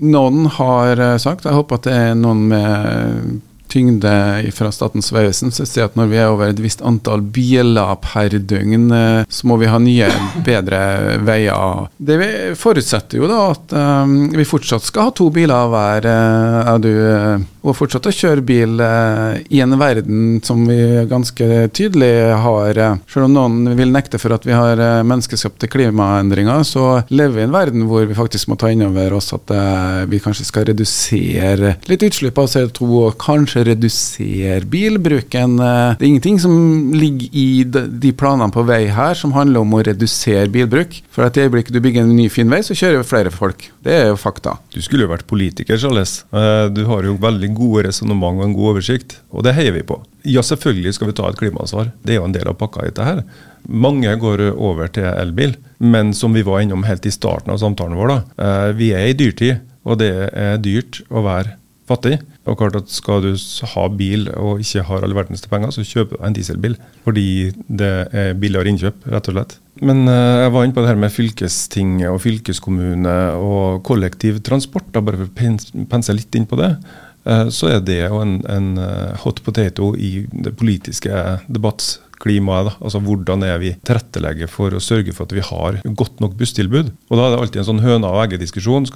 noen 0.01 0.47
har 0.57 1.01
eh, 1.01 1.17
sagt, 1.21 1.45
jeg 1.45 1.57
håper 1.57 1.81
at 1.81 1.89
det 1.89 1.97
er 1.97 2.19
noen 2.19 2.47
med 2.51 3.41
tyngde 3.71 4.13
fra 4.57 4.71
Statens 4.75 5.11
vegvesen 5.15 5.55
som 5.55 5.69
sier 5.69 5.89
at 5.89 5.97
når 5.99 6.11
vi 6.11 6.21
er 6.21 6.33
over 6.33 6.51
et 6.51 6.63
visst 6.63 6.83
antall 6.87 7.23
biler 7.23 7.95
per 8.05 8.35
døgn, 8.35 8.91
eh, 8.97 9.23
så 9.29 9.51
må 9.51 9.59
vi 9.61 9.71
ha 9.71 9.79
nye, 9.83 10.11
bedre 10.47 10.83
veier. 11.27 11.87
Det 11.97 12.19
vi 12.21 12.31
forutsetter 12.59 13.21
jo 13.21 13.31
da 13.31 13.41
at 13.53 13.75
um, 13.77 14.19
vi 14.35 14.47
fortsatt 14.49 14.87
skal 14.87 15.09
ha 15.09 15.15
to 15.17 15.31
biler 15.35 15.71
hver, 15.73 16.09
eh, 16.11 16.75
er 16.75 16.83
du, 16.83 16.91
eh, 16.91 17.49
og 17.61 17.77
fortsatt 17.77 18.09
å 18.09 18.15
kjøre 18.15 18.45
bil 18.47 18.81
uh, 18.81 19.37
i 19.53 19.61
en 19.61 19.77
verden 19.81 20.41
som 20.45 20.63
vi 20.69 20.79
ganske 21.11 21.69
tydelig 21.77 22.13
har 22.45 22.79
eh, 22.79 22.97
Selv 23.11 23.27
om 23.27 23.35
noen 23.35 23.77
vil 23.79 23.93
nekte 23.93 24.21
for 24.21 24.35
at 24.35 24.47
vi 24.47 24.55
har 24.57 24.81
eh, 24.81 25.03
menneskeskapte 25.07 25.69
klimaendringer, 25.71 26.65
så 26.67 27.03
lever 27.13 27.37
vi 27.37 27.43
i 27.43 27.49
en 27.49 27.55
verden 27.55 27.87
hvor 27.91 28.07
vi 28.09 28.17
faktisk 28.17 28.51
må 28.51 28.59
ta 28.61 28.71
inn 28.73 28.85
over 28.87 29.17
oss 29.17 29.33
at 29.37 29.53
uh, 29.53 30.07
vi 30.11 30.21
kanskje 30.23 30.47
skal 30.49 30.67
redusere 30.71 31.75
litt 31.91 32.05
utslipp 32.07 32.39
av 32.41 32.49
CO2, 32.51 32.89
og 33.05 33.19
kanskje 33.21 33.60
redusere 33.67 34.65
bilbruken. 34.71 35.59
Eh, 35.61 35.95
Det 35.99 36.05
er 36.07 36.09
ingenting 36.11 36.39
som 36.41 36.93
ligger 36.93 37.29
i 37.33 37.65
de 37.65 38.13
planene 38.13 38.51
på 38.53 38.65
vei 38.67 38.87
her 38.89 39.15
som 39.15 39.33
handler 39.33 39.61
om 39.61 39.75
å 39.75 39.83
redusere 39.87 40.49
bilbruk. 40.51 41.01
For 41.11 41.25
at 41.27 41.37
i 41.37 41.45
øyeblikket 41.47 41.73
du 41.73 41.81
bygger 41.81 42.03
en 42.03 42.17
ny 42.17 42.29
fin 42.29 42.49
vei, 42.51 42.61
så 42.63 42.75
kjører 42.75 43.05
flere 43.07 43.31
folk. 43.31 43.69
Det 43.83 43.93
er 43.93 44.07
jo 44.11 44.17
fakta. 44.17 44.59
Du 44.75 44.81
skulle 44.83 45.07
jo 45.07 45.13
vært 45.15 45.27
politiker, 45.31 45.77
Charles. 45.79 46.25
Eh, 46.33 46.69
Du 46.71 46.85
har 46.87 47.03
jo 47.03 47.17
veldig 47.17 47.55
gode 47.55 47.87
resonnement 47.89 48.39
og 48.41 48.45
en 48.45 48.55
god 48.55 48.77
oversikt, 48.77 49.19
og 49.33 49.43
det 49.45 49.55
heier 49.55 49.73
vi 49.73 49.83
på. 49.83 50.01
Ja, 50.25 50.41
selvfølgelig 50.43 50.95
skal 50.95 51.07
vi 51.09 51.13
ta 51.17 51.29
et 51.29 51.37
klimaansvar. 51.41 51.93
Det 52.05 52.13
er 52.15 52.21
jo 52.21 52.25
en 52.25 52.33
del 52.33 52.49
av 52.49 52.59
pakka 52.59 52.83
i 52.85 52.91
dette 52.91 53.05
her. 53.05 53.23
Mange 53.69 54.13
går 54.19 54.43
over 54.57 54.89
til 54.89 55.05
elbil, 55.05 55.55
men 55.81 56.13
som 56.13 56.33
vi 56.33 56.43
var 56.43 56.61
innom 56.61 56.85
helt 56.85 57.05
i 57.07 57.11
starten 57.11 57.51
av 57.53 57.59
samtalen 57.59 57.97
vår, 57.97 58.09
da. 58.09 58.23
eh, 58.69 58.73
Vi 58.73 58.93
er 58.93 59.09
i 59.09 59.13
dyrtid, 59.15 59.61
og 59.85 59.99
det 59.99 60.31
er 60.33 60.59
dyrt 60.59 61.01
å 61.11 61.23
være 61.25 61.55
fattig. 61.89 62.21
Og 62.51 62.59
klart 62.59 62.79
at 62.81 62.91
Skal 62.91 63.23
du 63.23 63.33
ha 63.75 63.89
bil 63.95 64.29
og 64.35 64.63
ikke 64.63 64.83
har 64.89 65.05
all 65.07 65.15
verdens 65.15 65.47
penger, 65.47 65.71
så 65.75 65.87
kjøper 65.87 66.19
du 66.19 66.25
en 66.27 66.37
dieselbil. 66.37 66.77
Fordi 67.07 67.27
det 67.69 67.91
er 68.11 68.35
billigere 68.39 68.73
innkjøp, 68.73 69.07
rett 69.13 69.31
og 69.31 69.37
slett. 69.37 69.59
Men 69.81 70.03
eh, 70.11 70.41
jeg 70.45 70.55
var 70.55 70.67
inne 70.67 70.77
på 70.77 70.83
det 70.85 70.91
her 70.91 70.99
med 71.01 71.15
fylkestinget 71.15 72.11
og 72.11 72.21
fylkeskommune 72.25 73.15
og 73.39 73.85
kollektivtransport. 73.87 74.91
Da, 74.93 75.05
bare 75.05 75.23
for 75.23 75.31
å 75.31 75.87
pense 75.89 76.17
litt 76.17 76.37
inn 76.37 76.49
på 76.51 76.59
det. 76.61 76.75
Eh, 77.25 77.47
så 77.55 77.71
er 77.75 77.81
det 77.85 78.01
jo 78.03 78.21
en, 78.25 78.39
en 78.51 78.71
eh, 78.81 79.15
hot 79.25 79.43
potato 79.47 79.93
i 79.97 80.27
det 80.33 80.57
politiske 80.61 81.13
debattklimaet. 82.21 82.67
Da. 82.67 82.73
Altså 82.85 83.01
Hvordan 83.01 83.43
er 83.43 83.59
vi 83.59 83.75
tilrettelegger 83.85 84.49
for 84.49 84.73
å 84.73 84.81
sørge 84.81 85.13
for 85.13 85.27
at 85.27 85.33
vi 85.33 85.41
har 85.41 85.81
godt 85.85 86.21
nok 86.21 86.37
busstilbud. 86.37 86.93
Og 87.11 87.17
Da 87.17 87.27
er 87.27 87.31
det 87.31 87.41
alltid 87.41 87.61
en 87.61 87.69
sånn 87.69 87.85
høna 87.85 88.11
og 88.11 88.25
egget-diskusjon. 88.27 88.87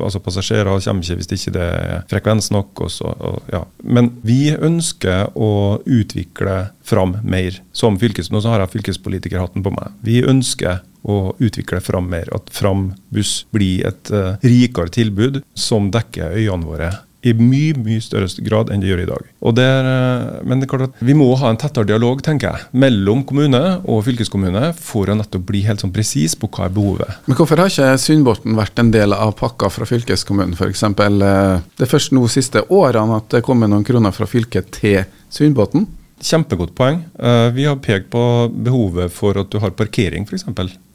Altså 0.00 0.20
Passasjerer 0.20 0.80
kommer 0.80 1.02
ikke 1.02 1.16
hvis 1.16 1.28
det 1.28 1.38
ikke 1.38 1.60
er 1.60 2.04
frekvens 2.08 2.50
nok. 2.50 2.80
Og 2.80 2.90
så, 2.90 3.04
og, 3.04 3.42
ja. 3.52 3.64
Men 3.82 4.12
vi 4.22 4.54
ønsker 4.54 5.32
å 5.34 5.80
utvikle 5.84 6.70
fram 6.82 7.18
mer. 7.22 7.60
Som 7.72 7.98
fylkes, 7.98 8.30
nå 8.30 8.40
så 8.40 8.54
har 8.54 8.60
jeg 8.60 8.78
fylkespolitikerhatten 8.78 9.62
på 9.62 9.70
meg. 9.74 9.92
Vi 10.02 10.22
ønsker 10.24 10.80
å 11.08 11.34
utvikle 11.38 11.80
fram 11.80 12.08
mer. 12.10 12.28
At 12.34 12.50
Fram 12.52 12.92
buss 13.14 13.46
blir 13.54 13.86
et 13.86 14.10
uh, 14.10 14.36
rikere 14.42 14.90
tilbud 14.92 15.42
som 15.54 15.92
dekker 15.94 16.34
øynene 16.36 16.66
våre 16.66 16.90
i 17.26 17.32
mye 17.34 17.74
mye 17.82 18.00
større 18.02 18.28
grad 18.46 18.68
enn 18.70 18.80
det 18.82 18.90
gjør 18.92 19.00
i 19.02 19.08
dag. 19.08 19.24
Og 19.42 19.54
det 19.58 19.64
er, 19.66 19.88
eh, 19.90 20.42
men 20.46 20.60
det 20.60 20.68
er 20.68 20.70
klart 20.70 20.86
at 20.88 21.00
vi 21.02 21.16
må 21.18 21.26
ha 21.40 21.50
en 21.50 21.58
tettere 21.58 21.88
dialog 21.88 22.22
tenker 22.22 22.52
jeg, 22.52 22.68
mellom 22.72 23.24
kommune 23.26 23.62
og 23.84 24.04
fylkeskommune 24.06 24.72
for 24.78 25.10
å 25.10 25.16
nettopp 25.18 25.46
bli 25.50 25.64
helt 25.66 25.82
sånn 25.82 25.92
presis 25.94 26.36
på 26.38 26.50
hva 26.54 26.68
er 26.68 26.74
behovet. 26.76 27.18
Men 27.26 27.36
hvorfor 27.40 27.58
har 27.58 27.72
ikke 27.72 27.98
Sundbotn 27.98 28.54
vært 28.58 28.78
en 28.78 28.92
del 28.94 29.12
av 29.16 29.34
pakka 29.38 29.70
fra 29.74 29.88
fylkeskommunen 29.88 30.54
f.eks.? 30.54 30.80
Det 30.80 31.86
er 31.86 31.90
først 31.90 32.14
nå 32.14 32.26
siste 32.30 32.62
årene 32.70 33.18
at 33.18 33.28
det 33.34 33.42
kommer 33.46 33.70
noen 33.70 33.86
kroner 33.86 34.14
fra 34.14 34.26
fylket 34.30 34.70
til 34.78 35.02
Sundbotn. 35.30 35.88
Kjempegodt 36.22 36.74
poeng. 36.74 37.04
Eh, 37.18 37.50
Vi 37.54 37.64
har 37.66 37.76
pekt 37.82 38.10
på 38.10 38.22
behovet 38.50 39.10
for 39.12 39.38
at 39.38 39.50
du 39.50 39.58
har 39.58 39.70
parkering, 39.70 40.26
f.eks. 40.26 40.46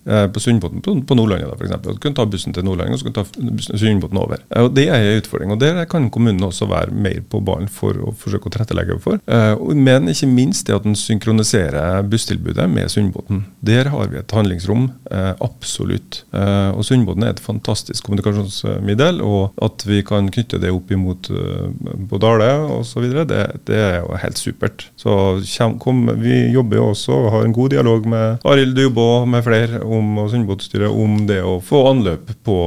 På 0.06 0.39
Sundbotn 0.39 0.82
på, 0.84 0.94
på 1.08 1.16
Nordlandet. 1.16 1.62
eksempel. 1.62 1.94
Du 1.96 2.00
kan 2.00 2.13
ta 2.13 2.26
bussen 2.26 2.54
til 2.54 2.63
Nordlandet 2.66 2.94
og 2.96 3.00
så 3.00 3.06
du 3.06 3.13
ta 3.13 3.78
Sundbotn 3.78 4.18
over. 4.20 4.38
Eh, 4.52 4.62
Og 4.63 4.74
Det 4.76 4.88
er 4.89 4.96
en 5.00 5.22
utfordring. 5.22 5.52
og 5.52 5.60
Der 5.60 5.86
kan 5.86 6.10
kommunen 6.10 6.44
også 6.44 6.68
være 6.68 6.92
mer 6.92 7.22
på 7.30 7.39
ballen 7.44 7.70
for 7.70 7.94
å 7.94 8.13
forsøke 8.13 8.50
å 8.50 8.52
tilrettelegge 8.52 9.00
for. 9.02 9.20
Eh, 9.28 9.56
Men 9.76 10.08
ikke 10.12 10.28
minst 10.28 10.68
det 10.68 10.76
at 10.76 10.86
en 10.86 10.96
synkroniserer 10.96 12.04
busstilbudet 12.10 12.70
med 12.70 12.89
Sundbotn. 12.92 13.46
Der 13.63 13.89
har 13.89 14.08
vi 14.08 14.18
et 14.18 14.32
handlingsrom. 14.32 14.92
eh, 15.12 15.34
Absolutt. 15.42 16.24
Eh, 16.34 16.72
Og 16.76 16.84
Sundbotn 16.84 17.24
er 17.24 17.30
et 17.30 17.39
fantastisk 17.39 18.04
kommunikasjonsmiddel. 18.04 19.22
Og 19.22 19.54
at 19.62 19.84
vi 19.88 20.02
kan 20.04 20.30
knytte 20.30 20.60
det 20.60 20.72
opp 20.72 20.92
imot 20.92 21.30
eh, 21.32 21.70
på 22.10 22.20
Dale 22.20 22.50
osv., 22.80 23.10
det, 23.28 23.42
det 23.66 23.76
er 23.78 24.00
jo 24.02 24.18
helt 24.20 24.38
supert. 24.38 24.88
Så 24.98 25.42
kom, 25.80 26.06
vi 26.20 26.52
jobber 26.54 26.78
jo 26.78 26.89
også 26.92 27.13
og 27.13 27.32
har 27.32 27.46
en 27.46 27.54
god 27.54 27.70
dialog 27.70 28.06
med 28.10 28.39
Arild 28.46 28.76
Dubå 28.76 29.26
med 29.30 29.44
flere 29.46 29.82
om 29.93 30.17
og 30.23 30.32
Sundbåtstyret 30.34 30.91
om 30.91 31.23
det 31.29 31.41
å 31.45 31.60
få 31.63 31.84
anløp 31.91 32.34
på, 32.45 32.58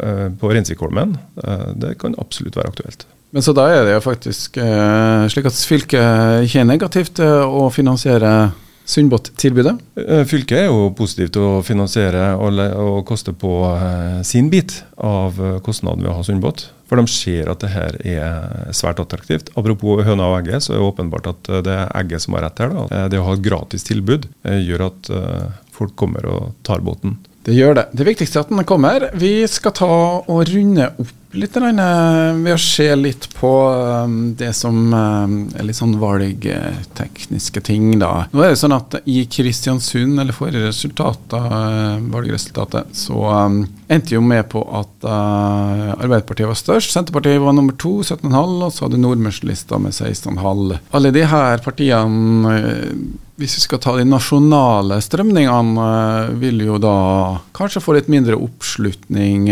eh, 0.00 0.28
på 0.40 0.52
Rensvikholmen. 0.52 1.16
Eh, 1.44 1.66
Det 1.84 1.98
kan 1.98 2.14
absolutt 2.18 2.56
være 2.56 2.72
aktuelt. 2.72 3.06
Men 3.34 3.42
så 3.42 3.54
da 3.54 3.66
er 3.66 3.84
det 3.84 3.94
jo 3.96 4.02
faktisk 4.04 4.58
eh, 4.62 5.24
slik 5.28 5.48
at 5.50 5.64
fylket 5.66 6.44
ikke 6.46 6.60
er 6.62 6.68
negativt 6.70 7.16
til 7.18 7.48
å 7.48 7.66
finansiere 7.74 8.52
Sundbåt-tilbudet. 8.84 9.78
Fylket 10.28 10.58
er 10.58 10.66
jo 10.68 10.90
positivt 10.92 11.32
til 11.32 11.42
å 11.42 11.62
finansiere 11.64 12.34
og, 12.36 12.58
og 12.60 12.98
koste 13.08 13.32
på 13.32 13.52
sin 14.28 14.50
bit 14.52 14.74
av 15.00 15.40
kostnaden 15.64 16.04
ved 16.04 16.12
å 16.12 16.18
ha 16.18 16.26
Sundbåt. 16.26 16.66
For 16.84 17.00
de 17.00 17.08
ser 17.08 17.48
at 17.48 17.64
det 17.64 17.70
her 17.72 17.96
er 18.04 18.74
svært 18.76 19.00
attraktivt. 19.00 19.48
Apropos 19.56 20.04
høna 20.04 20.28
og 20.28 20.36
egget, 20.42 20.66
så 20.66 20.74
er 20.74 20.82
det 20.82 20.88
åpenbart 20.90 21.30
at 21.32 21.48
det 21.64 21.72
er 21.72 21.94
egget 21.96 22.26
som 22.26 22.36
har 22.36 22.44
rett 22.44 22.60
her. 22.60 22.76
Da. 22.76 23.06
Det 23.08 23.22
å 23.22 23.24
ha 23.24 23.38
et 23.38 23.46
gratis 23.46 23.88
tilbud 23.88 24.28
gjør 24.44 24.90
at 24.90 25.10
folk 25.74 25.96
kommer 25.98 26.26
og 26.30 26.54
tar 26.66 26.82
båten. 26.84 27.18
Det 27.44 27.56
gjør 27.56 27.76
det. 27.76 27.84
Det 27.92 28.06
viktigste 28.08 28.40
er 28.40 28.46
at 28.46 28.52
den 28.54 28.64
kommer. 28.68 29.10
Vi 29.20 29.34
skal 29.50 29.74
ta 29.76 29.90
og 30.22 30.48
runde 30.48 30.88
opp 31.02 31.12
litt 31.38 31.56
eh, 31.56 32.36
ved 32.38 32.54
å 32.54 32.60
se 32.60 32.86
litt 32.96 33.28
på 33.36 33.50
eh, 33.72 34.14
det 34.38 34.52
som 34.56 34.76
eh, 34.94 35.58
er 35.58 35.66
litt 35.66 35.78
sånn 35.78 35.96
valgtekniske 36.00 37.62
ting, 37.66 37.98
da. 38.00 38.26
Nå 38.32 38.44
er 38.44 38.54
det 38.54 38.60
sånn 38.60 38.76
at 38.76 38.98
i 39.10 39.24
Kristiansund, 39.30 40.18
eller 40.20 40.36
forrige 40.36 40.72
valgresultatet, 42.14 42.94
så 42.96 43.20
endte 43.88 44.14
jo 44.16 44.22
med 44.24 44.46
på 44.52 44.62
at 44.78 45.06
Arbeiderpartiet 45.08 46.48
var 46.48 46.58
størst. 46.58 46.92
Senterpartiet 46.94 47.42
var 47.42 47.56
nummer 47.56 47.76
to, 47.80 47.98
17,5, 48.02 48.54
og 48.66 48.72
så 48.72 48.86
hadde 48.86 49.02
Nordmørslista 49.02 49.80
med 49.82 49.94
16,5. 49.96 50.78
Alle 50.94 51.12
de 51.14 51.26
her 51.28 51.62
partiene 51.64 52.56
hvis 53.34 53.56
vi 53.58 53.64
skal 53.64 53.80
ta 53.82 53.96
de 53.98 54.04
nasjonale 54.06 55.00
strømningene, 55.02 55.86
vil 56.38 56.60
jo 56.68 56.76
da 56.78 56.98
kanskje 57.56 57.82
få 57.82 57.96
litt 57.96 58.10
mindre 58.12 58.38
oppslutning. 58.38 59.48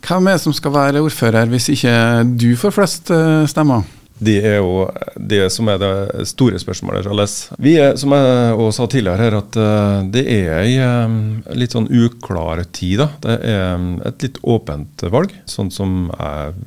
Hvem 0.00 0.28
er 0.28 0.36
det 0.36 0.42
som 0.42 0.54
skal 0.56 0.74
være 0.74 1.02
ordfører 1.04 1.50
hvis 1.52 1.70
ikke 1.74 1.94
du 2.40 2.52
får 2.58 2.76
flest 2.76 3.10
eh, 3.14 3.46
stemmer? 3.50 3.84
Det 4.20 4.36
er 4.44 4.58
jo 4.60 4.84
det 5.16 5.46
som 5.48 5.68
er 5.72 5.78
det 5.80 6.26
store 6.28 6.58
spørsmålet, 6.60 7.06
Charles. 7.06 7.34
Vi 7.56 7.78
er, 7.80 7.94
som 7.96 8.12
jeg 8.12 8.52
også 8.52 8.82
sa 8.82 8.88
tidligere 8.92 9.22
her, 9.24 9.36
at 9.38 9.56
eh, 9.56 10.08
det 10.12 10.24
er 10.28 10.50
ei 10.58 10.74
eh, 10.84 11.14
litt 11.56 11.76
sånn 11.76 11.88
uklar 11.88 12.60
tid. 12.68 13.00
da. 13.00 13.08
Det 13.24 13.36
er 13.48 13.86
et 14.10 14.26
litt 14.26 14.40
åpent 14.44 15.06
valg, 15.12 15.32
sånn 15.48 15.72
som 15.72 16.10
jeg 16.12 16.58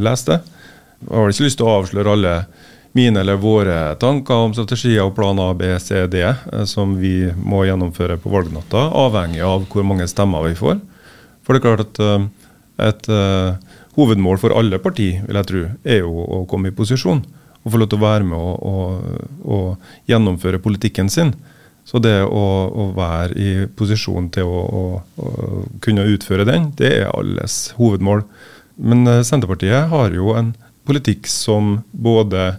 leste. 0.00 0.40
Jeg 1.04 1.12
har 1.12 1.34
ikke 1.34 1.44
lyst 1.44 1.60
til 1.60 1.68
å 1.68 1.74
avsløre 1.82 2.16
alle 2.16 2.38
mine 2.96 3.20
eller 3.20 3.36
våre 3.42 3.76
tanker 4.00 4.46
om 4.46 4.54
strategier 4.54 5.02
og 5.02 5.16
planer 5.16 5.50
A, 5.50 5.58
B, 5.58 5.68
C, 5.82 6.06
D 6.08 6.22
som 6.70 6.94
vi 7.00 7.26
må 7.34 7.64
gjennomføre 7.66 8.16
på 8.22 8.30
valgnatta, 8.32 8.86
avhengig 9.02 9.42
av 9.44 9.66
hvor 9.68 9.84
mange 9.84 10.06
stemmer 10.08 10.46
vi 10.46 10.54
får. 10.56 10.78
For 11.44 11.52
det 11.52 11.60
er 11.60 11.66
klart 11.66 11.84
at 11.84 12.02
et 12.82 13.08
uh, 13.12 13.54
hovedmål 13.94 14.40
for 14.42 14.54
alle 14.58 14.80
partier 14.82 15.22
vil 15.26 15.38
jeg 15.38 15.50
tro, 15.50 15.64
er 15.86 16.00
jo 16.02 16.12
å 16.24 16.44
komme 16.50 16.70
i 16.70 16.76
posisjon 16.76 17.22
og 17.64 17.72
få 17.72 17.80
lov 17.80 17.90
til 17.90 18.00
å 18.00 18.04
være 18.04 18.28
med 18.28 18.38
og, 19.48 19.84
gjennomføre 20.10 20.60
politikken 20.60 21.08
sin. 21.08 21.32
Så 21.88 22.00
det 22.00 22.16
å, 22.24 22.42
å 22.68 22.90
være 22.96 23.36
i 23.40 23.52
posisjon 23.76 24.28
til 24.32 24.48
å, 24.48 24.60
å, 24.64 24.82
å 25.20 25.62
kunne 25.84 26.04
utføre 26.12 26.46
den, 26.48 26.70
det 26.76 26.90
er 27.00 27.12
alles 27.12 27.74
hovedmål. 27.78 28.24
Men 28.76 29.06
eh, 29.08 29.22
Senterpartiet 29.24 29.88
har 29.92 30.12
jo 30.16 30.32
en 30.36 30.52
politikk 30.88 31.28
som 31.30 31.78
både 31.92 32.54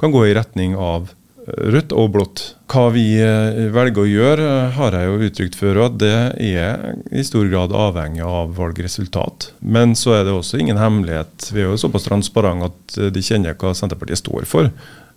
kan 0.00 0.12
gå 0.12 0.26
i 0.28 0.36
retning 0.36 0.76
av 0.76 1.12
rødt 1.56 1.92
og 1.96 2.12
blått. 2.14 2.42
Hva 2.70 2.86
vi 2.94 3.04
eh, 3.18 3.66
velger 3.74 4.04
å 4.04 4.08
gjøre, 4.08 4.46
eh, 4.46 4.76
har 4.76 4.96
jeg 4.96 5.08
jo 5.08 5.26
uttrykt 5.26 5.58
før, 5.58 5.82
at 5.88 5.98
det 6.00 6.14
er 6.38 7.00
i 7.10 7.24
stor 7.26 7.48
grad 7.50 7.74
avhengig 7.74 8.22
av 8.26 8.54
valgresultat. 8.58 9.50
Men 9.60 9.96
så 9.98 10.18
er 10.18 10.26
det 10.26 10.36
også 10.36 10.60
ingen 10.62 10.80
hemmelighet. 10.80 11.50
Vi 11.50 11.64
er 11.64 11.70
jo 11.70 11.80
såpass 11.80 12.06
transparente 12.06 12.70
at 12.70 12.98
eh, 12.98 13.12
de 13.14 13.24
kjenner 13.24 13.58
hva 13.58 13.74
Senterpartiet 13.76 14.22
står 14.22 14.48
for. 14.50 14.70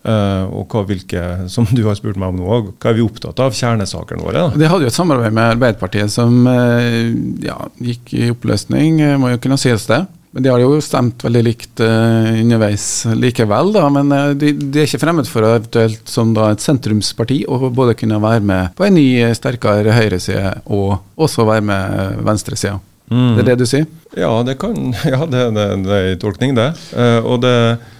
Uh, 0.04 0.50
og 0.52 0.74
hva, 0.74 0.82
hvilke, 0.84 1.22
som 1.54 1.64
du 1.72 1.86
har 1.86 1.96
spurt 1.96 2.18
meg 2.20 2.34
om 2.34 2.42
nå, 2.42 2.58
hva 2.76 2.90
er 2.90 2.98
vi 2.98 3.06
opptatt 3.06 3.40
av? 3.40 3.54
Kjernesakene 3.56 4.26
våre. 4.26 4.50
Da? 4.50 4.60
De 4.60 4.68
hadde 4.68 4.84
jo 4.84 4.92
et 4.92 4.98
samarbeid 4.98 5.32
med 5.32 5.54
Arbeiderpartiet 5.54 6.12
som 6.12 6.44
uh, 6.44 7.14
ja, 7.40 7.56
gikk 7.80 8.12
i 8.18 8.28
oppløsning, 8.34 9.00
må 9.22 9.32
jo 9.32 9.40
kunne 9.46 9.62
sies 9.62 9.88
det. 9.88 10.02
Men 10.34 10.46
De 10.46 10.50
har 10.50 10.62
jo 10.64 10.80
stemt 10.82 11.22
veldig 11.22 11.44
likt 11.46 11.82
uh, 11.86 12.32
underveis 12.42 12.88
likevel, 13.14 13.70
da, 13.76 13.84
men 13.94 14.10
de, 14.40 14.50
de, 14.58 14.80
er 14.82 14.88
ikke 14.88 15.04
fremmed 15.04 15.30
for 15.30 15.46
eventuelt 15.46 16.10
som 16.10 16.32
da 16.34 16.50
et 16.52 16.64
sentrumsparti 16.64 17.44
å 17.46 17.70
både 17.70 17.94
kunne 18.00 18.18
være 18.24 18.42
med 18.42 18.74
på 18.78 18.88
en 18.88 18.98
ny, 18.98 19.06
sterkere 19.38 19.94
høyreside 19.94 20.56
og 20.66 20.98
også 21.22 21.46
være 21.46 21.68
med 21.70 22.26
venstresida. 22.26 22.80
Mm. 23.12 23.36
Det 23.36 23.44
er 23.44 23.48
det 23.52 23.58
du 23.60 23.66
sier? 23.70 23.88
Ja, 24.18 24.32
det, 24.46 24.58
kan, 24.62 24.94
ja, 25.14 25.22
det, 25.30 25.48
det, 25.56 25.66
det 25.86 25.96
er 25.96 26.12
en 26.14 26.22
tolkning, 26.22 26.56
det. 26.58 26.70
Uh, 26.96 27.20
og 27.22 27.42
det, 27.44 27.56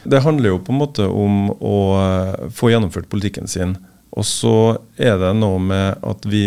det, 0.10 0.24
handler 0.26 0.54
jo 0.54 0.62
på 0.64 0.74
en 0.74 0.82
måte 0.82 1.08
om 1.08 1.50
å 1.54 1.80
uh, 1.98 2.52
få 2.54 2.72
gjennomført 2.74 3.10
politikken 3.12 3.50
sin. 3.50 3.76
Og 4.14 4.26
så 4.30 4.78
er 4.98 5.18
det 5.22 5.34
noe 5.38 5.62
med 5.62 6.04
at 6.06 6.28
vi 6.30 6.46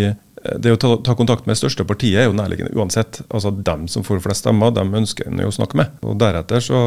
det 0.61 0.73
å 0.75 0.79
ta, 0.81 0.91
ta, 1.05 1.15
kontakt 1.19 1.47
med 1.47 1.55
det 1.55 1.61
største 1.61 1.87
partiet 1.89 2.21
er 2.21 2.29
jo 2.29 2.35
nærliggende 2.37 2.75
uansett. 2.77 3.21
Altså 3.27 3.53
Dem 3.55 3.87
som 3.91 4.05
får 4.07 4.23
flest 4.25 4.45
stemmer, 4.45 4.75
dem 4.75 4.95
ønsker 4.97 5.31
en 5.31 5.43
å 5.45 5.55
snakke 5.55 5.79
med. 5.81 5.95
Og 6.07 6.19
Deretter 6.21 6.63
så 6.65 6.81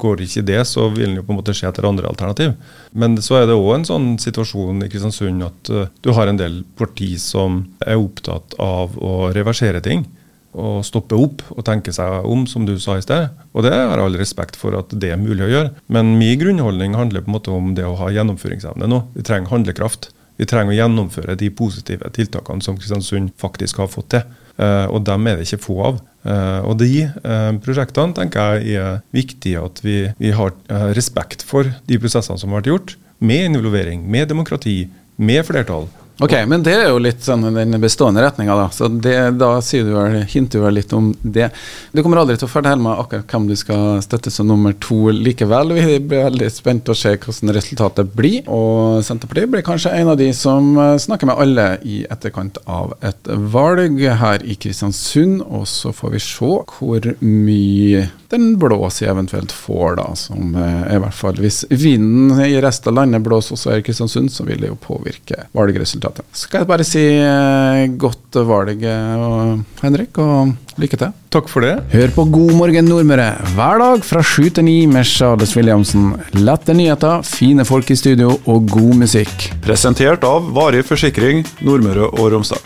går 0.00 0.24
ikke 0.26 0.44
det, 0.48 0.60
så 0.68 0.88
vil 0.92 1.10
en 1.10 1.20
jo 1.20 1.26
på 1.26 1.34
en 1.34 1.40
måte 1.40 1.54
se 1.56 1.68
etter 1.68 1.86
andre 1.88 2.10
alternativ. 2.10 2.54
Men 2.92 3.18
så 3.22 3.40
er 3.40 3.46
det 3.48 3.58
òg 3.58 3.74
en 3.76 3.88
sånn 3.88 4.08
situasjon 4.22 4.86
i 4.86 4.90
Kristiansund 4.92 5.46
at 5.46 5.72
uh, 5.72 5.84
du 6.04 6.12
har 6.16 6.30
en 6.30 6.40
del 6.40 6.62
parti 6.78 7.14
som 7.20 7.62
er 7.86 8.00
opptatt 8.00 8.56
av 8.62 8.98
å 8.98 9.30
reversere 9.34 9.82
ting 9.84 10.04
Og 10.52 10.82
stoppe 10.84 11.16
opp 11.16 11.40
og 11.54 11.62
tenke 11.64 11.94
seg 11.96 12.26
om, 12.28 12.42
som 12.44 12.66
du 12.68 12.74
sa 12.76 12.98
i 12.98 13.04
sted. 13.04 13.30
Og 13.56 13.64
det 13.64 13.72
har 13.72 13.96
jeg 13.96 14.04
all 14.04 14.18
respekt 14.20 14.58
for 14.60 14.76
at 14.76 14.90
det 14.92 15.14
er 15.14 15.20
mulig 15.20 15.46
å 15.46 15.52
gjøre. 15.52 15.70
Men 15.88 16.12
min 16.20 16.36
grunnholdning 16.40 16.96
handler 16.98 17.24
på 17.24 17.32
en 17.32 17.36
måte 17.38 17.54
om 17.54 17.70
det 17.78 17.86
å 17.88 17.96
ha 17.96 18.10
gjennomføringsevne 18.12 18.90
nå. 18.90 18.98
Vi 19.16 19.24
trenger 19.24 19.48
handlekraft. 19.54 20.10
Vi 20.40 20.48
trenger 20.48 20.72
å 20.72 20.78
gjennomføre 20.78 21.36
de 21.38 21.50
positive 21.54 22.08
tiltakene 22.16 22.64
som 22.64 22.78
Kristiansund 22.78 23.34
faktisk 23.40 23.82
har 23.82 23.90
fått 23.92 24.12
til. 24.14 24.24
Uh, 24.60 24.86
og 24.92 25.04
dem 25.08 25.26
er 25.26 25.38
det 25.38 25.46
ikke 25.46 25.64
få 25.64 25.78
av. 25.88 26.00
Uh, 26.22 26.60
og 26.68 26.76
de 26.82 27.06
uh, 27.08 27.52
prosjektene 27.64 28.14
tenker 28.16 28.60
jeg 28.60 28.76
er 28.82 29.00
viktig 29.16 29.56
at 29.58 29.80
vi, 29.84 29.96
vi 30.20 30.34
har 30.36 30.54
respekt 30.96 31.42
for 31.46 31.70
de 31.88 31.98
prosessene 32.00 32.40
som 32.40 32.52
har 32.52 32.62
vært 32.62 32.72
gjort, 32.72 32.94
med 33.22 33.52
involvering, 33.52 34.04
med 34.10 34.30
demokrati, 34.32 34.76
med 35.16 35.44
flertall. 35.46 35.86
Ok, 36.22 36.36
men 36.46 36.62
det 36.62 36.76
er 36.78 36.84
jo 36.86 37.00
litt 37.02 37.24
sånn 37.24 37.42
den 37.50 37.74
bestående 37.82 38.22
retninga, 38.22 38.54
da. 38.54 38.68
Så 38.70 38.86
det, 38.86 39.16
da 39.40 39.56
sier 39.64 39.88
du 39.88 39.96
vel, 39.96 40.20
hinter 40.30 40.60
du 40.60 40.66
vel 40.68 40.76
litt 40.78 40.92
om 40.94 41.08
det. 41.22 41.48
Du 41.90 41.98
kommer 41.98 42.20
aldri 42.20 42.36
til 42.38 42.46
å 42.46 42.52
fortelle 42.52 42.78
meg 42.78 43.00
akkurat 43.02 43.32
hvem 43.34 43.48
du 43.50 43.56
skal 43.58 43.98
støtte 44.04 44.30
som 44.30 44.46
nummer 44.46 44.76
to 44.78 45.10
likevel. 45.10 45.74
Vi 45.74 45.96
blir 45.98 46.28
veldig 46.28 46.50
spent 46.54 46.92
å 46.92 46.94
se 46.94 47.16
hvordan 47.16 47.54
resultatet 47.56 48.14
blir. 48.14 48.46
Og 48.46 49.02
Senterpartiet 49.02 49.50
blir 49.50 49.66
kanskje 49.66 49.96
en 49.98 50.12
av 50.12 50.20
de 50.20 50.28
som 50.36 50.76
snakker 51.02 51.26
med 51.26 51.42
alle 51.42 51.66
i 51.82 52.04
etterkant 52.06 52.62
av 52.70 52.94
et 53.02 53.32
valg 53.56 53.98
her 54.22 54.46
i 54.46 54.54
Kristiansund. 54.62 55.42
Og 55.42 55.66
så 55.66 55.90
får 55.90 56.14
vi 56.14 56.22
se 56.22 56.52
hvor 56.76 57.10
mye 57.18 58.06
den 58.30 58.54
blå 58.62 58.86
sida 58.94 59.10
eventuelt 59.10 59.50
får, 59.52 59.98
da. 59.98 60.06
Som 60.16 60.54
i 60.54 61.02
hvert 61.02 61.18
fall 61.18 61.42
Hvis 61.42 61.64
vinden 61.68 62.38
i 62.46 62.62
resten 62.62 62.92
av 62.92 63.02
landet 63.02 63.26
blåser 63.26 63.58
også 63.58 63.74
her 63.74 63.82
i 63.82 63.86
Kristiansund, 63.90 64.30
så 64.30 64.46
vil 64.46 64.62
det 64.62 64.70
jo 64.70 64.78
påvirke 64.86 65.48
valgresultatet 65.56 66.11
resultatet. 66.12 66.24
Skal 66.36 66.62
jeg 66.62 66.68
bare 66.68 66.84
si 66.84 67.02
eh, 67.20 67.88
godt 67.96 68.38
valg, 68.46 68.82
eh, 68.82 69.58
Henrik, 69.82 70.18
og 70.18 70.54
lykke 70.78 70.98
til. 70.98 71.12
Takk 71.30 71.48
for 71.48 71.62
det. 71.62 71.82
Hør 71.92 72.12
på 72.14 72.24
God 72.30 72.52
morgen 72.56 72.88
Nordmøre 72.88 73.36
hver 73.54 73.78
dag 73.78 74.04
fra 74.04 74.22
sju 74.22 74.50
til 74.50 74.64
ni 74.64 74.86
med 74.86 75.04
Charles 75.04 75.56
Williamsen. 75.56 76.14
Lette 76.34 76.74
nyheter, 76.74 77.22
fine 77.22 77.64
folk 77.64 77.90
i 77.90 77.96
studio 77.96 78.38
og 78.46 78.68
god 78.70 78.94
musikk. 79.04 79.50
Presentert 79.62 80.24
av 80.24 80.52
Varig 80.52 80.84
forsikring 80.84 81.44
Nordmøre 81.62 82.10
og 82.12 82.32
Romsdal. 82.32 82.62